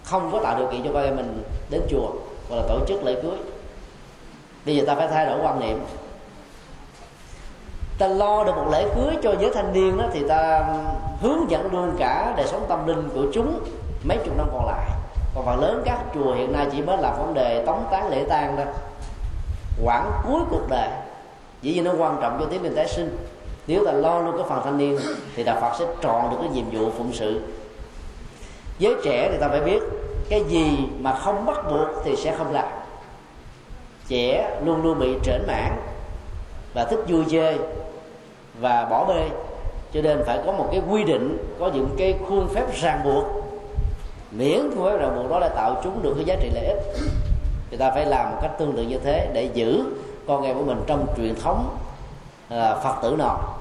không 0.03 0.31
có 0.31 0.39
tạo 0.43 0.57
điều 0.57 0.67
kiện 0.67 0.83
cho 0.83 0.89
con 0.93 1.03
em 1.03 1.15
mình 1.15 1.43
đến 1.69 1.81
chùa 1.89 2.09
hoặc 2.49 2.55
là 2.55 2.61
tổ 2.67 2.79
chức 2.87 3.03
lễ 3.03 3.15
cưới. 3.21 3.37
Bây 4.65 4.75
giờ 4.75 4.83
ta 4.87 4.95
phải 4.95 5.07
thay 5.07 5.25
đổi 5.25 5.39
quan 5.43 5.59
niệm. 5.59 5.79
Ta 7.99 8.07
lo 8.07 8.43
được 8.43 8.55
một 8.55 8.67
lễ 8.71 8.85
cưới 8.95 9.15
cho 9.23 9.33
giới 9.39 9.51
thanh 9.53 9.73
niên 9.73 9.97
đó 9.97 10.03
thì 10.13 10.27
ta 10.27 10.73
hướng 11.21 11.51
dẫn 11.51 11.73
luôn 11.73 11.95
cả 11.99 12.33
đời 12.37 12.47
sống 12.47 12.65
tâm 12.69 12.87
linh 12.87 13.09
của 13.13 13.25
chúng 13.33 13.59
mấy 14.03 14.17
chục 14.25 14.37
năm 14.37 14.47
còn 14.53 14.65
lại. 14.65 14.89
Còn 15.35 15.45
phần 15.45 15.59
lớn 15.59 15.81
các 15.85 15.97
chùa 16.13 16.33
hiện 16.33 16.51
nay 16.51 16.67
chỉ 16.71 16.81
mới 16.81 16.97
là 16.97 17.11
vấn 17.11 17.33
đề 17.33 17.63
tống 17.65 17.83
tán 17.91 18.09
lễ 18.09 18.25
tang 18.29 18.55
thôi. 18.57 18.65
Quãng 19.83 20.11
cuối 20.27 20.41
cuộc 20.49 20.69
đời. 20.69 20.89
Dĩ 21.61 21.73
nhiên 21.73 21.83
nó 21.83 21.91
quan 21.97 22.17
trọng 22.21 22.37
cho 22.39 22.45
tiến 22.45 22.59
trình 22.63 22.75
tái 22.75 22.87
sinh 22.87 23.17
nếu 23.69 23.85
ta 23.85 23.91
lo 23.91 24.21
luôn 24.21 24.37
cái 24.37 24.45
phần 24.49 24.61
thanh 24.63 24.77
niên 24.77 24.97
thì 25.35 25.43
đạo 25.43 25.57
phật 25.61 25.71
sẽ 25.79 25.85
tròn 26.01 26.29
được 26.31 26.37
cái 26.41 26.49
nhiệm 26.49 26.65
vụ 26.71 26.91
phụng 26.97 27.13
sự. 27.13 27.41
Giới 28.79 28.95
trẻ 29.03 29.29
thì 29.31 29.37
ta 29.37 29.47
phải 29.47 29.61
biết 29.61 29.79
cái 30.29 30.43
gì 30.43 30.77
mà 30.99 31.13
không 31.13 31.45
bắt 31.45 31.57
buộc 31.71 31.87
thì 32.03 32.15
sẽ 32.15 32.35
không 32.37 32.53
làm. 32.53 32.67
Trẻ 34.07 34.59
luôn 34.65 34.83
luôn 34.83 34.99
bị 34.99 35.15
trển 35.23 35.41
mãn 35.47 35.75
và 36.73 36.85
thích 36.85 36.99
vui 37.07 37.25
chơi 37.29 37.57
và 38.59 38.85
bỏ 38.85 39.05
bê. 39.05 39.29
Cho 39.93 40.01
nên 40.01 40.23
phải 40.25 40.39
có 40.45 40.51
một 40.51 40.69
cái 40.71 40.81
quy 40.89 41.03
định 41.03 41.37
có 41.59 41.71
những 41.73 41.89
cái 41.97 42.15
khuôn 42.29 42.47
phép 42.47 42.65
ràng 42.81 43.01
buộc. 43.03 43.25
Miễn 44.31 44.59
khuôn 44.75 44.91
phép 44.91 44.97
ràng 44.97 45.15
buộc 45.15 45.31
đó 45.31 45.39
là 45.39 45.49
tạo 45.49 45.81
chúng 45.83 46.03
được 46.03 46.13
cái 46.15 46.25
giá 46.25 46.35
trị 46.41 46.49
lợi 46.53 46.65
ích. 46.65 46.79
Thì 47.71 47.77
ta 47.77 47.91
phải 47.91 48.05
làm 48.05 48.31
một 48.31 48.37
cách 48.41 48.51
tương 48.59 48.75
tự 48.77 48.83
như 48.83 48.97
thế 49.03 49.29
để 49.33 49.49
giữ 49.53 49.83
con 50.27 50.43
em 50.43 50.57
của 50.57 50.63
mình 50.63 50.83
trong 50.87 51.07
truyền 51.17 51.35
thống 51.35 51.77
à, 52.49 52.75
phật 52.75 52.95
tử 53.01 53.15
nào 53.15 53.58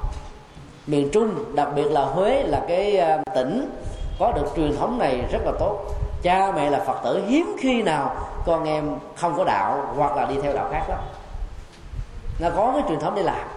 miền 0.89 1.09
trung, 1.13 1.55
đặc 1.55 1.69
biệt 1.75 1.91
là 1.91 2.05
huế 2.05 2.43
là 2.43 2.63
cái 2.69 2.97
ờ, 2.97 3.19
tỉnh 3.35 3.71
có 4.19 4.33
được 4.33 4.47
truyền 4.57 4.77
thống 4.77 4.99
này 4.99 5.25
rất 5.33 5.39
là 5.45 5.53
tốt. 5.59 5.79
Cha 6.23 6.53
mẹ 6.57 6.71
là 6.71 6.79
phật 6.79 7.01
tử 7.05 7.23
hiếm 7.27 7.57
khi 7.61 7.83
nào 7.83 8.17
con 8.47 8.65
em 8.65 8.97
không 9.17 9.35
có 9.37 9.45
đạo 9.45 9.93
hoặc 9.97 10.17
là 10.17 10.27
đi 10.27 10.35
theo 10.43 10.53
đạo 10.53 10.69
khác 10.73 10.83
lắm. 10.89 10.99
Nó 12.41 12.49
có 12.57 12.73
cái 12.75 12.83
truyền 12.89 13.01
thống 13.01 13.15
để 13.17 13.23
làm. 13.23 13.49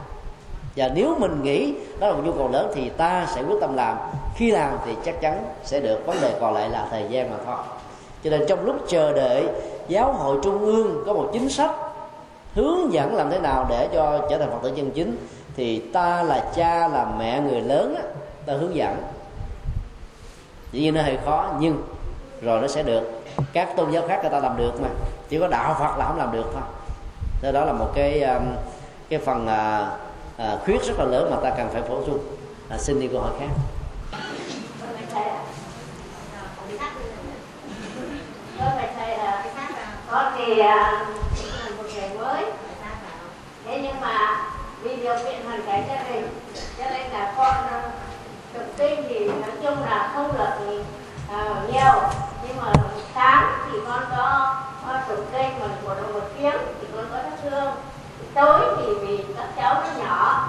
Và 0.75 0.89
nếu 0.95 1.15
mình 1.19 1.43
nghĩ 1.43 1.73
đó 1.99 2.07
là 2.07 2.13
một 2.13 2.21
nhu 2.25 2.31
cầu 2.31 2.49
lớn 2.51 2.71
thì 2.75 2.89
ta 2.89 3.25
sẽ 3.35 3.43
quyết 3.43 3.57
tâm 3.61 3.75
làm. 3.75 3.97
Khi 4.35 4.51
làm 4.51 4.77
thì 4.85 4.95
chắc 5.05 5.21
chắn 5.21 5.45
sẽ 5.63 5.79
được. 5.79 6.05
Vấn 6.05 6.21
đề 6.21 6.35
còn 6.41 6.53
lại 6.53 6.69
là 6.69 6.87
thời 6.91 7.05
gian 7.09 7.31
mà 7.31 7.37
thôi. 7.45 7.55
Cho 8.23 8.29
nên 8.29 8.41
trong 8.47 8.65
lúc 8.65 8.75
chờ 8.87 9.13
đợi, 9.13 9.47
giáo 9.87 10.13
hội 10.13 10.37
trung 10.43 10.59
ương 10.59 11.03
có 11.05 11.13
một 11.13 11.29
chính 11.33 11.49
sách 11.49 11.71
hướng 12.55 12.93
dẫn 12.93 13.15
làm 13.15 13.29
thế 13.29 13.39
nào 13.39 13.65
để 13.69 13.87
cho 13.93 14.27
trở 14.29 14.37
thành 14.37 14.49
phật 14.49 14.59
tử 14.63 14.73
chân 14.75 14.91
chính 14.91 15.17
thì 15.55 15.79
ta 15.93 16.23
là 16.23 16.51
cha 16.55 16.87
là 16.87 17.05
mẹ 17.19 17.41
người 17.41 17.61
lớn 17.61 17.95
á, 17.95 18.03
ta 18.45 18.53
hướng 18.53 18.75
dẫn 18.75 19.03
dĩ 20.71 20.81
nhiên 20.81 20.93
nó 20.93 21.01
hơi 21.01 21.17
khó 21.25 21.53
nhưng 21.59 21.83
rồi 22.41 22.61
nó 22.61 22.67
sẽ 22.67 22.83
được 22.83 23.23
các 23.53 23.69
tôn 23.77 23.91
giáo 23.91 24.07
khác 24.07 24.19
người 24.21 24.31
ta 24.31 24.39
làm 24.39 24.57
được 24.57 24.81
mà 24.81 24.89
chỉ 25.29 25.39
có 25.39 25.47
đạo 25.47 25.75
phật 25.79 25.97
là 25.97 26.05
không 26.07 26.17
làm 26.17 26.31
được 26.31 26.45
thôi 26.53 26.63
Thế 27.41 27.51
đó 27.51 27.65
là 27.65 27.73
một 27.73 27.91
cái 27.95 28.25
cái 29.09 29.19
phần 29.19 29.47
à, 29.47 29.91
à, 30.37 30.57
khuyết 30.65 30.83
rất 30.83 30.93
là 30.99 31.05
lớn 31.05 31.31
mà 31.31 31.37
ta 31.43 31.55
cần 31.57 31.69
phải 31.73 31.81
bổ 31.89 32.03
sung 32.05 32.19
à, 32.69 32.77
xin 32.77 32.99
đi 32.99 33.07
câu 33.07 33.21
hỏi 33.21 33.31
khác 33.39 33.47
thì 40.37 40.63
một 41.77 41.83
ngày 41.95 42.09
mới 42.19 42.45
thế 43.65 43.79
nhưng 43.83 44.01
mà 44.01 44.50
vì 44.83 44.95
điều 44.95 45.15
kiện 45.25 45.45
hoàn 45.45 45.65
cảnh 45.65 45.83
gia 45.87 46.03
đình. 46.09 46.27
Cho 46.77 46.85
nên 46.89 47.11
là 47.11 47.33
con 47.37 47.55
ờ, 47.71 47.81
thực 48.53 48.77
kinh 48.77 49.03
thì 49.09 49.27
nói 49.27 49.51
chung 49.63 49.83
là 49.89 50.11
không 50.15 50.37
được 50.37 50.75
ờ, 51.31 51.51
uh, 51.51 51.73
nhiều 51.73 52.09
nhưng 52.47 52.57
mà 52.57 52.73
sáng 53.15 53.51
thì 53.65 53.77
con 53.87 54.03
có 54.11 54.55
con 54.87 55.01
tụng 55.07 55.25
kinh 55.31 55.59
mà 55.59 55.67
một 55.67 55.93
đồng 55.97 56.13
một 56.13 56.27
tiếng 56.37 56.57
thì 56.81 56.87
con 56.95 57.05
có 57.11 57.17
thắp 57.17 57.37
hương 57.43 57.73
tối 58.33 58.59
thì 58.77 59.07
vì 59.07 59.23
các 59.37 59.47
cháu 59.57 59.73
nó 59.73 60.03
nhỏ 60.03 60.47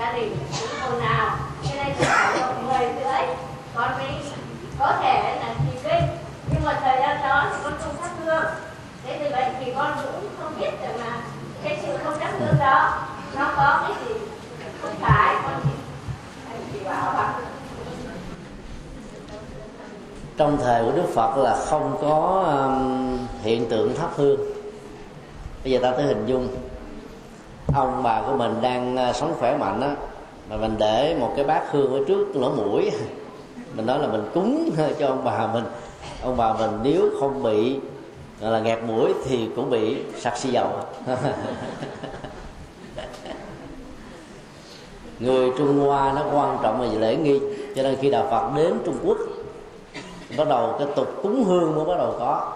gia 0.00 0.12
đình 0.12 0.36
cũng 0.60 0.68
không 0.80 1.00
nào. 1.00 1.36
Cho 1.62 1.74
nên 1.76 1.94
phải 1.94 2.40
độ 2.40 2.52
mười 2.62 2.88
rưỡi 3.00 3.36
con 3.74 3.90
mới 3.98 4.22
có 4.78 4.92
thể 5.02 5.36
là 5.40 5.54
trì 5.54 5.78
kinh 5.84 6.08
nhưng 6.50 6.64
mà 6.64 6.80
thời 6.82 6.98
gian 7.00 7.22
đó 7.22 7.46
thì 7.50 7.56
con 7.64 7.72
không 7.80 7.96
thắp 8.02 8.10
hương 8.24 8.44
thế 9.06 9.18
thì 9.18 9.28
vậy 9.28 9.44
thì 9.60 9.72
con 9.76 9.92
cũng 10.02 10.28
không 10.40 10.60
biết 10.60 10.70
được 10.82 11.04
là 11.04 11.12
cái 11.64 11.78
sự 11.82 11.98
không 12.04 12.20
thắp 12.20 12.30
hương 12.38 12.58
đó 12.58 12.98
nó 13.38 13.52
có 13.56 13.80
cái 13.82 13.92
gì? 14.04 14.14
Không 14.82 14.94
phải 15.00 15.34
con 15.44 15.60
chỉ, 15.64 15.70
chỉ 16.72 16.84
bảo 16.84 17.12
bằng 17.16 17.42
trong 20.36 20.58
thời 20.62 20.84
của 20.84 20.92
đức 20.92 21.08
phật 21.14 21.36
là 21.36 21.56
không 21.56 21.96
có 22.00 22.44
um, 22.46 23.18
hiện 23.42 23.68
tượng 23.68 23.94
thắp 23.94 24.10
hương. 24.16 24.40
Bây 25.64 25.72
giờ 25.72 25.78
ta 25.82 25.90
tới 25.90 26.06
hình 26.06 26.26
dung. 26.26 26.48
Ông 27.74 28.02
bà 28.02 28.22
của 28.26 28.36
mình 28.36 28.54
đang 28.62 28.96
uh, 29.10 29.16
sống 29.16 29.34
khỏe 29.38 29.56
mạnh 29.56 29.80
á 29.80 29.94
mà 30.50 30.56
mình 30.56 30.74
để 30.78 31.16
một 31.20 31.32
cái 31.36 31.44
bát 31.44 31.62
hương 31.70 31.92
ở 31.92 32.00
trước 32.08 32.36
lỗ 32.36 32.50
mũi. 32.50 32.90
Mình 33.76 33.86
nói 33.86 33.98
là 33.98 34.06
mình 34.06 34.30
cúng 34.34 34.70
cho 34.98 35.06
ông 35.06 35.24
bà 35.24 35.46
mình. 35.46 35.64
Ông 36.22 36.36
bà 36.36 36.52
mình 36.52 36.70
nếu 36.82 37.10
không 37.20 37.42
bị 37.42 37.80
gọi 38.40 38.50
là 38.52 38.60
nghẹt 38.60 38.78
mũi 38.82 39.12
thì 39.24 39.48
cũng 39.56 39.70
bị 39.70 39.96
sặc 40.20 40.36
xì 40.36 40.50
dầu. 40.50 40.68
người 45.22 45.50
trung 45.58 45.86
hoa 45.86 46.12
nó 46.12 46.22
quan 46.34 46.58
trọng 46.62 46.80
về 46.80 46.98
lễ 46.98 47.16
nghi. 47.16 47.40
Cho 47.76 47.82
nên 47.82 47.96
khi 48.00 48.10
đạo 48.10 48.26
phật 48.30 48.56
đến 48.56 48.78
trung 48.84 48.96
quốc 49.04 49.18
bắt 50.38 50.48
đầu 50.48 50.74
cái 50.78 50.88
tục 50.96 51.08
cúng 51.22 51.44
hương 51.44 51.74
mới 51.76 51.84
bắt 51.84 51.94
đầu 51.98 52.14
có. 52.18 52.52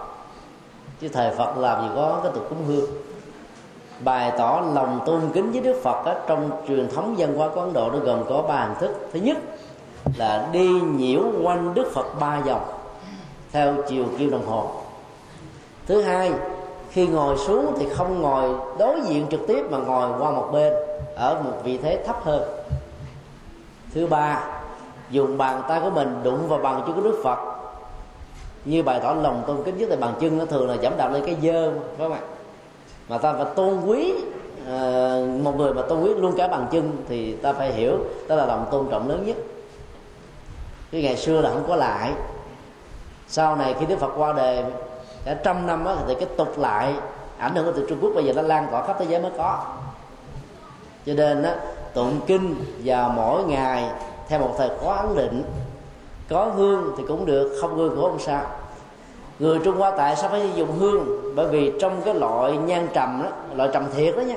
Chứ 1.01 1.09
thời 1.09 1.35
phật 1.35 1.59
làm 1.59 1.83
gì 1.83 1.89
có 1.95 2.21
cái 2.23 2.33
tục 2.35 2.47
cúng 2.49 2.65
hương. 2.67 2.91
Bày 4.05 4.33
tỏ 4.39 4.63
lòng 4.75 5.01
tôn 5.07 5.21
kính 5.35 5.53
với 5.53 5.61
đức 5.61 5.81
phật 5.83 6.05
á, 6.05 6.15
trong 6.27 6.51
truyền 6.69 6.89
thống 6.89 7.15
văn 7.19 7.35
hóa 7.37 7.49
của 7.55 7.61
ấn 7.61 7.73
độ 7.73 7.91
nó 7.91 7.99
gồm 7.99 8.25
có 8.29 8.43
ba 8.43 8.65
hình 8.65 8.79
thức. 8.81 9.09
Thứ 9.13 9.21
nhất 9.21 9.37
là 10.17 10.49
đi 10.53 10.69
nhiễu 10.69 11.21
quanh 11.43 11.75
đức 11.75 11.91
phật 11.95 12.21
ba 12.21 12.41
vòng 12.41 12.65
theo 13.53 13.75
chiều 13.89 14.05
kim 14.19 14.31
đồng 14.31 14.47
hồ. 14.47 14.71
Thứ 15.87 16.03
hai 16.03 16.33
khi 16.97 17.07
ngồi 17.07 17.39
xuống 17.39 17.75
thì 17.79 17.87
không 17.89 18.23
ngồi 18.23 18.51
đối 18.79 19.01
diện 19.01 19.27
trực 19.31 19.41
tiếp 19.47 19.65
mà 19.71 19.79
ngồi 19.79 20.11
qua 20.19 20.31
một 20.31 20.49
bên 20.53 20.73
ở 21.17 21.43
một 21.45 21.53
vị 21.65 21.79
thế 21.83 22.05
thấp 22.07 22.25
hơn. 22.25 22.43
Thứ 23.95 24.07
ba 24.07 24.45
dùng 25.11 25.39
bàn 25.39 25.63
tay 25.69 25.81
của 25.81 25.91
mình 25.91 26.21
đụng 26.23 26.49
vào 26.49 26.59
bàn 26.59 26.83
chân 26.87 26.95
của 26.95 27.01
đức 27.01 27.21
phật. 27.25 27.39
Như 28.65 28.83
bày 28.83 29.01
tỏ 29.01 29.13
lòng 29.13 29.43
tôn 29.47 29.63
kính 29.65 29.79
với 29.79 29.87
tại 29.89 29.97
bàn 29.97 30.15
chân 30.21 30.39
nó 30.39 30.45
thường 30.45 30.69
là 30.69 30.77
giảm 30.83 30.97
đạp 30.97 31.09
lên 31.09 31.23
cái 31.27 31.37
dơ 31.43 31.71
phải 31.71 32.09
không 32.09 32.13
ạ? 32.13 32.21
Mà 33.09 33.19
ta 33.19 33.33
phải 33.33 33.47
tôn 33.55 33.81
quý 33.87 34.15
à, 34.69 35.21
một 35.43 35.57
người 35.57 35.75
mà 35.75 35.83
tôn 35.83 36.03
quý 36.03 36.15
luôn 36.15 36.35
cả 36.37 36.49
bàn 36.49 36.67
chân 36.71 36.97
thì 37.09 37.37
ta 37.37 37.53
phải 37.53 37.73
hiểu 37.73 37.99
đó 38.29 38.37
là 38.37 38.47
lòng 38.47 38.67
tôn 38.71 38.87
trọng 38.91 39.09
lớn 39.09 39.27
nhất. 39.27 39.37
Cái 40.93 41.03
ngày 41.03 41.17
xưa 41.17 41.41
là 41.41 41.51
không 41.51 41.65
có 41.69 41.77
lại. 41.77 42.13
Sau 43.29 43.57
này 43.57 43.75
khi 43.81 43.87
đức 43.87 43.99
phật 43.99 44.13
qua 44.17 44.33
đời 44.33 44.65
cả 45.27 45.35
trăm 45.45 45.67
năm 45.67 45.85
đó, 45.85 45.97
thì 46.07 46.15
cái 46.15 46.29
tục 46.37 46.59
lại 46.59 46.95
ảnh 47.39 47.55
hưởng 47.55 47.73
từ 47.77 47.87
trung 47.89 47.99
quốc 48.01 48.11
bây 48.15 48.25
giờ 48.25 48.33
nó 48.33 48.43
lan 48.43 48.67
tỏa 48.71 48.87
khắp 48.87 48.97
thế 48.99 49.07
giới 49.09 49.21
mới 49.21 49.31
có. 49.39 49.65
Cho 51.07 51.13
nên 51.15 51.43
đó, 51.43 51.51
tụng 51.95 52.21
kinh 52.27 52.55
vào 52.85 53.13
mỗi 53.17 53.45
ngày 53.45 53.85
theo 54.29 54.41
một 54.41 54.55
thời 54.59 54.69
khóa 54.81 54.97
ấn 54.97 55.17
định 55.17 55.43
có 56.29 56.45
hương 56.45 56.95
thì 56.99 57.05
cũng 57.09 57.27
được 57.27 57.59
không 57.61 57.77
hương 57.77 57.97
cũng 57.97 58.03
không 58.03 58.19
sao. 58.19 58.43
Người 59.39 59.59
trung 59.65 59.77
hoa 59.77 59.91
tại 59.91 60.17
sao 60.17 60.31
phải 60.31 60.51
dùng 60.55 60.79
hương? 60.79 61.35
Bởi 61.37 61.47
vì 61.47 61.73
trong 61.81 62.03
cái 62.05 62.15
loại 62.15 62.57
nhan 62.57 62.89
trầm 62.95 63.23
đó 63.23 63.29
loại 63.55 63.71
trầm 63.73 63.85
thiệt 63.95 64.17
đó 64.17 64.21
nha 64.21 64.37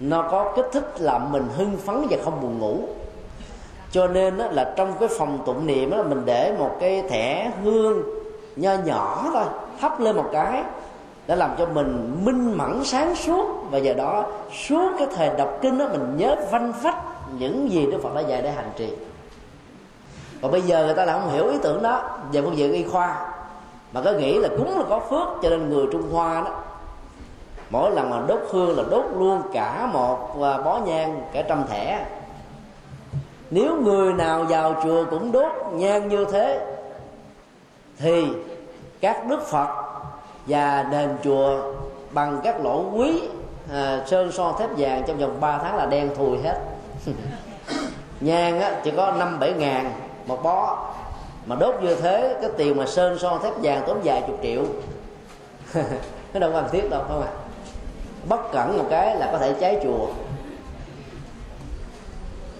nó 0.00 0.28
có 0.30 0.52
kích 0.56 0.66
thích 0.72 0.94
làm 0.98 1.32
mình 1.32 1.48
hưng 1.56 1.76
phấn 1.76 2.06
và 2.10 2.16
không 2.24 2.40
buồn 2.40 2.58
ngủ. 2.58 2.78
Cho 3.90 4.06
nên 4.06 4.38
đó, 4.38 4.46
là 4.50 4.72
trong 4.76 4.92
cái 5.00 5.08
phòng 5.18 5.38
tụng 5.46 5.66
niệm 5.66 5.90
đó, 5.90 6.02
mình 6.02 6.22
để 6.24 6.54
một 6.58 6.76
cái 6.80 7.02
thẻ 7.02 7.50
hương 7.64 8.02
nho 8.56 8.74
nhỏ 8.74 9.30
thôi 9.32 9.44
thắp 9.80 10.00
lên 10.00 10.16
một 10.16 10.28
cái 10.32 10.62
để 11.26 11.36
làm 11.36 11.50
cho 11.58 11.66
mình 11.66 12.16
minh 12.24 12.58
mẫn 12.58 12.84
sáng 12.84 13.14
suốt. 13.14 13.46
Và 13.70 13.78
giờ 13.78 13.94
đó, 13.94 14.24
suốt 14.68 14.92
cái 14.98 15.08
thời 15.16 15.30
đọc 15.38 15.58
kinh 15.62 15.78
đó, 15.78 15.84
mình 15.92 16.16
nhớ 16.16 16.36
vanh 16.50 16.72
phách 16.72 17.02
những 17.38 17.70
gì 17.70 17.86
đức 17.86 17.98
phật 18.02 18.14
đã 18.14 18.20
dạy 18.20 18.42
để 18.42 18.50
hành 18.50 18.70
trì. 18.76 18.92
Còn 20.42 20.50
bây 20.50 20.62
giờ 20.62 20.84
người 20.86 20.94
ta 20.94 21.04
lại 21.04 21.18
không 21.20 21.30
hiểu 21.30 21.48
ý 21.48 21.58
tưởng 21.62 21.82
đó. 21.82 22.18
Về 22.32 22.42
phương 22.42 22.56
diện 22.56 22.72
y 22.72 22.84
khoa, 22.84 23.32
mà 23.92 24.02
có 24.04 24.12
nghĩ 24.12 24.38
là 24.38 24.48
cúng 24.48 24.78
là 24.78 24.84
có 24.88 24.98
phước, 24.98 25.28
cho 25.42 25.50
nên 25.50 25.70
người 25.70 25.86
trung 25.92 26.10
hoa 26.12 26.40
đó, 26.40 26.50
mỗi 27.70 27.90
lần 27.90 28.10
mà 28.10 28.20
đốt 28.28 28.40
hương 28.50 28.76
là 28.76 28.84
đốt 28.90 29.04
luôn 29.18 29.42
cả 29.52 29.88
một 29.92 30.34
và 30.36 30.58
bó 30.58 30.80
nhang, 30.86 31.22
cả 31.32 31.42
trăm 31.42 31.64
thẻ. 31.70 32.06
Nếu 33.50 33.80
người 33.80 34.12
nào 34.12 34.44
vào 34.44 34.74
chùa 34.84 35.04
cũng 35.10 35.32
đốt 35.32 35.52
nhang 35.72 36.08
như 36.08 36.24
thế, 36.24 36.66
thì 37.98 38.26
các 39.00 39.26
đức 39.26 39.46
phật 39.50 39.68
và 40.46 40.82
đền 40.82 41.16
chùa 41.24 41.72
bằng 42.10 42.40
các 42.44 42.64
lỗ 42.64 42.84
quý 42.92 43.22
à, 43.72 44.04
sơn 44.06 44.32
son 44.32 44.54
thép 44.58 44.70
vàng 44.76 45.02
trong 45.06 45.18
vòng 45.18 45.40
3 45.40 45.58
tháng 45.58 45.76
là 45.76 45.86
đen 45.86 46.10
thùi 46.16 46.38
hết. 46.38 46.60
Nhang 48.20 48.60
á, 48.60 48.80
chỉ 48.84 48.90
có 48.96 49.12
năm 49.12 49.38
bảy 49.40 49.52
ngàn 49.52 49.92
một 50.26 50.42
bó. 50.42 50.86
Mà 51.46 51.56
đốt 51.56 51.74
như 51.82 51.94
thế 51.94 52.36
cái 52.40 52.50
tiền 52.56 52.76
mà 52.76 52.86
sơn 52.86 53.18
son 53.18 53.42
thép 53.42 53.52
vàng 53.62 53.82
tốn 53.86 54.00
vài 54.04 54.22
chục 54.26 54.38
triệu. 54.42 54.62
Nó 56.34 56.40
đâu 56.40 56.50
cần 56.52 56.68
thiết 56.72 56.90
đâu 56.90 57.02
không 57.08 57.22
à 57.22 57.30
bất 58.28 58.52
cẩn 58.52 58.78
một 58.78 58.84
cái 58.90 59.16
là 59.16 59.28
có 59.32 59.38
thể 59.38 59.54
cháy 59.60 59.80
chùa. 59.82 60.06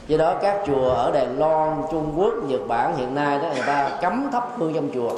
Do 0.06 0.18
đó 0.18 0.34
các 0.42 0.62
chùa 0.66 0.88
ở 0.88 1.10
đài 1.10 1.26
loan 1.26 1.82
trung 1.90 2.12
quốc 2.16 2.34
nhật 2.48 2.60
bản 2.68 2.96
hiện 2.96 3.14
nay 3.14 3.38
đó 3.38 3.48
người 3.54 3.66
ta 3.66 3.90
cấm 4.02 4.28
thắp 4.32 4.48
hương 4.56 4.74
trong 4.74 4.90
chùa 4.94 5.10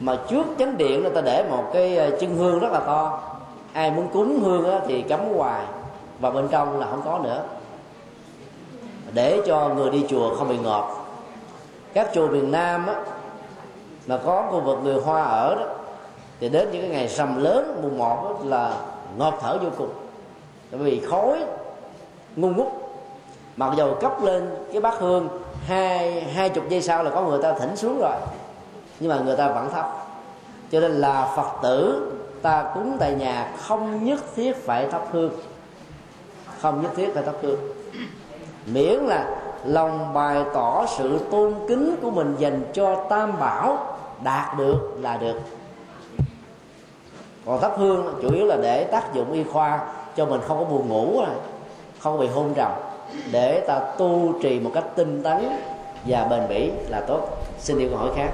mà 0.00 0.16
trước 0.28 0.46
chánh 0.58 0.78
điện 0.78 1.02
người 1.02 1.14
ta 1.14 1.20
để 1.20 1.44
một 1.50 1.64
cái 1.72 1.96
ờ, 1.96 2.10
chân 2.20 2.36
hương 2.36 2.58
rất 2.58 2.72
là 2.72 2.80
to. 2.80 3.22
Ai 3.72 3.90
muốn 3.90 4.08
cúng 4.12 4.40
hương 4.42 4.80
thì 4.86 5.02
cắm 5.02 5.20
hoài 5.36 5.64
và 6.20 6.30
bên 6.30 6.48
trong 6.48 6.80
là 6.80 6.86
không 6.86 7.02
có 7.04 7.20
nữa. 7.24 7.42
Để 9.12 9.40
cho 9.46 9.68
người 9.68 9.90
đi 9.90 10.06
chùa 10.08 10.34
không 10.34 10.48
bị 10.48 10.58
ngọt 10.58 11.04
các 11.94 12.10
chùa 12.14 12.28
miền 12.28 12.52
nam 12.52 12.86
á, 12.86 12.94
mà 14.06 14.18
có 14.24 14.48
khu 14.50 14.60
vực 14.60 14.78
người 14.82 15.00
hoa 15.00 15.22
ở 15.22 15.54
đó 15.54 15.66
thì 16.40 16.48
đến 16.48 16.68
những 16.72 16.82
cái 16.82 16.90
ngày 16.90 17.08
sầm 17.08 17.42
lớn 17.42 17.80
mùng 17.82 17.98
một 17.98 18.38
là 18.44 18.76
ngọt 19.18 19.34
thở 19.40 19.58
vô 19.62 19.68
cùng. 19.78 19.90
Tại 20.70 20.80
vì 20.80 21.00
khói 21.00 21.44
ngu 22.36 22.48
ngút. 22.48 22.66
Mặc 23.56 23.74
dầu 23.76 23.94
cấp 24.00 24.22
lên 24.22 24.50
cái 24.72 24.80
bát 24.80 24.98
hương 24.98 25.28
hai 25.66 26.20
hai 26.20 26.48
chục 26.48 26.68
giây 26.68 26.82
sau 26.82 27.02
là 27.02 27.10
có 27.10 27.22
người 27.22 27.42
ta 27.42 27.52
thỉnh 27.52 27.76
xuống 27.76 27.98
rồi 28.00 28.16
nhưng 29.04 29.16
mà 29.16 29.24
người 29.24 29.36
ta 29.36 29.48
vẫn 29.48 29.70
thấp 29.72 29.90
cho 30.72 30.80
nên 30.80 30.92
là 30.92 31.32
phật 31.36 31.62
tử 31.62 32.10
ta 32.42 32.64
cúng 32.74 32.96
tại 33.00 33.14
nhà 33.14 33.52
không 33.58 34.04
nhất 34.04 34.20
thiết 34.36 34.56
phải 34.66 34.86
thắp 34.90 35.02
hương. 35.12 35.32
Không 36.60 36.82
nhất 36.82 36.90
thiết 36.96 37.14
phải 37.14 37.22
thắp 37.22 37.34
hương. 37.42 37.58
Miễn 38.66 39.00
là 39.00 39.26
lòng 39.64 40.14
bày 40.14 40.44
tỏ 40.54 40.86
sự 40.98 41.20
tôn 41.30 41.54
kính 41.68 41.96
của 42.02 42.10
mình 42.10 42.36
dành 42.38 42.62
cho 42.72 43.04
tam 43.08 43.40
bảo 43.40 43.96
đạt 44.22 44.58
được 44.58 44.96
là 45.00 45.16
được. 45.16 45.40
Còn 47.46 47.60
thắp 47.60 47.72
hương 47.78 48.14
chủ 48.22 48.34
yếu 48.34 48.46
là 48.46 48.56
để 48.56 48.84
tác 48.84 49.14
dụng 49.14 49.32
y 49.32 49.44
khoa, 49.44 49.80
cho 50.16 50.26
mình 50.26 50.40
không 50.48 50.58
có 50.58 50.64
buồn 50.64 50.88
ngủ 50.88 51.22
không 52.00 52.20
bị 52.20 52.26
hôn 52.26 52.54
trầm. 52.54 52.72
Để 53.32 53.64
ta 53.66 53.80
tu 53.98 54.32
trì 54.42 54.60
một 54.60 54.70
cách 54.74 54.84
tinh 54.96 55.22
tấn 55.22 55.48
và 56.06 56.24
bền 56.24 56.48
bỉ 56.48 56.70
là 56.88 57.00
tốt. 57.00 57.28
Xin 57.58 57.78
yêu 57.78 57.88
câu 57.88 57.98
hỏi 57.98 58.10
khác 58.16 58.30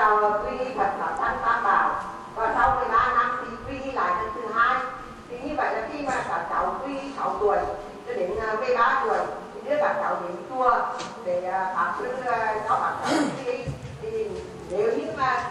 vào 0.00 0.42
quy 0.44 0.64
Phật 0.76 0.90
pháp 0.98 1.16
tăng 1.20 1.38
tam 1.42 1.64
bảo 1.64 2.02
và 2.34 2.54
sau 2.54 2.76
13 2.76 3.12
năm 3.18 3.44
thì 3.44 3.56
quy 3.66 3.92
lại 3.92 4.22
lần 4.22 4.32
thứ 4.34 4.52
hai 4.54 4.76
thì 5.28 5.38
như 5.38 5.54
vậy 5.56 5.74
là 5.74 5.88
khi 5.92 6.02
mà 6.06 6.24
các 6.28 6.46
cháu 6.50 6.80
quy 6.84 6.94
6 7.16 7.36
tuổi 7.40 7.58
cho 8.06 8.14
đến 8.14 8.30
13 8.60 8.82
à, 8.82 9.02
tuổi 9.04 9.18
thì 9.54 9.70
đưa 9.70 9.76
các 9.76 9.96
cháu 10.02 10.16
đến 10.22 10.36
chùa 10.50 10.78
để 11.24 11.44
à, 11.44 11.72
pháp 11.76 11.94
sư 11.98 12.06
à, 12.26 12.54
cho 12.68 12.80
các 12.80 12.94
cháu 13.02 13.18
quy 13.46 13.64
thì 14.02 14.30
nếu 14.70 14.92
như 14.96 15.12
mà 15.16 15.50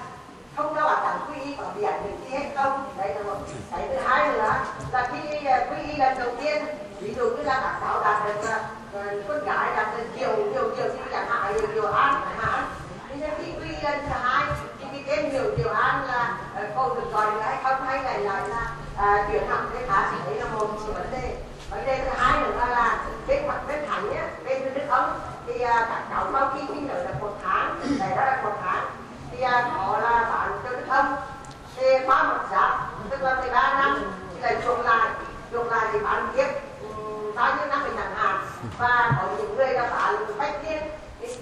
không 0.55 0.75
cho 0.75 0.89
các 0.89 0.99
cháu 1.03 1.17
quy 1.27 1.55
có 1.57 1.63
bị 1.75 1.83
ảnh 1.83 2.03
hưởng 2.03 2.17
gì 2.23 2.37
hết 2.37 2.45
không 2.55 2.83
đấy 2.97 3.15
là 3.15 3.23
một 3.23 3.37
cái 3.71 3.87
thứ 3.87 3.95
hai 4.05 4.33
nữa 4.33 4.53
là 4.91 5.11
khi 5.11 5.39
quy 5.69 5.88
lần 5.99 6.19
đầu 6.19 6.29
tiên, 6.41 6.65
ví 6.99 7.13
dụ 7.13 7.29
như 7.29 7.43
là 7.43 7.59
các 7.63 7.77
cháu 7.81 8.01
đạt 8.03 8.25
được 8.25 8.49
ờ, 8.49 8.59
ờ, 8.93 9.21
con 9.27 9.45
gái 9.45 9.75
đạt 9.75 9.87
được 9.97 10.03
nhiều 10.15 10.35
nhiều 10.37 10.63
nhiều 10.63 10.85
như 10.85 11.03
chẳng 11.11 11.29
hạn, 11.29 11.53
nhiều 11.53 11.67
nhiều 11.73 11.91
an 11.91 12.21
chẳng 12.25 12.39
hạn. 12.39 12.63
Nhưng 13.09 13.29
khi 13.37 13.51
quy 13.51 13.75
lần 13.83 13.99
thứ 13.99 14.15
hai, 14.21 14.45
thì 14.79 14.85
cái 14.91 15.03
tên 15.07 15.33
nhiều 15.33 15.43
nhiều 15.57 15.69
an 15.69 16.05
là 16.07 16.37
ờ, 16.55 16.63
cô 16.75 16.95
được 16.95 17.13
gọi 17.13 17.35
là 17.35 17.45
hay 17.45 17.57
không, 17.63 17.85
hay 17.85 18.03
là 18.03 18.17
lại 18.17 18.41
là 18.49 19.27
chuyển 19.31 19.47
hẳn 19.47 19.69
cái 19.73 19.83
khá 19.87 20.11
sĩ 20.11 20.17
đấy 20.25 20.35
là 20.35 20.45
một 20.45 20.67
vấn 20.87 21.11
đề. 21.11 21.35
Vấn 21.69 21.85
đề 21.85 21.97
thứ 21.97 22.09
hai 22.17 22.41
nữa 22.41 22.65
là 22.69 22.97
bên 23.27 23.47
mặt 23.47 23.59
bên 23.67 23.79
thánh 23.87 24.09
nhé, 24.09 24.21
bên 24.45 24.73
đức 24.73 24.81
ông 24.89 25.19
thì 25.47 25.61
à, 25.61 25.87
các 25.89 26.03
cháu 26.09 26.25
sau 26.33 26.51
khi 26.53 26.59
sinh 26.67 26.87
nở 26.87 27.03
được 27.03 27.13
một 27.21 27.33
tháng 27.43 27.79
để 27.99 28.15
đó 28.15 28.25
là 28.25 28.41
một 28.43 28.53
tháng, 28.63 28.85
thì 29.31 29.37
có 29.41 29.61
họ 29.71 29.97
là 29.97 30.29
bán 30.31 30.59
cho 30.63 30.69
đức 30.69 30.85
ông 30.87 31.15
thì 31.75 31.85
qua 32.05 32.23
một 32.23 32.39
giáp 32.51 32.89
tức 33.09 33.21
là 33.21 33.35
13 33.35 33.73
năm 33.73 34.11
thì 34.33 34.41
lại 34.41 34.55
chuộc 34.65 34.85
lại 34.85 35.09
chuộc 35.99 36.11
bán 36.11 36.31
tiếp 36.35 36.47
bao 37.35 37.55
nhiêu 37.55 37.67
năm 37.67 37.81
thì 37.83 37.91
chẳng 37.97 38.15
hạn. 38.15 38.45
Và 38.77 39.17
có 39.21 39.27
những 39.37 39.55
người 39.55 39.73
là 39.73 39.89
bán 39.89 40.37
bách 40.37 40.61
thiên 40.65 40.83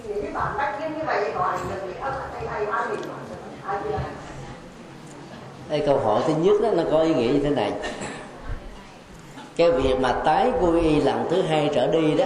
nếu 0.07 0.23
như 0.23 0.29
bán 0.33 0.57
bách 0.57 0.75
thiên 0.79 0.93
như 0.97 1.03
vậy 1.05 1.17
à, 1.17 1.23
thì 1.25 1.31
có 1.35 1.43
ảnh 1.43 1.59
hưởng 1.69 1.87
đến 1.87 1.95
ông 2.01 2.13
hay 2.33 2.47
hay 2.47 2.65
ai 2.65 2.87
mình 2.89 2.99
đây 5.69 5.83
câu 5.85 5.99
hỏi 5.99 6.21
thứ 6.27 6.33
nhất 6.33 6.61
đó, 6.61 6.69
nó 6.73 6.83
có 6.91 6.99
ý 6.99 7.13
nghĩa 7.13 7.27
như 7.27 7.39
thế 7.43 7.49
này. 7.49 7.73
Cái 9.57 9.71
việc 9.71 9.99
mà 9.99 10.11
tái 10.25 10.51
quy 10.61 10.81
y 10.81 11.01
lần 11.01 11.27
thứ 11.29 11.41
hai 11.41 11.69
trở 11.75 11.87
đi 11.87 12.13
đó 12.13 12.25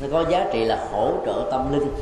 nó 0.00 0.06
có 0.12 0.30
giá 0.30 0.46
trị 0.52 0.64
là 0.64 0.86
hỗ 0.92 1.12
trợ 1.26 1.48
tâm 1.50 1.72
linh. 1.72 1.94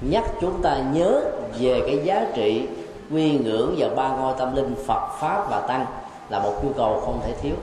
Nhắc 0.00 0.24
chúng 0.40 0.62
ta 0.62 0.76
nhớ 0.92 1.20
về 1.58 1.82
cái 1.86 2.00
giá 2.04 2.26
trị 2.34 2.68
quy 3.10 3.38
ngưỡng 3.38 3.74
và 3.78 3.88
ba 3.96 4.08
ngôi 4.08 4.34
tâm 4.38 4.56
linh 4.56 4.74
Phật 4.86 5.08
pháp 5.20 5.50
và 5.50 5.60
tăng 5.60 5.86
là 6.28 6.38
một 6.38 6.64
nhu 6.64 6.72
cầu 6.72 7.00
không 7.00 7.20
thể 7.26 7.32
thiếu 7.42 7.54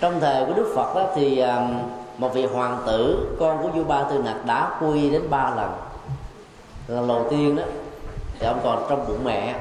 trong 0.00 0.20
thời 0.20 0.44
của 0.44 0.52
Đức 0.52 0.72
Phật 0.74 0.94
đó 0.94 1.06
thì 1.14 1.42
một 2.18 2.34
vị 2.34 2.46
hoàng 2.46 2.78
tử 2.86 3.28
con 3.40 3.62
của 3.62 3.68
vua 3.68 3.84
Ba 3.84 4.02
Tư 4.02 4.18
Nặc 4.24 4.46
đã 4.46 4.80
quy 4.80 5.10
đến 5.10 5.22
ba 5.30 5.54
lần. 5.56 5.72
Lần 6.88 7.08
đầu 7.08 7.26
tiên 7.30 7.56
đó 7.56 7.62
thì 8.38 8.46
ông 8.46 8.60
còn 8.64 8.86
trong 8.88 9.08
bụng 9.08 9.24
mẹ 9.24 9.54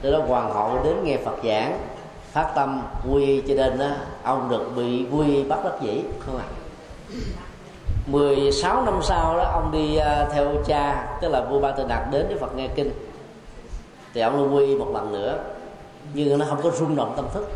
từ 0.00 0.12
đó 0.12 0.18
hoàng 0.28 0.54
hậu 0.54 0.84
đến 0.84 1.04
nghe 1.04 1.16
phật 1.24 1.36
giảng 1.44 1.78
phát 2.32 2.52
tâm 2.54 2.82
quy 3.10 3.42
cho 3.48 3.54
nên 3.54 3.78
đó, 3.78 3.88
ông 4.22 4.48
được 4.48 4.76
bị 4.76 5.06
quy 5.12 5.44
bắt 5.44 5.58
đắc 5.64 5.72
dĩ 5.82 6.02
không 6.20 6.38
ạ. 6.38 6.44
À? 6.44 6.56
16 8.06 8.82
năm 8.82 9.00
sau 9.02 9.36
đó 9.36 9.50
ông 9.52 9.72
đi 9.72 9.96
ờ, 9.96 10.28
theo 10.32 10.48
cha 10.66 11.08
tức 11.20 11.28
là 11.28 11.44
vua 11.44 11.60
ba 11.60 11.70
tư 11.70 11.84
nặc 11.88 12.10
đến 12.10 12.26
với 12.28 12.38
phật 12.38 12.56
nghe 12.56 12.68
kinh. 12.68 12.90
Thì 14.14 14.20
ông 14.20 14.56
quy 14.56 14.74
một 14.74 14.88
lần 14.94 15.12
nữa 15.12 15.38
nhưng 16.14 16.38
nó 16.38 16.46
không 16.48 16.62
có 16.62 16.70
rung 16.70 16.96
động 16.96 17.12
tâm 17.16 17.24
thức 17.34 17.48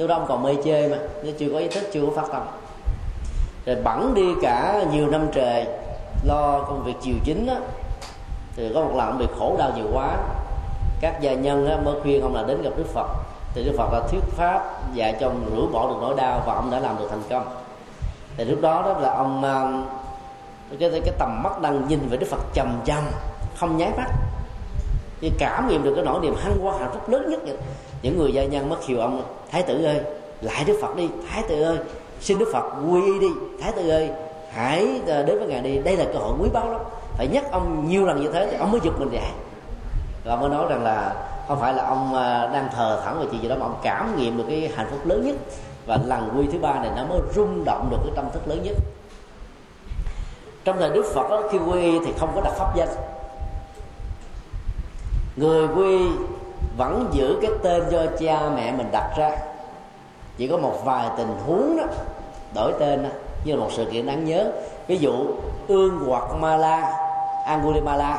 lúc 0.00 0.08
đó 0.08 0.14
ông 0.14 0.26
còn 0.28 0.42
mê 0.42 0.54
chơi 0.64 0.88
mà 0.88 0.96
nó 1.24 1.30
chưa 1.38 1.46
có 1.52 1.58
ý 1.58 1.68
thức 1.68 1.84
chưa 1.92 2.00
có 2.06 2.22
phát 2.22 2.28
tâm. 2.32 2.42
Rồi 3.66 3.76
bẵng 3.84 4.14
đi 4.14 4.22
cả 4.42 4.84
nhiều 4.92 5.10
năm 5.10 5.26
trời 5.32 5.66
lo 6.24 6.62
công 6.68 6.84
việc 6.84 6.94
chiều 7.02 7.14
chính 7.24 7.46
á 7.46 7.56
thì 8.56 8.70
có 8.74 8.80
một 8.80 8.92
lần 8.96 9.06
ông 9.06 9.18
bị 9.18 9.26
khổ 9.38 9.56
đau 9.58 9.72
nhiều 9.76 9.86
quá. 9.92 10.16
Các 11.00 11.20
gia 11.20 11.32
nhân 11.32 11.68
á, 11.68 11.76
mới 11.84 12.00
khuyên 12.02 12.22
ông 12.22 12.34
là 12.34 12.42
đến 12.42 12.62
gặp 12.62 12.70
đức 12.76 12.86
phật. 12.94 13.06
Thì 13.54 13.64
đức 13.64 13.72
phật 13.78 13.92
đã 13.92 14.00
thuyết 14.08 14.20
pháp 14.36 14.94
dạy 14.94 15.16
cho 15.20 15.26
ông 15.26 15.44
rửa 15.50 15.66
bỏ 15.72 15.88
được 15.88 15.96
nỗi 16.00 16.14
đau 16.16 16.42
và 16.46 16.54
ông 16.54 16.70
đã 16.70 16.80
làm 16.80 16.96
được 16.98 17.06
thành 17.10 17.22
công. 17.30 17.56
Thì 18.36 18.44
lúc 18.44 18.60
đó 18.60 18.82
đó 18.82 19.00
là 19.00 19.14
ông 19.14 19.44
à, 19.44 19.82
cái 20.80 20.90
cái 20.90 21.14
tầm 21.18 21.42
mắt 21.42 21.60
đang 21.60 21.88
nhìn 21.88 22.08
về 22.10 22.16
đức 22.16 22.26
phật 22.30 22.40
chầm 22.54 22.80
chầm 22.84 23.02
không 23.56 23.76
nháy 23.76 23.90
mắt. 23.96 24.10
Thì 25.20 25.32
cảm 25.38 25.68
nghiệm 25.68 25.82
được 25.82 25.92
cái 25.94 26.04
nỗi 26.04 26.20
niềm 26.20 26.34
hăng 26.42 26.58
hoa 26.58 26.78
hạnh 26.78 26.90
phúc 26.92 27.08
lớn 27.08 27.30
nhất 27.30 27.40
vậy. 27.44 27.56
những 28.02 28.18
người 28.18 28.32
gia 28.32 28.44
nhân 28.44 28.68
mất 28.68 28.76
khiều 28.86 29.00
ông 29.00 29.22
thái 29.50 29.62
tử 29.62 29.84
ơi 29.84 30.00
lại 30.40 30.64
đức 30.64 30.78
phật 30.82 30.96
đi. 30.96 31.08
Thái 31.30 31.42
tử 31.48 31.62
ơi 31.62 31.78
xin 32.20 32.38
đức 32.38 32.48
phật 32.52 32.64
quy 32.90 33.02
y 33.02 33.18
đi. 33.18 33.28
Thái 33.60 33.72
tử 33.72 33.88
ơi 33.88 34.10
hãy 34.52 35.00
ờ, 35.06 35.22
đến 35.22 35.38
với 35.38 35.48
ngài 35.48 35.60
đi. 35.60 35.78
Đây 35.78 35.96
là 35.96 36.04
cơ 36.12 36.18
hội 36.18 36.34
quý 36.40 36.48
báu 36.52 36.72
lắm. 36.72 36.80
Phải 37.16 37.28
nhắc 37.32 37.44
ông 37.50 37.88
nhiều 37.88 38.06
lần 38.06 38.20
như 38.20 38.30
thế 38.32 38.48
thì 38.50 38.56
ông 38.56 38.70
mới 38.70 38.80
giật 38.84 38.92
mình 38.98 39.10
dậy. 39.12 39.30
Và 40.24 40.36
mới 40.36 40.48
nói 40.48 40.66
rằng 40.68 40.84
là 40.84 41.14
không 41.48 41.60
phải 41.60 41.74
là 41.74 41.86
ông 41.86 42.14
ờ, 42.14 42.50
đang 42.52 42.68
thờ 42.76 43.02
thẳng 43.04 43.20
về 43.20 43.26
chuyện 43.30 43.42
gì 43.42 43.48
đó 43.48 43.56
mà 43.58 43.66
ông 43.66 43.80
cảm 43.82 44.16
nghiệm 44.16 44.38
được 44.38 44.44
cái 44.48 44.72
hạnh 44.76 44.86
phúc 44.90 45.00
lớn 45.04 45.26
nhất. 45.26 45.36
Và 45.86 45.98
lần 46.04 46.30
quy 46.36 46.46
thứ 46.52 46.58
ba 46.58 46.74
này 46.74 46.90
nó 46.96 47.04
mới 47.04 47.20
rung 47.34 47.64
động 47.64 47.88
được 47.90 47.98
cái 48.02 48.12
tâm 48.16 48.24
thức 48.32 48.48
lớn 48.48 48.62
nhất. 48.62 48.76
Trong 50.64 50.78
thời 50.78 50.90
đức 50.90 51.04
phật 51.14 51.30
đó, 51.30 51.42
khi 51.52 51.58
quy 51.58 51.98
thì 52.06 52.12
không 52.18 52.32
có 52.34 52.40
đặt 52.40 52.52
pháp 52.58 52.76
danh. 52.76 52.88
Người 55.36 55.68
quy 55.68 55.98
vẫn 56.76 57.08
giữ 57.12 57.38
cái 57.42 57.50
tên 57.62 57.82
do 57.90 57.98
cha 58.18 58.50
mẹ 58.56 58.72
mình 58.72 58.86
đặt 58.92 59.10
ra. 59.16 59.30
Chỉ 60.36 60.48
có 60.48 60.56
một 60.56 60.84
vài 60.84 61.08
tình 61.16 61.34
huống 61.46 61.76
đó 61.76 61.84
đổi 62.54 62.72
tên 62.78 63.02
đó, 63.02 63.08
như 63.44 63.56
là 63.56 63.60
một 63.60 63.70
sự 63.72 63.84
kiện 63.84 64.06
đáng 64.06 64.24
nhớ. 64.24 64.52
Ví 64.86 64.96
dụ 64.96 65.12
ương 65.68 66.00
hoặc 66.06 66.24
ma 66.40 66.56
la 66.56 66.92
angulimala 67.46 68.18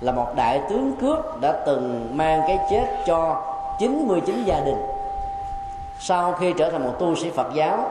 là 0.00 0.12
một 0.12 0.26
đại 0.36 0.60
tướng 0.70 0.92
cướp 1.00 1.40
đã 1.40 1.52
từng 1.66 2.10
mang 2.12 2.40
cái 2.46 2.58
chết 2.70 2.86
cho 3.06 3.42
99 3.78 4.44
gia 4.44 4.60
đình. 4.60 4.86
Sau 5.98 6.32
khi 6.32 6.52
trở 6.58 6.70
thành 6.70 6.84
một 6.84 6.92
tu 6.98 7.14
sĩ 7.14 7.30
Phật 7.30 7.54
giáo 7.54 7.90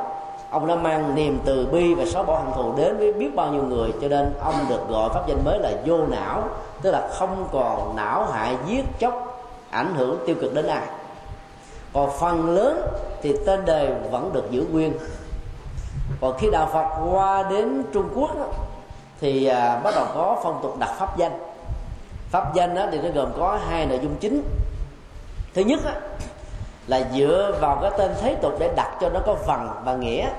ông 0.53 0.67
đã 0.67 0.75
mang 0.75 1.15
niềm 1.15 1.39
từ 1.45 1.67
bi 1.71 1.93
và 1.93 2.05
xóa 2.05 2.23
bỏ 2.23 2.39
hận 2.39 2.53
thù 2.55 2.73
đến 2.77 2.97
với 2.97 3.13
biết 3.13 3.35
bao 3.35 3.51
nhiêu 3.51 3.63
người 3.63 3.89
cho 4.01 4.07
nên 4.07 4.33
ông 4.43 4.55
được 4.69 4.89
gọi 4.89 5.09
pháp 5.09 5.27
danh 5.27 5.45
mới 5.45 5.59
là 5.59 5.71
vô 5.85 5.97
não 5.97 6.43
tức 6.81 6.91
là 6.91 7.07
không 7.11 7.47
còn 7.51 7.95
não 7.95 8.25
hại 8.25 8.55
giết 8.67 8.85
chóc 8.99 9.32
ảnh 9.73 9.93
hưởng 9.95 10.19
tiêu 10.25 10.35
cực 10.41 10.53
đến 10.53 10.67
ai. 10.67 10.87
Còn 11.93 12.09
phần 12.19 12.55
lớn 12.55 12.81
thì 13.21 13.35
tên 13.45 13.65
đề 13.65 13.95
vẫn 14.11 14.33
được 14.33 14.51
giữ 14.51 14.65
nguyên. 14.71 14.93
Còn 16.21 16.37
khi 16.39 16.49
đạo 16.51 16.69
Phật 16.73 17.11
qua 17.11 17.43
đến 17.49 17.83
Trung 17.93 18.09
Quốc 18.15 18.39
đó, 18.39 18.45
thì 19.21 19.45
à, 19.45 19.79
bắt 19.83 19.93
đầu 19.95 20.05
có 20.15 20.39
phong 20.43 20.59
tục 20.63 20.79
đặt 20.79 20.95
pháp 20.99 21.17
danh. 21.17 21.39
Pháp 22.31 22.53
danh 22.53 22.75
đó 22.75 22.85
thì 22.91 22.99
nó 23.01 23.09
gồm 23.15 23.31
có 23.37 23.59
hai 23.69 23.85
nội 23.85 23.99
dung 24.03 24.15
chính. 24.19 24.43
Thứ 25.53 25.61
nhất 25.61 25.79
là 26.87 27.01
dựa 27.13 27.57
vào 27.61 27.79
cái 27.81 27.91
tên 27.97 28.11
thế 28.21 28.35
tục 28.35 28.53
để 28.59 28.73
đặt 28.75 28.97
cho 29.01 29.09
nó 29.09 29.19
có 29.25 29.35
phần 29.35 29.69
và 29.85 29.95
nghĩa. 29.95 30.29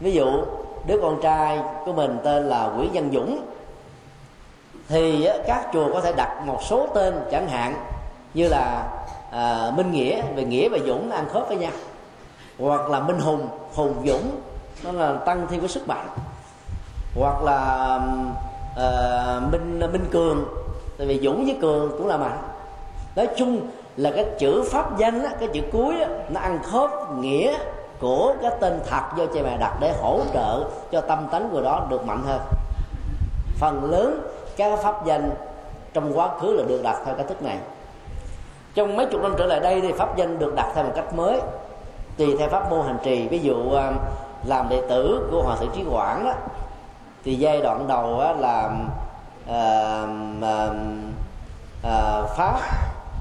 Ví 0.00 0.12
dụ 0.12 0.44
đứa 0.86 0.98
con 1.02 1.20
trai 1.22 1.60
của 1.84 1.92
mình 1.92 2.18
tên 2.24 2.48
là 2.48 2.66
Nguyễn 2.66 2.90
Văn 2.92 3.10
Dũng 3.12 3.40
thì 4.88 5.28
các 5.46 5.66
chùa 5.72 5.92
có 5.92 6.00
thể 6.00 6.12
đặt 6.12 6.42
một 6.44 6.58
số 6.62 6.86
tên 6.94 7.14
chẳng 7.30 7.48
hạn 7.48 7.74
như 8.36 8.48
là 8.48 8.88
à, 9.30 9.70
Minh 9.76 9.92
Nghĩa 9.92 10.22
về 10.36 10.44
Nghĩa 10.44 10.68
và 10.68 10.78
Dũng 10.86 11.10
ăn 11.10 11.28
khớp 11.32 11.48
với 11.48 11.56
nhau. 11.56 11.72
Hoặc 12.58 12.90
là 12.90 13.00
Minh 13.00 13.18
Hùng 13.18 13.48
Hùng 13.74 13.94
Dũng 14.06 14.40
nó 14.84 14.92
là 14.92 15.14
tăng 15.26 15.46
thêm 15.50 15.60
cái 15.60 15.68
sức 15.68 15.88
mạnh. 15.88 16.08
Hoặc 17.20 17.42
là 17.42 17.58
à, 18.76 19.40
Minh 19.52 19.80
Minh 19.92 20.04
Cường 20.12 20.44
tại 20.98 21.06
vì 21.06 21.20
dũng 21.22 21.44
với 21.44 21.56
cường 21.60 21.90
cũng 21.90 22.06
là 22.06 22.16
mạnh. 22.16 22.38
Nói 23.16 23.28
chung 23.36 23.60
là 23.96 24.10
cái 24.10 24.26
chữ 24.38 24.64
pháp 24.70 24.98
danh 24.98 25.24
á, 25.24 25.30
cái 25.40 25.48
chữ 25.52 25.60
cuối 25.72 26.00
á, 26.00 26.08
nó 26.28 26.40
ăn 26.40 26.58
khớp 26.62 26.90
nghĩa 27.18 27.58
của 28.00 28.34
cái 28.42 28.50
tên 28.60 28.80
thật 28.90 29.02
do 29.16 29.26
cha 29.26 29.40
mẹ 29.42 29.56
đặt 29.60 29.76
để 29.80 29.94
hỗ 30.02 30.20
trợ 30.34 30.64
cho 30.92 31.00
tâm 31.00 31.26
tánh 31.30 31.48
của 31.52 31.60
đó 31.60 31.86
được 31.90 32.06
mạnh 32.06 32.22
hơn. 32.26 32.40
Phần 33.58 33.90
lớn 33.90 34.20
các 34.56 34.78
pháp 34.82 35.06
danh 35.06 35.30
trong 35.94 36.18
quá 36.18 36.28
khứ 36.40 36.52
là 36.52 36.64
được 36.68 36.82
đặt 36.82 36.96
theo 37.04 37.14
cách 37.14 37.26
thức 37.28 37.42
này 37.42 37.58
trong 38.76 38.96
mấy 38.96 39.06
chục 39.06 39.22
năm 39.22 39.34
trở 39.38 39.46
lại 39.46 39.60
đây 39.60 39.80
thì 39.80 39.92
pháp 39.92 40.16
danh 40.16 40.38
được 40.38 40.54
đặt 40.54 40.72
theo 40.74 40.84
một 40.84 40.92
cách 40.96 41.14
mới. 41.14 41.40
Tùy 42.16 42.36
theo 42.38 42.48
pháp 42.48 42.70
môn 42.70 42.86
hành 42.86 42.98
trì 43.02 43.28
ví 43.28 43.38
dụ 43.38 43.72
à, 43.72 43.92
làm 44.44 44.68
đệ 44.68 44.82
tử 44.88 45.28
của 45.30 45.42
hòa 45.42 45.56
thượng 45.56 45.70
trí 45.74 45.84
quảng 45.90 46.24
đó 46.24 46.32
thì 47.24 47.34
giai 47.34 47.60
đoạn 47.60 47.88
đầu 47.88 48.20
á, 48.20 48.32
là 48.32 48.70
à, 49.48 50.06
à, 50.42 50.68
à, 51.82 52.22
pháp 52.36 52.60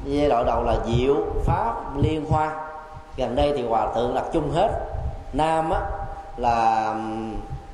giai 0.05 0.29
đoạn 0.29 0.45
đầu 0.45 0.63
là 0.63 0.75
diệu 0.85 1.15
pháp 1.45 1.97
liên 1.97 2.25
hoa. 2.29 2.51
Gần 3.17 3.35
đây 3.35 3.53
thì 3.57 3.67
hòa 3.67 3.93
thượng 3.95 4.15
đặt 4.15 4.23
chung 4.33 4.51
hết. 4.51 4.69
Nam 5.33 5.69
á, 5.69 5.81
là 6.37 6.93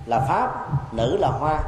là 0.06 0.20
pháp 0.20 0.68
nữ 0.94 1.18
là 1.18 1.28
hoa 1.28 1.60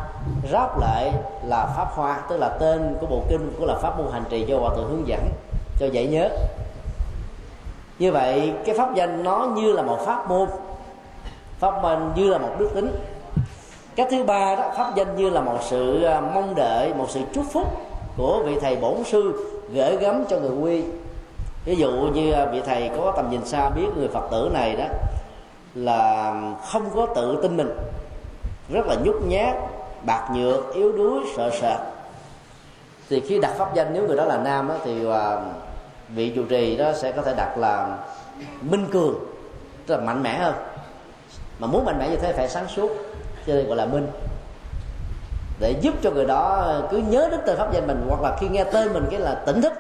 ráp 0.52 0.80
lại 0.80 1.14
là 1.44 1.66
pháp 1.66 1.88
hoa 1.96 2.22
tức 2.30 2.38
là 2.38 2.50
tên 2.50 2.96
của 3.02 3.08
bộ 3.08 3.22
kinh 3.30 3.54
cũng 3.58 3.68
là 3.68 3.76
pháp 3.82 3.98
môn 3.98 4.08
hành 4.12 4.24
trì 4.30 4.46
do 4.46 4.58
hòa 4.60 4.70
thượng 4.76 4.90
hướng 4.90 5.08
dẫn 5.08 5.20
cho 5.80 5.86
dễ 5.86 6.08
nhớ. 6.08 6.30
Như 8.00 8.12
vậy, 8.12 8.54
cái 8.66 8.78
pháp 8.78 8.96
danh 8.96 9.24
nó 9.24 9.48
như 9.56 9.72
là 9.72 9.82
một 9.82 10.00
pháp 10.06 10.30
môn 10.30 10.50
pháp 11.60 11.82
môn 11.82 12.00
như 12.16 12.30
là 12.30 12.38
một 12.38 12.56
đức 12.60 12.70
tính. 12.76 12.92
Cái 13.96 14.08
thứ 14.12 14.24
ba 14.24 14.56
đó, 14.56 14.72
pháp 14.78 14.96
danh 14.96 15.16
như 15.16 15.30
là 15.30 15.42
một 15.42 15.58
sự 15.62 16.04
à, 16.04 16.22
mong 16.22 16.56
đợi, 16.56 16.94
một 16.94 17.06
sự 17.10 17.20
chúc 17.34 17.46
phúc 17.52 17.68
của 18.18 18.44
vị 18.46 18.58
thầy 18.62 18.76
bổn 18.76 19.04
sư 19.04 19.50
gửi 19.74 19.98
gắm 19.98 20.24
cho 20.30 20.40
người 20.40 20.58
quy. 20.62 20.84
Ví 21.66 21.76
dụ 21.76 21.92
như 21.92 22.32
à, 22.32 22.46
vị 22.46 22.62
thầy 22.66 22.90
có 22.98 23.14
tầm 23.16 23.30
nhìn 23.30 23.46
xa 23.46 23.70
biết 23.70 23.88
người 23.98 24.08
phật 24.08 24.28
tử 24.32 24.50
này 24.54 24.76
đó, 24.76 24.86
là 25.76 26.34
không 26.72 26.90
có 26.96 27.06
tự 27.16 27.40
tin 27.42 27.58
mình, 27.58 27.70
rất 28.70 28.88
là 28.88 28.96
nhút 29.04 29.16
nhát, 29.28 29.56
bạc 30.06 30.30
nhược, 30.36 30.74
yếu 30.74 30.92
đuối, 30.92 31.20
sợ 31.36 31.50
sệt 31.62 31.93
thì 33.10 33.20
khi 33.20 33.40
đặt 33.40 33.52
pháp 33.58 33.74
danh 33.74 33.94
nếu 33.94 34.08
người 34.08 34.18
đó 34.18 34.26
là 34.26 34.38
nam 34.38 34.68
đó, 34.68 34.76
thì 34.86 35.10
à, 35.10 35.38
vị 36.10 36.32
trụ 36.36 36.44
trì 36.50 36.78
đó 36.78 36.94
sẽ 36.94 37.12
có 37.12 37.22
thể 37.22 37.34
đặt 37.38 37.58
là 37.58 37.98
minh 38.62 38.88
cường 38.92 39.16
tức 39.88 39.96
là 39.96 40.02
mạnh 40.02 40.24
mẽ 40.24 40.38
hơn. 40.38 40.56
Mà 41.60 41.68
muốn 41.68 41.86
mạnh 41.86 42.00
mẽ 42.00 42.10
như 42.10 42.16
thế 42.16 42.34
phải 42.34 42.50
sáng 42.50 42.68
suốt 42.68 42.92
cho 43.48 43.54
nên 43.54 43.68
gọi 43.68 43.78
là 43.78 43.86
minh. 43.86 44.08
Để 45.60 45.76
giúp 45.82 45.94
cho 46.02 46.12
người 46.12 46.26
đó 46.26 46.74
cứ 46.92 46.98
nhớ 46.98 47.28
đến 47.32 47.40
tên 47.46 47.58
pháp 47.58 47.74
danh 47.74 47.88
mình 47.88 48.06
hoặc 48.10 48.22
là 48.22 48.38
khi 48.40 48.48
nghe 48.48 48.64
tên 48.64 48.94
mình 48.94 49.08
cái 49.12 49.20
là 49.20 49.36
tỉnh 49.36 49.62
thức 49.62 49.74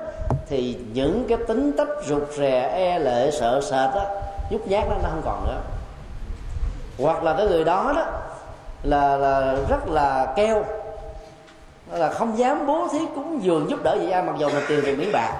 thì 0.49 0.77
những 0.93 1.25
cái 1.29 1.37
tính 1.47 1.71
cách 1.77 1.87
rụt 2.07 2.23
rè 2.37 2.61
e 2.61 2.99
lệ 2.99 3.31
sợ 3.31 3.61
sệt 3.61 3.95
đó 3.95 4.05
nhút 4.49 4.61
nhát 4.67 4.89
đó 4.89 4.95
nó 5.03 5.09
không 5.09 5.21
còn 5.25 5.45
nữa. 5.47 5.59
Hoặc 6.99 7.23
là 7.23 7.33
cái 7.37 7.47
người 7.47 7.63
đó 7.63 7.93
đó 7.95 8.05
là 8.83 9.17
là 9.17 9.55
rất 9.69 9.87
là 9.87 10.33
keo 10.35 10.65
là 11.97 12.09
không 12.09 12.37
dám 12.37 12.67
bố 12.67 12.87
thí 12.87 12.99
cúng 13.15 13.39
dường 13.43 13.69
giúp 13.69 13.83
đỡ 13.83 13.97
gì 14.01 14.09
ai 14.09 14.23
mặc 14.23 14.35
dù 14.39 14.47
là 14.47 14.61
tiền 14.67 14.79
từ 14.85 14.95
miếng 14.95 15.11
bạc. 15.13 15.33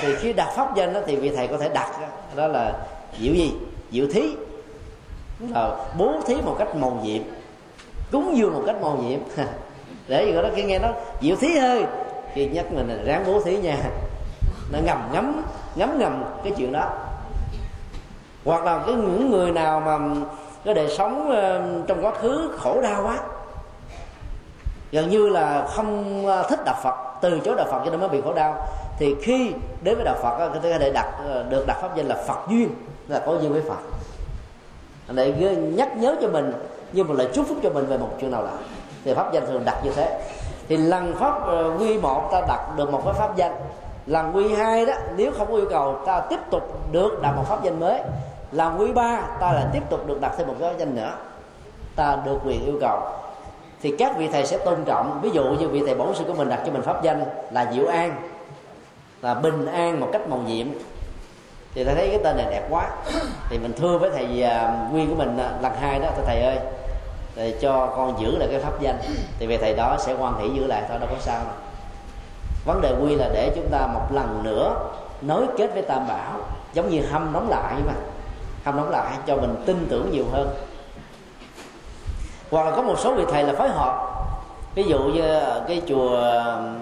Thì 0.00 0.14
khi 0.14 0.32
đặt 0.32 0.52
pháp 0.56 0.74
danh 0.76 0.92
đó 0.92 1.00
thì 1.06 1.16
vị 1.16 1.30
thầy 1.36 1.48
có 1.48 1.58
thể 1.58 1.68
đặt 1.68 1.90
đó 2.36 2.46
là 2.46 2.72
diệu 3.20 3.34
gì? 3.34 3.52
Diệu 3.90 4.06
thí. 4.12 4.34
Là 5.50 5.70
bố 5.98 6.12
thí 6.26 6.34
một 6.34 6.56
cách 6.58 6.76
màu 6.76 7.00
nhiệm. 7.04 7.22
Cúng 8.12 8.36
dường 8.36 8.52
một 8.52 8.62
cách 8.66 8.76
màu 8.82 8.96
nhiệm. 8.96 9.20
Để 10.08 10.24
gì 10.24 10.32
đó, 10.32 10.42
khi 10.54 10.62
nghe 10.62 10.78
nó, 10.78 10.88
diệu 11.20 11.36
thí 11.36 11.58
hơi 11.58 11.84
thì 12.34 12.48
nhắc 12.48 12.72
mình 12.72 12.88
là 12.88 13.02
ráng 13.04 13.24
bố 13.26 13.40
thí 13.40 13.56
nha. 13.56 13.76
Nó 14.72 14.78
ngầm 14.84 14.98
ngấm 15.12 15.42
ngấm 15.74 15.98
ngầm 15.98 16.24
cái 16.44 16.52
chuyện 16.56 16.72
đó. 16.72 16.90
Hoặc 18.44 18.64
là 18.64 18.82
cái 18.86 18.94
những 18.94 19.30
người 19.30 19.50
nào 19.50 19.80
mà 19.80 19.98
cái 20.64 20.74
đời 20.74 20.88
sống 20.88 21.30
ờ, 21.30 21.62
trong 21.86 22.04
quá 22.04 22.12
khứ 22.14 22.50
khổ 22.58 22.80
đau 22.80 23.02
quá 23.06 23.18
gần 24.94 25.10
như 25.10 25.28
là 25.28 25.66
không 25.68 26.26
ờ, 26.26 26.46
thích 26.48 26.60
đạo 26.64 26.76
Phật, 26.82 26.94
từ 27.20 27.40
chối 27.44 27.54
đạo 27.56 27.66
Phật 27.70 27.82
cho 27.84 27.90
nên 27.90 28.00
mới 28.00 28.08
bị 28.08 28.20
khổ 28.20 28.32
đau. 28.32 28.66
Thì 28.98 29.14
khi 29.22 29.52
đến 29.82 29.94
với 29.94 30.04
đạo 30.04 30.16
Phật 30.22 30.38
ờ, 30.38 30.50
có 30.54 30.60
thể 30.62 30.90
đặt 30.90 31.12
ờ, 31.28 31.44
được 31.48 31.66
đặt 31.66 31.76
pháp 31.80 31.96
danh 31.96 32.06
là 32.06 32.16
Phật 32.26 32.38
duyên, 32.48 32.68
là 33.08 33.22
có 33.26 33.32
duyên 33.32 33.52
với 33.52 33.62
Phật. 33.62 33.78
Để 35.08 35.32
nhắc 35.76 35.96
nhớ 35.96 36.16
cho 36.22 36.28
mình 36.28 36.52
như 36.92 37.04
một 37.04 37.14
lời 37.14 37.28
chúc 37.34 37.46
phúc 37.48 37.58
cho 37.62 37.70
mình 37.70 37.86
về 37.86 37.98
một 37.98 38.08
chuyện 38.20 38.30
nào 38.30 38.42
đó 38.42 38.50
thì 39.04 39.14
pháp 39.14 39.32
danh 39.32 39.46
thường 39.46 39.62
đặt 39.64 39.84
như 39.84 39.90
thế. 39.90 40.20
Thì 40.68 40.76
lần 40.76 41.14
pháp 41.20 41.34
quy 41.78 41.98
một 41.98 42.28
ta 42.32 42.40
đặt 42.48 42.76
được 42.76 42.90
một 42.92 43.02
cái 43.04 43.14
pháp 43.14 43.36
danh. 43.36 43.54
Lần 44.06 44.36
quy 44.36 44.54
hai 44.54 44.86
đó, 44.86 44.94
nếu 45.16 45.32
không 45.38 45.46
có 45.46 45.54
yêu 45.54 45.66
cầu, 45.70 45.98
ta 46.06 46.20
tiếp 46.20 46.40
tục 46.50 46.92
được 46.92 47.22
đặt 47.22 47.32
một 47.36 47.44
pháp 47.48 47.64
danh 47.64 47.80
mới. 47.80 48.00
Lần 48.52 48.80
quy 48.80 48.92
ba, 48.92 49.20
ta 49.40 49.52
lại 49.52 49.64
tiếp 49.72 49.82
tục 49.90 50.06
được 50.06 50.20
đặt 50.20 50.32
thêm 50.38 50.46
một 50.46 50.54
cái 50.60 50.74
danh 50.78 50.94
nữa. 50.94 51.12
Ta 51.96 52.18
được 52.24 52.38
quyền 52.44 52.64
yêu 52.66 52.78
cầu 52.80 53.00
thì 53.84 53.94
các 53.98 54.18
vị 54.18 54.28
thầy 54.32 54.46
sẽ 54.46 54.58
tôn 54.58 54.84
trọng. 54.84 55.20
Ví 55.22 55.30
dụ 55.30 55.44
như 55.44 55.68
vị 55.68 55.82
thầy 55.86 55.94
bổn 55.94 56.14
sư 56.14 56.24
của 56.26 56.34
mình 56.34 56.48
đặt 56.48 56.60
cho 56.66 56.72
mình 56.72 56.82
pháp 56.82 57.02
danh 57.02 57.24
là 57.50 57.72
diệu 57.74 57.86
an, 57.86 58.16
là 59.22 59.34
bình 59.34 59.66
an 59.66 60.00
một 60.00 60.08
cách 60.12 60.28
màu 60.28 60.38
nhiệm. 60.38 60.66
Thì 61.74 61.84
thầy 61.84 61.94
thấy 61.94 62.08
cái 62.08 62.20
tên 62.24 62.36
này 62.36 62.46
đẹp 62.50 62.66
quá. 62.70 62.86
Thì 63.50 63.58
mình 63.58 63.72
thưa 63.76 63.98
với 63.98 64.10
thầy 64.10 64.42
à, 64.42 64.88
nguyên 64.92 65.08
của 65.08 65.14
mình 65.14 65.38
à, 65.38 65.50
lần 65.62 65.72
hai 65.80 66.00
đó 66.00 66.08
thầy 66.26 66.42
ơi, 66.42 66.58
để 67.36 67.54
cho 67.60 67.86
con 67.96 68.20
giữ 68.20 68.36
lại 68.38 68.48
cái 68.50 68.60
pháp 68.60 68.80
danh. 68.80 68.98
Thì 69.38 69.46
về 69.46 69.58
thầy 69.58 69.74
đó 69.74 69.96
sẽ 70.00 70.14
quan 70.20 70.38
hỷ 70.38 70.48
giữ 70.48 70.66
lại, 70.66 70.82
thôi 70.88 70.98
đâu 71.00 71.08
có 71.12 71.16
sao 71.20 71.38
đâu. 71.44 71.54
Vấn 72.66 72.80
đề 72.80 72.94
quy 73.02 73.14
là 73.14 73.28
để 73.34 73.52
chúng 73.56 73.68
ta 73.70 73.86
một 73.86 74.06
lần 74.10 74.40
nữa 74.42 74.76
nối 75.22 75.46
kết 75.58 75.70
với 75.74 75.82
tam 75.82 76.08
bảo, 76.08 76.32
giống 76.72 76.88
như 76.88 77.02
hâm 77.10 77.32
nóng 77.32 77.50
lại 77.50 77.74
mà. 77.86 77.94
Hâm 78.64 78.76
nóng 78.76 78.90
lại 78.90 79.12
cho 79.26 79.36
mình 79.36 79.62
tin 79.66 79.86
tưởng 79.90 80.10
nhiều 80.10 80.24
hơn 80.32 80.48
hoặc 82.50 82.64
là 82.64 82.76
có 82.76 82.82
một 82.82 82.98
số 82.98 83.14
vị 83.14 83.24
thầy 83.30 83.44
là 83.44 83.52
phối 83.52 83.68
hợp 83.68 84.14
ví 84.74 84.82
dụ 84.82 84.98
như 84.98 85.40
cái 85.68 85.82
chùa 85.88 86.20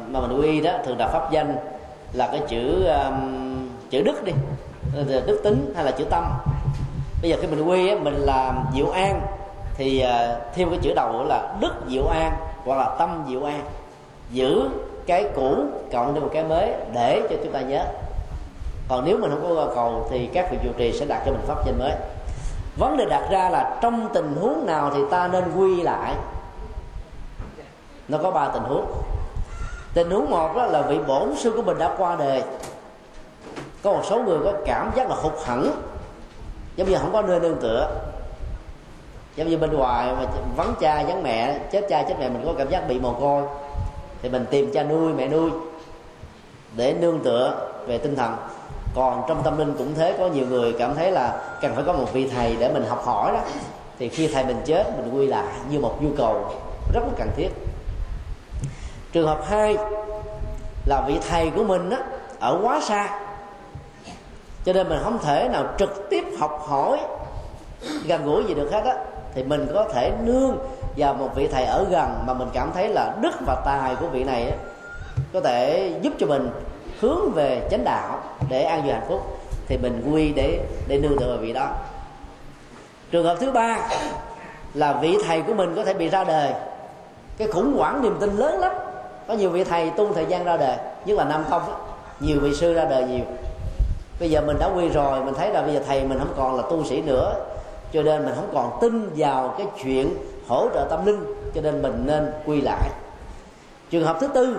mà 0.08 0.20
mình 0.20 0.40
quy 0.40 0.60
đó 0.60 0.70
thường 0.84 0.98
đặt 0.98 1.08
pháp 1.12 1.30
danh 1.30 1.56
là 2.12 2.26
cái 2.26 2.40
chữ 2.48 2.84
um, 2.84 3.68
chữ 3.90 4.02
đức 4.02 4.24
đi. 4.24 4.32
Ờ, 4.96 5.20
đức 5.26 5.40
tính 5.44 5.72
hay 5.76 5.84
là 5.84 5.90
chữ 5.90 6.04
tâm. 6.04 6.24
Bây 7.22 7.30
giờ 7.30 7.36
khi 7.40 7.46
mình 7.46 7.68
quy 7.68 7.88
á, 7.88 7.96
mình 8.02 8.14
làm 8.14 8.64
diệu 8.74 8.90
an 8.90 9.20
thì 9.74 10.04
uh, 10.04 10.54
thêm 10.54 10.70
cái 10.70 10.78
chữ 10.82 10.92
đầu 10.94 11.24
là 11.24 11.54
đức 11.60 11.74
diệu 11.88 12.06
an 12.06 12.32
hoặc 12.64 12.76
là 12.76 12.96
tâm 12.98 13.24
diệu 13.28 13.44
an. 13.44 13.64
Giữ 14.30 14.68
cái 15.06 15.24
cũ 15.34 15.56
cộng 15.92 16.14
thêm 16.14 16.22
một 16.22 16.30
cái 16.32 16.44
mới 16.44 16.72
để 16.94 17.22
cho 17.30 17.36
chúng 17.42 17.52
ta 17.52 17.60
nhớ. 17.60 17.84
Còn 18.88 19.04
nếu 19.04 19.18
mình 19.18 19.30
không 19.30 19.42
có 19.42 19.48
yêu 19.48 19.72
cầu 19.74 20.06
thì 20.10 20.28
các 20.32 20.50
vị 20.50 20.58
trụ 20.64 20.70
trì 20.78 20.92
sẽ 20.92 21.06
đặt 21.06 21.22
cho 21.26 21.32
mình 21.32 21.40
pháp 21.46 21.66
danh 21.66 21.78
mới 21.78 21.92
vấn 22.76 22.96
đề 22.96 23.04
đặt 23.04 23.28
ra 23.30 23.50
là 23.50 23.78
trong 23.82 24.08
tình 24.14 24.36
huống 24.40 24.66
nào 24.66 24.90
thì 24.94 25.00
ta 25.10 25.28
nên 25.28 25.44
quy 25.56 25.82
lại? 25.82 26.14
Nó 28.08 28.18
có 28.22 28.30
ba 28.30 28.48
tình 28.48 28.62
huống. 28.62 28.92
Tình 29.94 30.10
huống 30.10 30.30
một 30.30 30.56
đó 30.56 30.66
là 30.66 30.82
vị 30.82 30.98
bổn 31.06 31.36
sư 31.36 31.52
của 31.56 31.62
mình 31.62 31.78
đã 31.78 31.94
qua 31.98 32.16
đời. 32.16 32.42
Có 33.82 33.92
một 33.92 34.02
số 34.04 34.22
người 34.22 34.38
có 34.44 34.52
cảm 34.66 34.90
giác 34.94 35.10
là 35.10 35.16
hụt 35.16 35.32
hẫng, 35.44 35.70
giống 36.76 36.88
như 36.88 36.96
không 36.98 37.12
có 37.12 37.22
nơi 37.22 37.40
nương 37.40 37.60
tựa. 37.60 37.90
Giống 39.36 39.48
như 39.48 39.58
bên 39.58 39.76
ngoài 39.76 40.14
mà 40.18 40.26
vắng 40.56 40.74
cha 40.80 41.04
vắng 41.08 41.22
mẹ, 41.22 41.58
chết 41.72 41.86
cha 41.88 42.02
chết 42.02 42.14
mẹ 42.20 42.28
mình 42.28 42.42
có 42.46 42.52
cảm 42.58 42.68
giác 42.70 42.88
bị 42.88 43.00
mồ 43.00 43.12
côi. 43.12 43.42
Thì 44.22 44.28
mình 44.28 44.46
tìm 44.50 44.70
cha 44.74 44.82
nuôi, 44.82 45.12
mẹ 45.12 45.28
nuôi 45.28 45.50
để 46.76 46.94
nương 47.00 47.20
tựa 47.20 47.70
về 47.86 47.98
tinh 47.98 48.16
thần 48.16 48.36
còn 48.94 49.22
trong 49.28 49.42
tâm 49.42 49.58
linh 49.58 49.74
cũng 49.78 49.94
thế 49.94 50.16
có 50.18 50.26
nhiều 50.26 50.46
người 50.46 50.74
cảm 50.78 50.94
thấy 50.94 51.10
là 51.10 51.40
cần 51.60 51.74
phải 51.74 51.84
có 51.84 51.92
một 51.92 52.12
vị 52.12 52.30
thầy 52.34 52.56
để 52.56 52.72
mình 52.72 52.84
học 52.88 53.02
hỏi 53.04 53.32
đó. 53.32 53.40
Thì 53.98 54.08
khi 54.08 54.28
thầy 54.28 54.44
mình 54.44 54.62
chết 54.64 54.84
mình 54.96 55.14
quy 55.14 55.26
lại 55.26 55.46
như 55.70 55.80
một 55.80 56.02
nhu 56.02 56.10
cầu 56.16 56.54
rất 56.94 57.00
là 57.04 57.12
cần 57.16 57.28
thiết. 57.36 57.48
Trường 59.12 59.26
hợp 59.26 59.40
hai 59.46 59.76
là 60.86 61.04
vị 61.06 61.18
thầy 61.30 61.50
của 61.50 61.64
mình 61.64 61.90
đó, 61.90 61.96
ở 62.40 62.58
quá 62.62 62.80
xa. 62.80 63.20
Cho 64.64 64.72
nên 64.72 64.88
mình 64.88 64.98
không 65.04 65.18
thể 65.18 65.48
nào 65.48 65.64
trực 65.78 66.06
tiếp 66.10 66.24
học 66.40 66.64
hỏi 66.68 66.98
gần 68.06 68.24
gũi 68.24 68.44
gì 68.44 68.54
được 68.54 68.72
hết 68.72 68.84
á. 68.84 68.94
Thì 69.34 69.42
mình 69.42 69.66
có 69.74 69.84
thể 69.94 70.12
nương 70.22 70.58
vào 70.96 71.14
một 71.14 71.28
vị 71.34 71.48
thầy 71.52 71.64
ở 71.64 71.86
gần 71.90 72.24
mà 72.26 72.34
mình 72.34 72.48
cảm 72.52 72.70
thấy 72.74 72.88
là 72.88 73.14
đức 73.20 73.34
và 73.46 73.62
tài 73.64 73.94
của 73.94 74.06
vị 74.06 74.24
này 74.24 74.50
á, 74.50 74.56
có 75.32 75.40
thể 75.40 75.90
giúp 76.02 76.12
cho 76.18 76.26
mình 76.26 76.50
hướng 77.02 77.32
về 77.32 77.68
chánh 77.70 77.84
đạo 77.84 78.20
để 78.48 78.62
an 78.62 78.82
vui 78.82 78.92
hạnh 78.92 79.04
phúc, 79.08 79.38
thì 79.66 79.78
mình 79.78 80.10
quy 80.12 80.32
để 80.32 80.60
để 80.88 80.98
nương 80.98 81.18
tựa 81.18 81.28
vào 81.28 81.36
vị 81.36 81.52
đó. 81.52 81.68
Trường 83.10 83.24
hợp 83.24 83.36
thứ 83.40 83.52
ba 83.52 83.78
là 84.74 84.92
vị 84.92 85.16
thầy 85.24 85.42
của 85.42 85.54
mình 85.54 85.72
có 85.76 85.84
thể 85.84 85.94
bị 85.94 86.08
ra 86.08 86.24
đời. 86.24 86.52
Cái 87.36 87.48
khủng 87.48 87.76
hoảng 87.76 88.02
niềm 88.02 88.16
tin 88.20 88.36
lớn 88.36 88.60
lắm. 88.60 88.72
Có 89.28 89.34
nhiều 89.34 89.50
vị 89.50 89.64
thầy 89.64 89.90
tu 89.90 90.12
thời 90.12 90.26
gian 90.26 90.44
ra 90.44 90.56
đời, 90.56 90.76
nhất 91.04 91.18
là 91.18 91.24
nam 91.24 91.44
không 91.50 91.62
đó. 91.68 91.76
nhiều 92.20 92.40
vị 92.40 92.54
sư 92.54 92.74
ra 92.74 92.84
đời 92.84 93.04
nhiều. 93.04 93.24
Bây 94.20 94.30
giờ 94.30 94.40
mình 94.40 94.56
đã 94.58 94.70
quy 94.76 94.88
rồi, 94.88 95.24
mình 95.24 95.34
thấy 95.34 95.50
là 95.50 95.62
bây 95.62 95.74
giờ 95.74 95.80
thầy 95.86 96.04
mình 96.04 96.18
không 96.18 96.34
còn 96.36 96.56
là 96.56 96.62
tu 96.62 96.84
sĩ 96.84 97.02
nữa, 97.02 97.34
cho 97.92 98.02
nên 98.02 98.24
mình 98.24 98.34
không 98.34 98.50
còn 98.54 98.78
tin 98.80 99.10
vào 99.16 99.54
cái 99.58 99.66
chuyện 99.82 100.14
hỗ 100.48 100.68
trợ 100.74 100.86
tâm 100.90 101.06
linh, 101.06 101.24
cho 101.54 101.60
nên 101.60 101.82
mình 101.82 102.02
nên 102.06 102.32
quy 102.46 102.60
lại. 102.60 102.88
Trường 103.90 104.04
hợp 104.04 104.16
thứ 104.20 104.28
tư 104.28 104.56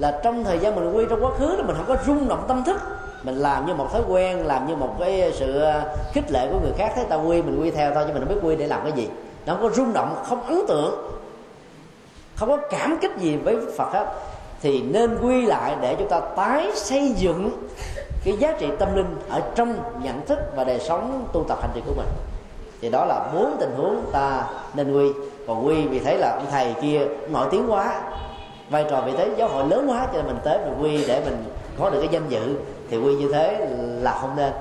là 0.00 0.20
trong 0.22 0.44
thời 0.44 0.58
gian 0.58 0.74
mình 0.74 0.96
quy 0.96 1.04
trong 1.10 1.24
quá 1.24 1.30
khứ 1.38 1.56
là 1.56 1.62
mình 1.62 1.76
không 1.76 1.86
có 1.88 1.96
rung 2.06 2.28
động 2.28 2.44
tâm 2.48 2.64
thức. 2.64 2.80
Mình 3.22 3.34
làm 3.34 3.66
như 3.66 3.74
một 3.74 3.92
thói 3.92 4.02
quen, 4.08 4.46
làm 4.46 4.66
như 4.66 4.76
một 4.76 4.96
cái 5.00 5.32
sự 5.34 5.60
ờ, 5.60 5.82
khích 6.12 6.32
lệ 6.32 6.48
của 6.52 6.58
người 6.60 6.72
khác 6.78 6.92
thấy 6.94 7.04
ta 7.04 7.16
quy, 7.16 7.42
mình 7.42 7.62
quy 7.62 7.70
theo 7.70 7.94
thôi, 7.94 8.04
chứ 8.06 8.12
mình 8.12 8.24
không 8.24 8.34
biết 8.34 8.40
quy 8.42 8.56
để 8.56 8.66
làm 8.66 8.80
cái 8.82 8.92
gì. 8.92 9.08
Nó 9.46 9.54
không 9.54 9.62
có 9.62 9.70
rung 9.70 9.92
động, 9.92 10.16
không 10.24 10.42
ấn 10.42 10.66
tượng, 10.68 11.10
không 12.36 12.48
có 12.48 12.56
cảm 12.70 12.98
kích 13.00 13.10
gì 13.18 13.36
với 13.36 13.56
phật 13.76 13.92
hết. 13.92 14.06
Thì 14.62 14.82
nên 14.82 15.18
quy 15.22 15.46
lại 15.46 15.76
để 15.80 15.96
chúng 15.98 16.08
ta 16.08 16.20
tái 16.20 16.70
xây 16.74 17.12
dựng 17.16 17.50
cái 18.24 18.36
giá 18.36 18.52
trị 18.58 18.66
tâm 18.78 18.96
linh 18.96 19.16
ở 19.28 19.40
trong 19.54 19.76
nhận 20.02 20.26
thức 20.26 20.38
và 20.56 20.64
đời 20.64 20.78
sống 20.78 21.28
tu 21.32 21.44
tập 21.48 21.58
hành 21.60 21.70
trì 21.74 21.80
của 21.86 21.94
mình. 21.96 22.08
Thì 22.80 22.90
đó 22.90 23.04
là 23.04 23.30
bốn 23.34 23.56
tình 23.60 23.70
huống 23.76 24.02
ta 24.12 24.44
nên 24.74 24.92
quy. 24.92 25.12
Còn 25.46 25.66
quy 25.66 25.86
vì 25.86 25.98
thấy 25.98 26.18
là 26.18 26.32
ông 26.38 26.46
thầy 26.50 26.74
kia 26.82 27.00
nổi 27.28 27.48
tiếng 27.50 27.72
quá 27.72 28.00
vai 28.70 28.84
trò 28.90 29.00
vị 29.00 29.12
thế 29.16 29.30
giáo 29.36 29.48
hội 29.48 29.64
lớn 29.68 29.90
quá 29.90 30.06
cho 30.06 30.12
nên 30.12 30.26
mình 30.26 30.38
tới 30.44 30.58
mình 30.58 30.82
quy 30.82 31.06
để 31.06 31.22
mình 31.24 31.44
có 31.78 31.90
được 31.90 31.98
cái 32.00 32.08
danh 32.08 32.28
dự. 32.28 32.56
Thì 32.90 32.96
quy 32.96 33.14
như 33.14 33.32
thế 33.32 33.66
là 34.02 34.18
không 34.20 34.36
nên. 34.36 34.52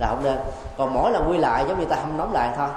Là 0.00 0.06
không 0.08 0.24
nên. 0.24 0.38
Còn 0.78 0.94
mỗi 0.94 1.10
lần 1.10 1.30
quy 1.30 1.38
lại 1.38 1.64
giống 1.68 1.80
như 1.80 1.86
ta 1.86 1.96
hâm 1.96 2.16
nóng 2.16 2.32
lại 2.32 2.50
thôi. 2.56 2.68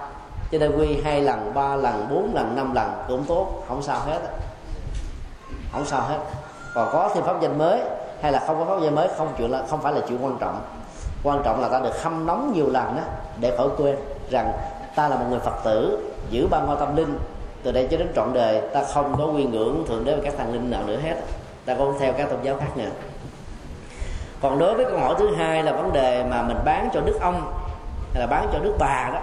Cho 0.52 0.58
nên 0.60 0.78
quy 0.78 1.02
hai 1.04 1.22
lần, 1.22 1.54
ba 1.54 1.76
lần, 1.76 2.08
bốn 2.10 2.32
lần, 2.36 2.56
năm 2.56 2.74
lần 2.74 2.92
cũng 3.08 3.24
tốt. 3.24 3.64
Không 3.68 3.82
sao 3.82 4.00
hết 4.00 4.20
không 5.72 5.86
sao 5.86 6.02
hết. 6.02 6.18
Còn 6.76 6.90
có 6.92 7.10
thêm 7.14 7.24
pháp 7.24 7.42
danh 7.42 7.58
mới, 7.58 7.82
hay 8.22 8.32
là 8.32 8.44
không 8.48 8.60
có 8.60 8.66
pháp 8.66 8.82
danh 8.84 8.96
mới, 8.96 9.08
không 9.18 9.34
chuyện 9.38 9.52
là, 9.52 9.64
không 9.70 9.82
phải 9.82 9.94
là 9.94 10.02
chuyện 10.08 10.26
quan 10.26 10.38
trọng. 10.40 10.62
Quan 11.24 11.42
trọng 11.44 11.62
là 11.62 11.68
ta 11.68 11.80
được 11.80 12.04
hâm 12.04 12.26
nóng 12.26 12.52
nhiều 12.54 12.70
lần 12.70 12.96
đó 12.96 13.02
để 13.40 13.58
khỏi 13.58 13.68
quên 13.78 13.96
rằng 14.30 14.52
ta 14.96 15.08
là 15.08 15.16
một 15.16 15.26
người 15.30 15.40
phật 15.40 15.64
tử, 15.64 16.12
giữ 16.30 16.48
ba 16.48 16.60
ngôi 16.60 16.76
tâm 16.80 16.96
linh 16.96 17.18
từ 17.64 17.72
đây 17.72 17.88
cho 17.92 17.98
đến 17.98 18.08
trọn 18.16 18.34
đời, 18.34 18.62
ta 18.74 18.84
không 18.94 19.16
có 19.18 19.26
quy 19.26 19.44
ngưỡng 19.44 19.86
thượng 19.88 20.06
đế 20.06 20.16
và 20.16 20.22
các 20.24 20.34
thần 20.38 20.54
linh 20.54 20.72
nào 20.72 20.84
nữa 20.88 20.98
hết. 21.04 21.16
Ta 21.66 21.76
không 21.78 21.96
theo 22.00 22.14
các 22.14 22.30
tôn 22.30 22.40
giáo 22.44 22.58
khác 22.60 22.78
nữa. 22.78 22.90
Còn 24.42 24.60
đối 24.60 24.74
với 24.74 24.86
câu 24.86 25.00
hỏi 25.00 25.16
thứ 25.20 25.36
hai 25.36 25.64
là 25.64 25.72
vấn 25.72 25.94
đề 25.94 26.24
mà 26.30 26.42
mình 26.42 26.58
bán 26.66 26.90
cho 26.94 27.02
đức 27.02 27.18
ông, 27.22 27.54
hay 28.14 28.22
là 28.22 28.28
bán 28.28 28.48
cho 28.54 28.60
đức 28.60 28.74
bà 28.80 29.10
đó, 29.14 29.20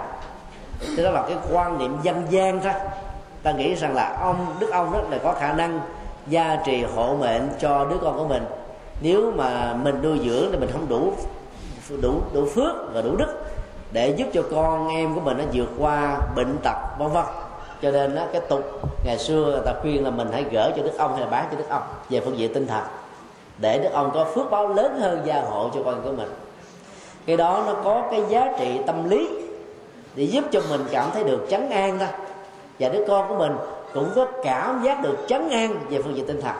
thì 0.97 1.03
đó 1.03 1.11
là 1.11 1.23
cái 1.27 1.37
quan 1.51 1.77
niệm 1.77 1.97
dân 2.03 2.23
gian 2.29 2.59
thôi. 2.59 2.73
Ta 3.43 3.51
nghĩ 3.51 3.75
rằng 3.75 3.95
là 3.95 4.17
ông, 4.21 4.55
đức 4.59 4.71
ông 4.71 4.93
đó 4.93 4.99
là 5.09 5.17
có 5.23 5.33
khả 5.33 5.53
năng 5.53 5.79
gia 6.27 6.55
trì 6.65 6.83
hộ 6.83 7.15
mệnh 7.19 7.49
cho 7.59 7.85
đứa 7.85 7.97
con 8.01 8.17
của 8.17 8.27
mình. 8.27 8.45
Nếu 9.01 9.31
mà 9.35 9.73
mình 9.73 10.01
nuôi 10.03 10.19
dưỡng 10.25 10.51
thì 10.51 10.57
mình 10.57 10.69
không 10.71 10.89
đủ 10.89 11.13
đủ 12.01 12.21
đủ 12.33 12.45
phước 12.55 12.93
và 12.93 13.01
đủ 13.01 13.15
đức 13.15 13.45
để 13.91 14.09
giúp 14.09 14.27
cho 14.33 14.43
con 14.51 14.87
em 14.87 15.15
của 15.15 15.21
mình 15.21 15.37
nó 15.37 15.43
vượt 15.53 15.69
qua 15.79 16.17
bệnh 16.35 16.57
tật, 16.63 16.77
vân 16.97 17.07
vân 17.07 17.23
cho 17.81 17.91
nên 17.91 18.15
đó, 18.15 18.23
cái 18.33 18.41
tục 18.49 18.81
ngày 19.05 19.17
xưa 19.17 19.45
người 19.45 19.61
ta 19.65 19.73
khuyên 19.81 20.03
là 20.03 20.09
mình 20.09 20.27
hãy 20.31 20.45
gỡ 20.51 20.71
cho 20.77 20.83
đức 20.83 20.97
ông 20.97 21.11
hay 21.11 21.21
là 21.21 21.27
bán 21.27 21.47
cho 21.51 21.57
đức 21.57 21.69
ông 21.69 21.83
về 22.09 22.19
phương 22.19 22.37
diện 22.37 22.53
tinh 22.53 22.67
thần. 22.67 22.83
Để 23.57 23.79
đức 23.79 23.89
ông 23.93 24.11
có 24.13 24.25
phước 24.25 24.51
báo 24.51 24.67
lớn 24.67 24.99
hơn 24.99 25.21
gia 25.25 25.41
hộ 25.41 25.69
cho 25.73 25.79
con 25.85 26.01
của 26.03 26.11
mình. 26.11 26.29
Cái 27.25 27.37
đó 27.37 27.63
nó 27.67 27.73
có 27.83 28.03
cái 28.11 28.23
giá 28.29 28.53
trị 28.59 28.79
tâm 28.87 29.09
lý 29.09 29.29
để 30.15 30.23
giúp 30.23 30.43
cho 30.51 30.61
mình 30.69 30.85
cảm 30.91 31.09
thấy 31.13 31.23
được 31.23 31.47
chấn 31.49 31.69
an 31.69 31.99
đó 31.99 32.05
và 32.79 32.89
đứa 32.89 33.05
con 33.07 33.27
của 33.29 33.35
mình 33.35 33.55
cũng 33.93 34.09
có 34.15 34.25
cảm 34.43 34.83
giác 34.83 35.01
được 35.01 35.17
chấn 35.27 35.49
an 35.49 35.79
về 35.89 36.01
phương 36.01 36.15
diện 36.15 36.27
tinh 36.27 36.41
thần. 36.41 36.55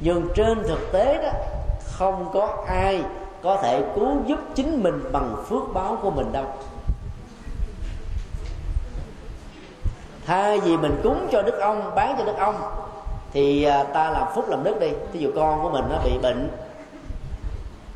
Nhưng 0.00 0.28
trên 0.34 0.62
thực 0.68 0.92
tế 0.92 1.18
đó 1.22 1.30
không 1.98 2.30
có 2.32 2.64
ai 2.68 3.02
có 3.42 3.56
thể 3.62 3.82
cứu 3.94 4.08
giúp 4.26 4.38
chính 4.54 4.82
mình 4.82 5.00
bằng 5.12 5.36
phước 5.48 5.62
báo 5.74 5.98
của 6.02 6.10
mình 6.10 6.32
đâu. 6.32 6.44
Thay 10.32 10.60
vì 10.60 10.76
mình 10.76 11.00
cúng 11.02 11.28
cho 11.32 11.42
đức 11.42 11.60
ông, 11.60 11.90
bán 11.94 12.14
cho 12.18 12.24
đức 12.24 12.36
ông, 12.38 12.54
thì 13.32 13.64
à, 13.64 13.82
ta 13.82 14.10
làm 14.10 14.26
phúc 14.34 14.48
làm 14.48 14.64
đức 14.64 14.80
đi. 14.80 14.88
Ví 15.12 15.20
dụ 15.20 15.30
con 15.36 15.62
của 15.62 15.70
mình 15.70 15.84
nó 15.90 15.96
bị 16.04 16.18
bệnh, 16.22 16.48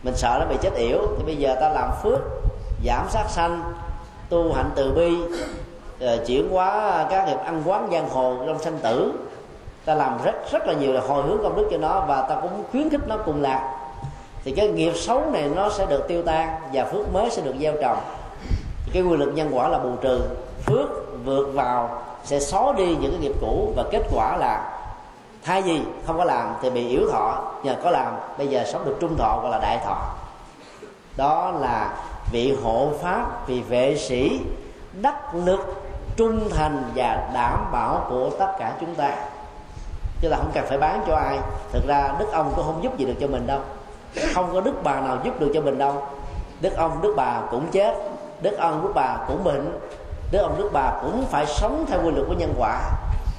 mình 0.02 0.14
sợ 0.16 0.36
nó 0.40 0.46
bị 0.46 0.56
chết 0.62 0.74
yểu, 0.74 0.98
thì 1.16 1.24
bây 1.24 1.36
giờ 1.36 1.56
ta 1.60 1.68
làm 1.68 1.90
phước, 2.02 2.18
giảm 2.86 3.06
sát 3.10 3.24
sanh, 3.28 3.62
tu 4.28 4.52
hạnh 4.52 4.70
từ 4.74 4.92
bi 4.92 5.16
à, 6.06 6.16
chuyển 6.26 6.50
hóa 6.50 7.04
các 7.10 7.26
nghiệp 7.26 7.38
ăn 7.44 7.62
quán 7.64 7.88
giang 7.92 8.08
hồ 8.08 8.36
trong 8.46 8.58
sanh 8.58 8.78
tử. 8.78 9.12
Ta 9.84 9.94
làm 9.94 10.18
rất 10.24 10.34
rất 10.52 10.66
là 10.66 10.72
nhiều 10.72 10.92
là 10.92 11.00
hồi 11.00 11.22
hướng 11.22 11.42
công 11.42 11.56
đức 11.56 11.68
cho 11.70 11.78
nó 11.78 12.04
và 12.08 12.22
ta 12.22 12.36
cũng 12.42 12.64
khuyến 12.70 12.90
khích 12.90 13.08
nó 13.08 13.16
cùng 13.16 13.42
lạc. 13.42 13.78
Thì 14.44 14.52
cái 14.52 14.68
nghiệp 14.68 14.92
xấu 14.96 15.22
này 15.32 15.50
nó 15.56 15.70
sẽ 15.70 15.86
được 15.86 16.08
tiêu 16.08 16.22
tan 16.22 16.48
và 16.72 16.84
phước 16.84 17.12
mới 17.12 17.30
sẽ 17.30 17.42
được 17.42 17.54
gieo 17.60 17.74
trồng. 17.82 17.98
Cái 18.92 19.02
quy 19.02 19.16
luật 19.16 19.34
nhân 19.34 19.50
quả 19.52 19.68
là 19.68 19.78
bù 19.78 19.90
trừ, 20.00 20.20
phước 20.64 20.88
vượt 21.24 21.48
vào 21.54 22.02
sẽ 22.26 22.40
xóa 22.40 22.72
đi 22.72 22.96
những 23.00 23.10
cái 23.10 23.20
nghiệp 23.20 23.36
cũ 23.40 23.72
và 23.76 23.84
kết 23.90 24.02
quả 24.14 24.36
là 24.36 24.72
thay 25.44 25.62
vì 25.62 25.80
không 26.06 26.18
có 26.18 26.24
làm 26.24 26.54
thì 26.62 26.70
bị 26.70 26.88
yếu 26.88 27.10
thọ, 27.12 27.44
nhờ 27.62 27.76
có 27.84 27.90
làm, 27.90 28.16
bây 28.38 28.46
giờ 28.46 28.64
sống 28.66 28.84
được 28.84 28.96
trung 29.00 29.16
thọ 29.16 29.40
gọi 29.42 29.50
là 29.50 29.58
đại 29.58 29.78
thọ. 29.84 29.96
Đó 31.16 31.52
là 31.60 31.96
vị 32.32 32.56
hộ 32.62 32.90
pháp, 33.02 33.46
vị 33.46 33.62
vệ 33.68 33.96
sĩ, 33.96 34.40
đắc 35.00 35.34
lực, 35.34 35.82
trung 36.16 36.48
thành 36.50 36.90
và 36.94 37.30
đảm 37.34 37.68
bảo 37.72 38.06
của 38.08 38.30
tất 38.38 38.52
cả 38.58 38.72
chúng 38.80 38.94
ta. 38.94 39.10
Chứ 40.20 40.28
là 40.28 40.36
không 40.36 40.50
cần 40.54 40.64
phải 40.68 40.78
bán 40.78 41.04
cho 41.06 41.16
ai. 41.16 41.38
Thực 41.72 41.86
ra 41.86 42.08
đức 42.18 42.32
ông 42.32 42.52
cũng 42.56 42.64
không 42.64 42.82
giúp 42.82 42.98
gì 42.98 43.04
được 43.04 43.14
cho 43.20 43.26
mình 43.26 43.46
đâu. 43.46 43.60
Không 44.34 44.50
có 44.52 44.60
đức 44.60 44.74
bà 44.82 45.00
nào 45.00 45.18
giúp 45.24 45.40
được 45.40 45.50
cho 45.54 45.60
mình 45.60 45.78
đâu. 45.78 46.02
Đức 46.60 46.76
ông, 46.76 47.02
đức 47.02 47.14
bà 47.16 47.40
cũng 47.50 47.66
chết. 47.72 47.94
Đức 48.42 48.58
ông, 48.58 48.82
đức 48.82 48.92
bà 48.94 49.16
cũng 49.28 49.44
bệnh 49.44 49.78
đức 50.30 50.38
ông 50.38 50.58
đức 50.58 50.70
bà 50.72 50.92
cũng 51.02 51.26
phải 51.30 51.46
sống 51.46 51.84
theo 51.88 52.00
quy 52.04 52.10
luật 52.10 52.26
của 52.28 52.34
nhân 52.34 52.54
quả, 52.58 52.90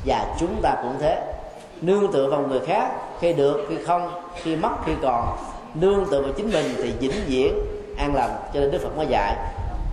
và 0.06 0.36
chúng 0.40 0.62
ta 0.62 0.76
cũng 0.82 0.96
thế. 1.00 1.34
Nương 1.82 2.12
tựa 2.12 2.28
vào 2.30 2.42
người 2.42 2.60
khác, 2.60 2.92
khi 3.20 3.34
được, 3.34 3.66
khi 3.70 3.76
không, 3.84 4.12
khi 4.36 4.56
mất, 4.56 4.72
khi 4.86 4.92
còn. 5.02 5.38
Nương 5.74 6.06
tựa 6.12 6.22
vào 6.22 6.32
chính 6.38 6.52
mình 6.52 6.66
thì 6.78 6.92
vĩnh 7.00 7.22
viễn 7.28 7.60
an 7.98 8.16
lành, 8.16 8.36
cho 8.54 8.60
nên 8.60 8.72
đức 8.72 8.80
phật 8.84 8.98
mới 8.98 9.08
dạy, 9.10 9.36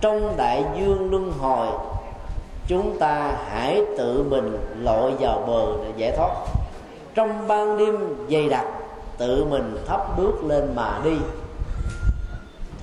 trong 0.01 0.33
đại 0.37 0.63
dương 0.79 1.11
luân 1.11 1.33
hồi, 1.39 1.67
chúng 2.67 2.99
ta 2.99 3.31
hãy 3.49 3.81
tự 3.97 4.25
mình 4.29 4.57
lội 4.81 5.11
vào 5.19 5.43
bờ 5.47 5.83
để 5.83 5.91
giải 5.97 6.17
thoát. 6.17 6.29
Trong 7.15 7.47
ban 7.47 7.77
đêm 7.77 8.25
dày 8.29 8.49
đặc, 8.49 8.65
tự 9.17 9.45
mình 9.45 9.77
thắp 9.87 10.17
bước 10.17 10.43
lên 10.43 10.75
mà 10.75 10.99
đi 11.03 11.17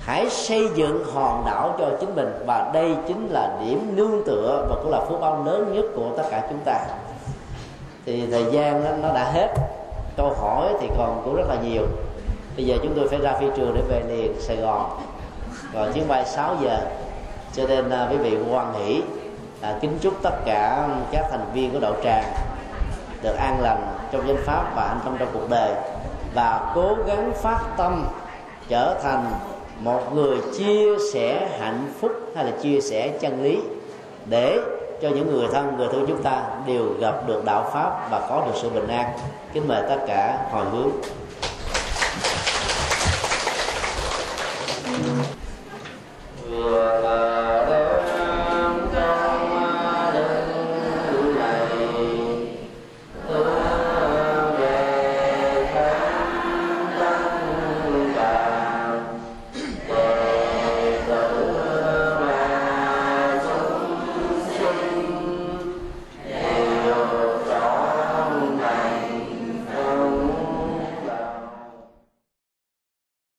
hãy 0.05 0.29
xây 0.29 0.69
dựng 0.75 1.03
hòn 1.13 1.45
đảo 1.45 1.75
cho 1.79 1.89
chính 1.99 2.15
mình. 2.15 2.33
Và 2.45 2.71
đây 2.73 2.95
chính 3.07 3.27
là 3.29 3.57
điểm 3.65 3.95
nương 3.95 4.23
tựa 4.25 4.65
và 4.69 4.75
cũng 4.83 4.91
là 4.91 4.99
phước 4.99 5.21
báo 5.21 5.43
lớn 5.45 5.73
nhất 5.73 5.85
của 5.95 6.09
tất 6.17 6.23
cả 6.31 6.47
chúng 6.49 6.59
ta. 6.65 6.79
Thì 8.05 8.27
thời 8.31 8.45
gian 8.51 8.83
nó, 8.83 9.07
nó 9.07 9.13
đã 9.13 9.31
hết. 9.31 9.53
Câu 10.17 10.33
hỏi 10.41 10.73
thì 10.81 10.87
còn 10.97 11.21
cũng 11.25 11.35
rất 11.35 11.47
là 11.49 11.55
nhiều. 11.63 11.83
Bây 12.55 12.65
giờ 12.65 12.75
chúng 12.83 12.93
tôi 12.95 13.07
phải 13.09 13.19
ra 13.19 13.33
phi 13.39 13.45
trường 13.55 13.73
để 13.75 13.81
về 13.87 14.03
liền 14.07 14.41
sài 14.41 14.57
gòn. 14.57 14.99
Rồi 15.73 15.91
chuyến 15.93 16.07
bay 16.07 16.25
6 16.25 16.55
giờ. 16.61 16.79
Cho 17.53 17.67
nên 17.67 17.89
à, 17.89 18.07
quý 18.11 18.17
vị 18.17 18.37
quan 18.51 18.73
hỷ 18.73 19.01
à, 19.61 19.75
kính 19.81 19.97
chúc 20.01 20.13
tất 20.23 20.45
cả 20.45 20.87
các 21.11 21.25
thành 21.31 21.45
viên 21.53 21.71
của 21.71 21.79
đạo 21.79 21.93
tràng 22.03 22.23
được 23.21 23.35
an 23.35 23.61
lành 23.61 23.87
trong 24.11 24.27
danh 24.27 24.43
pháp 24.45 24.75
và 24.75 24.83
an 24.83 24.99
tâm 25.05 25.15
trong 25.19 25.29
cuộc 25.33 25.49
đời. 25.49 25.71
Và 26.35 26.71
cố 26.75 26.95
gắng 27.07 27.31
phát 27.35 27.59
tâm 27.77 28.05
trở 28.69 28.99
thành 29.03 29.31
một 29.83 30.15
người 30.15 30.37
chia 30.57 30.85
sẻ 31.13 31.49
hạnh 31.59 31.93
phúc 31.99 32.11
hay 32.35 32.45
là 32.45 32.51
chia 32.61 32.81
sẻ 32.81 33.17
chân 33.21 33.43
lý 33.43 33.59
để 34.25 34.59
cho 35.01 35.09
những 35.09 35.31
người 35.31 35.47
thân 35.53 35.77
người 35.77 35.87
thân 35.91 36.05
chúng 36.07 36.23
ta 36.23 36.43
đều 36.67 36.85
gặp 36.99 37.27
được 37.27 37.45
đạo 37.45 37.69
pháp 37.73 38.07
và 38.11 38.27
có 38.29 38.43
được 38.45 38.53
sự 38.61 38.69
bình 38.69 38.87
an. 38.87 39.05
Kính 39.53 39.67
mời 39.67 39.83
tất 39.89 39.97
cả 40.07 40.47
hồi 40.51 40.65
hướng. 40.71 40.91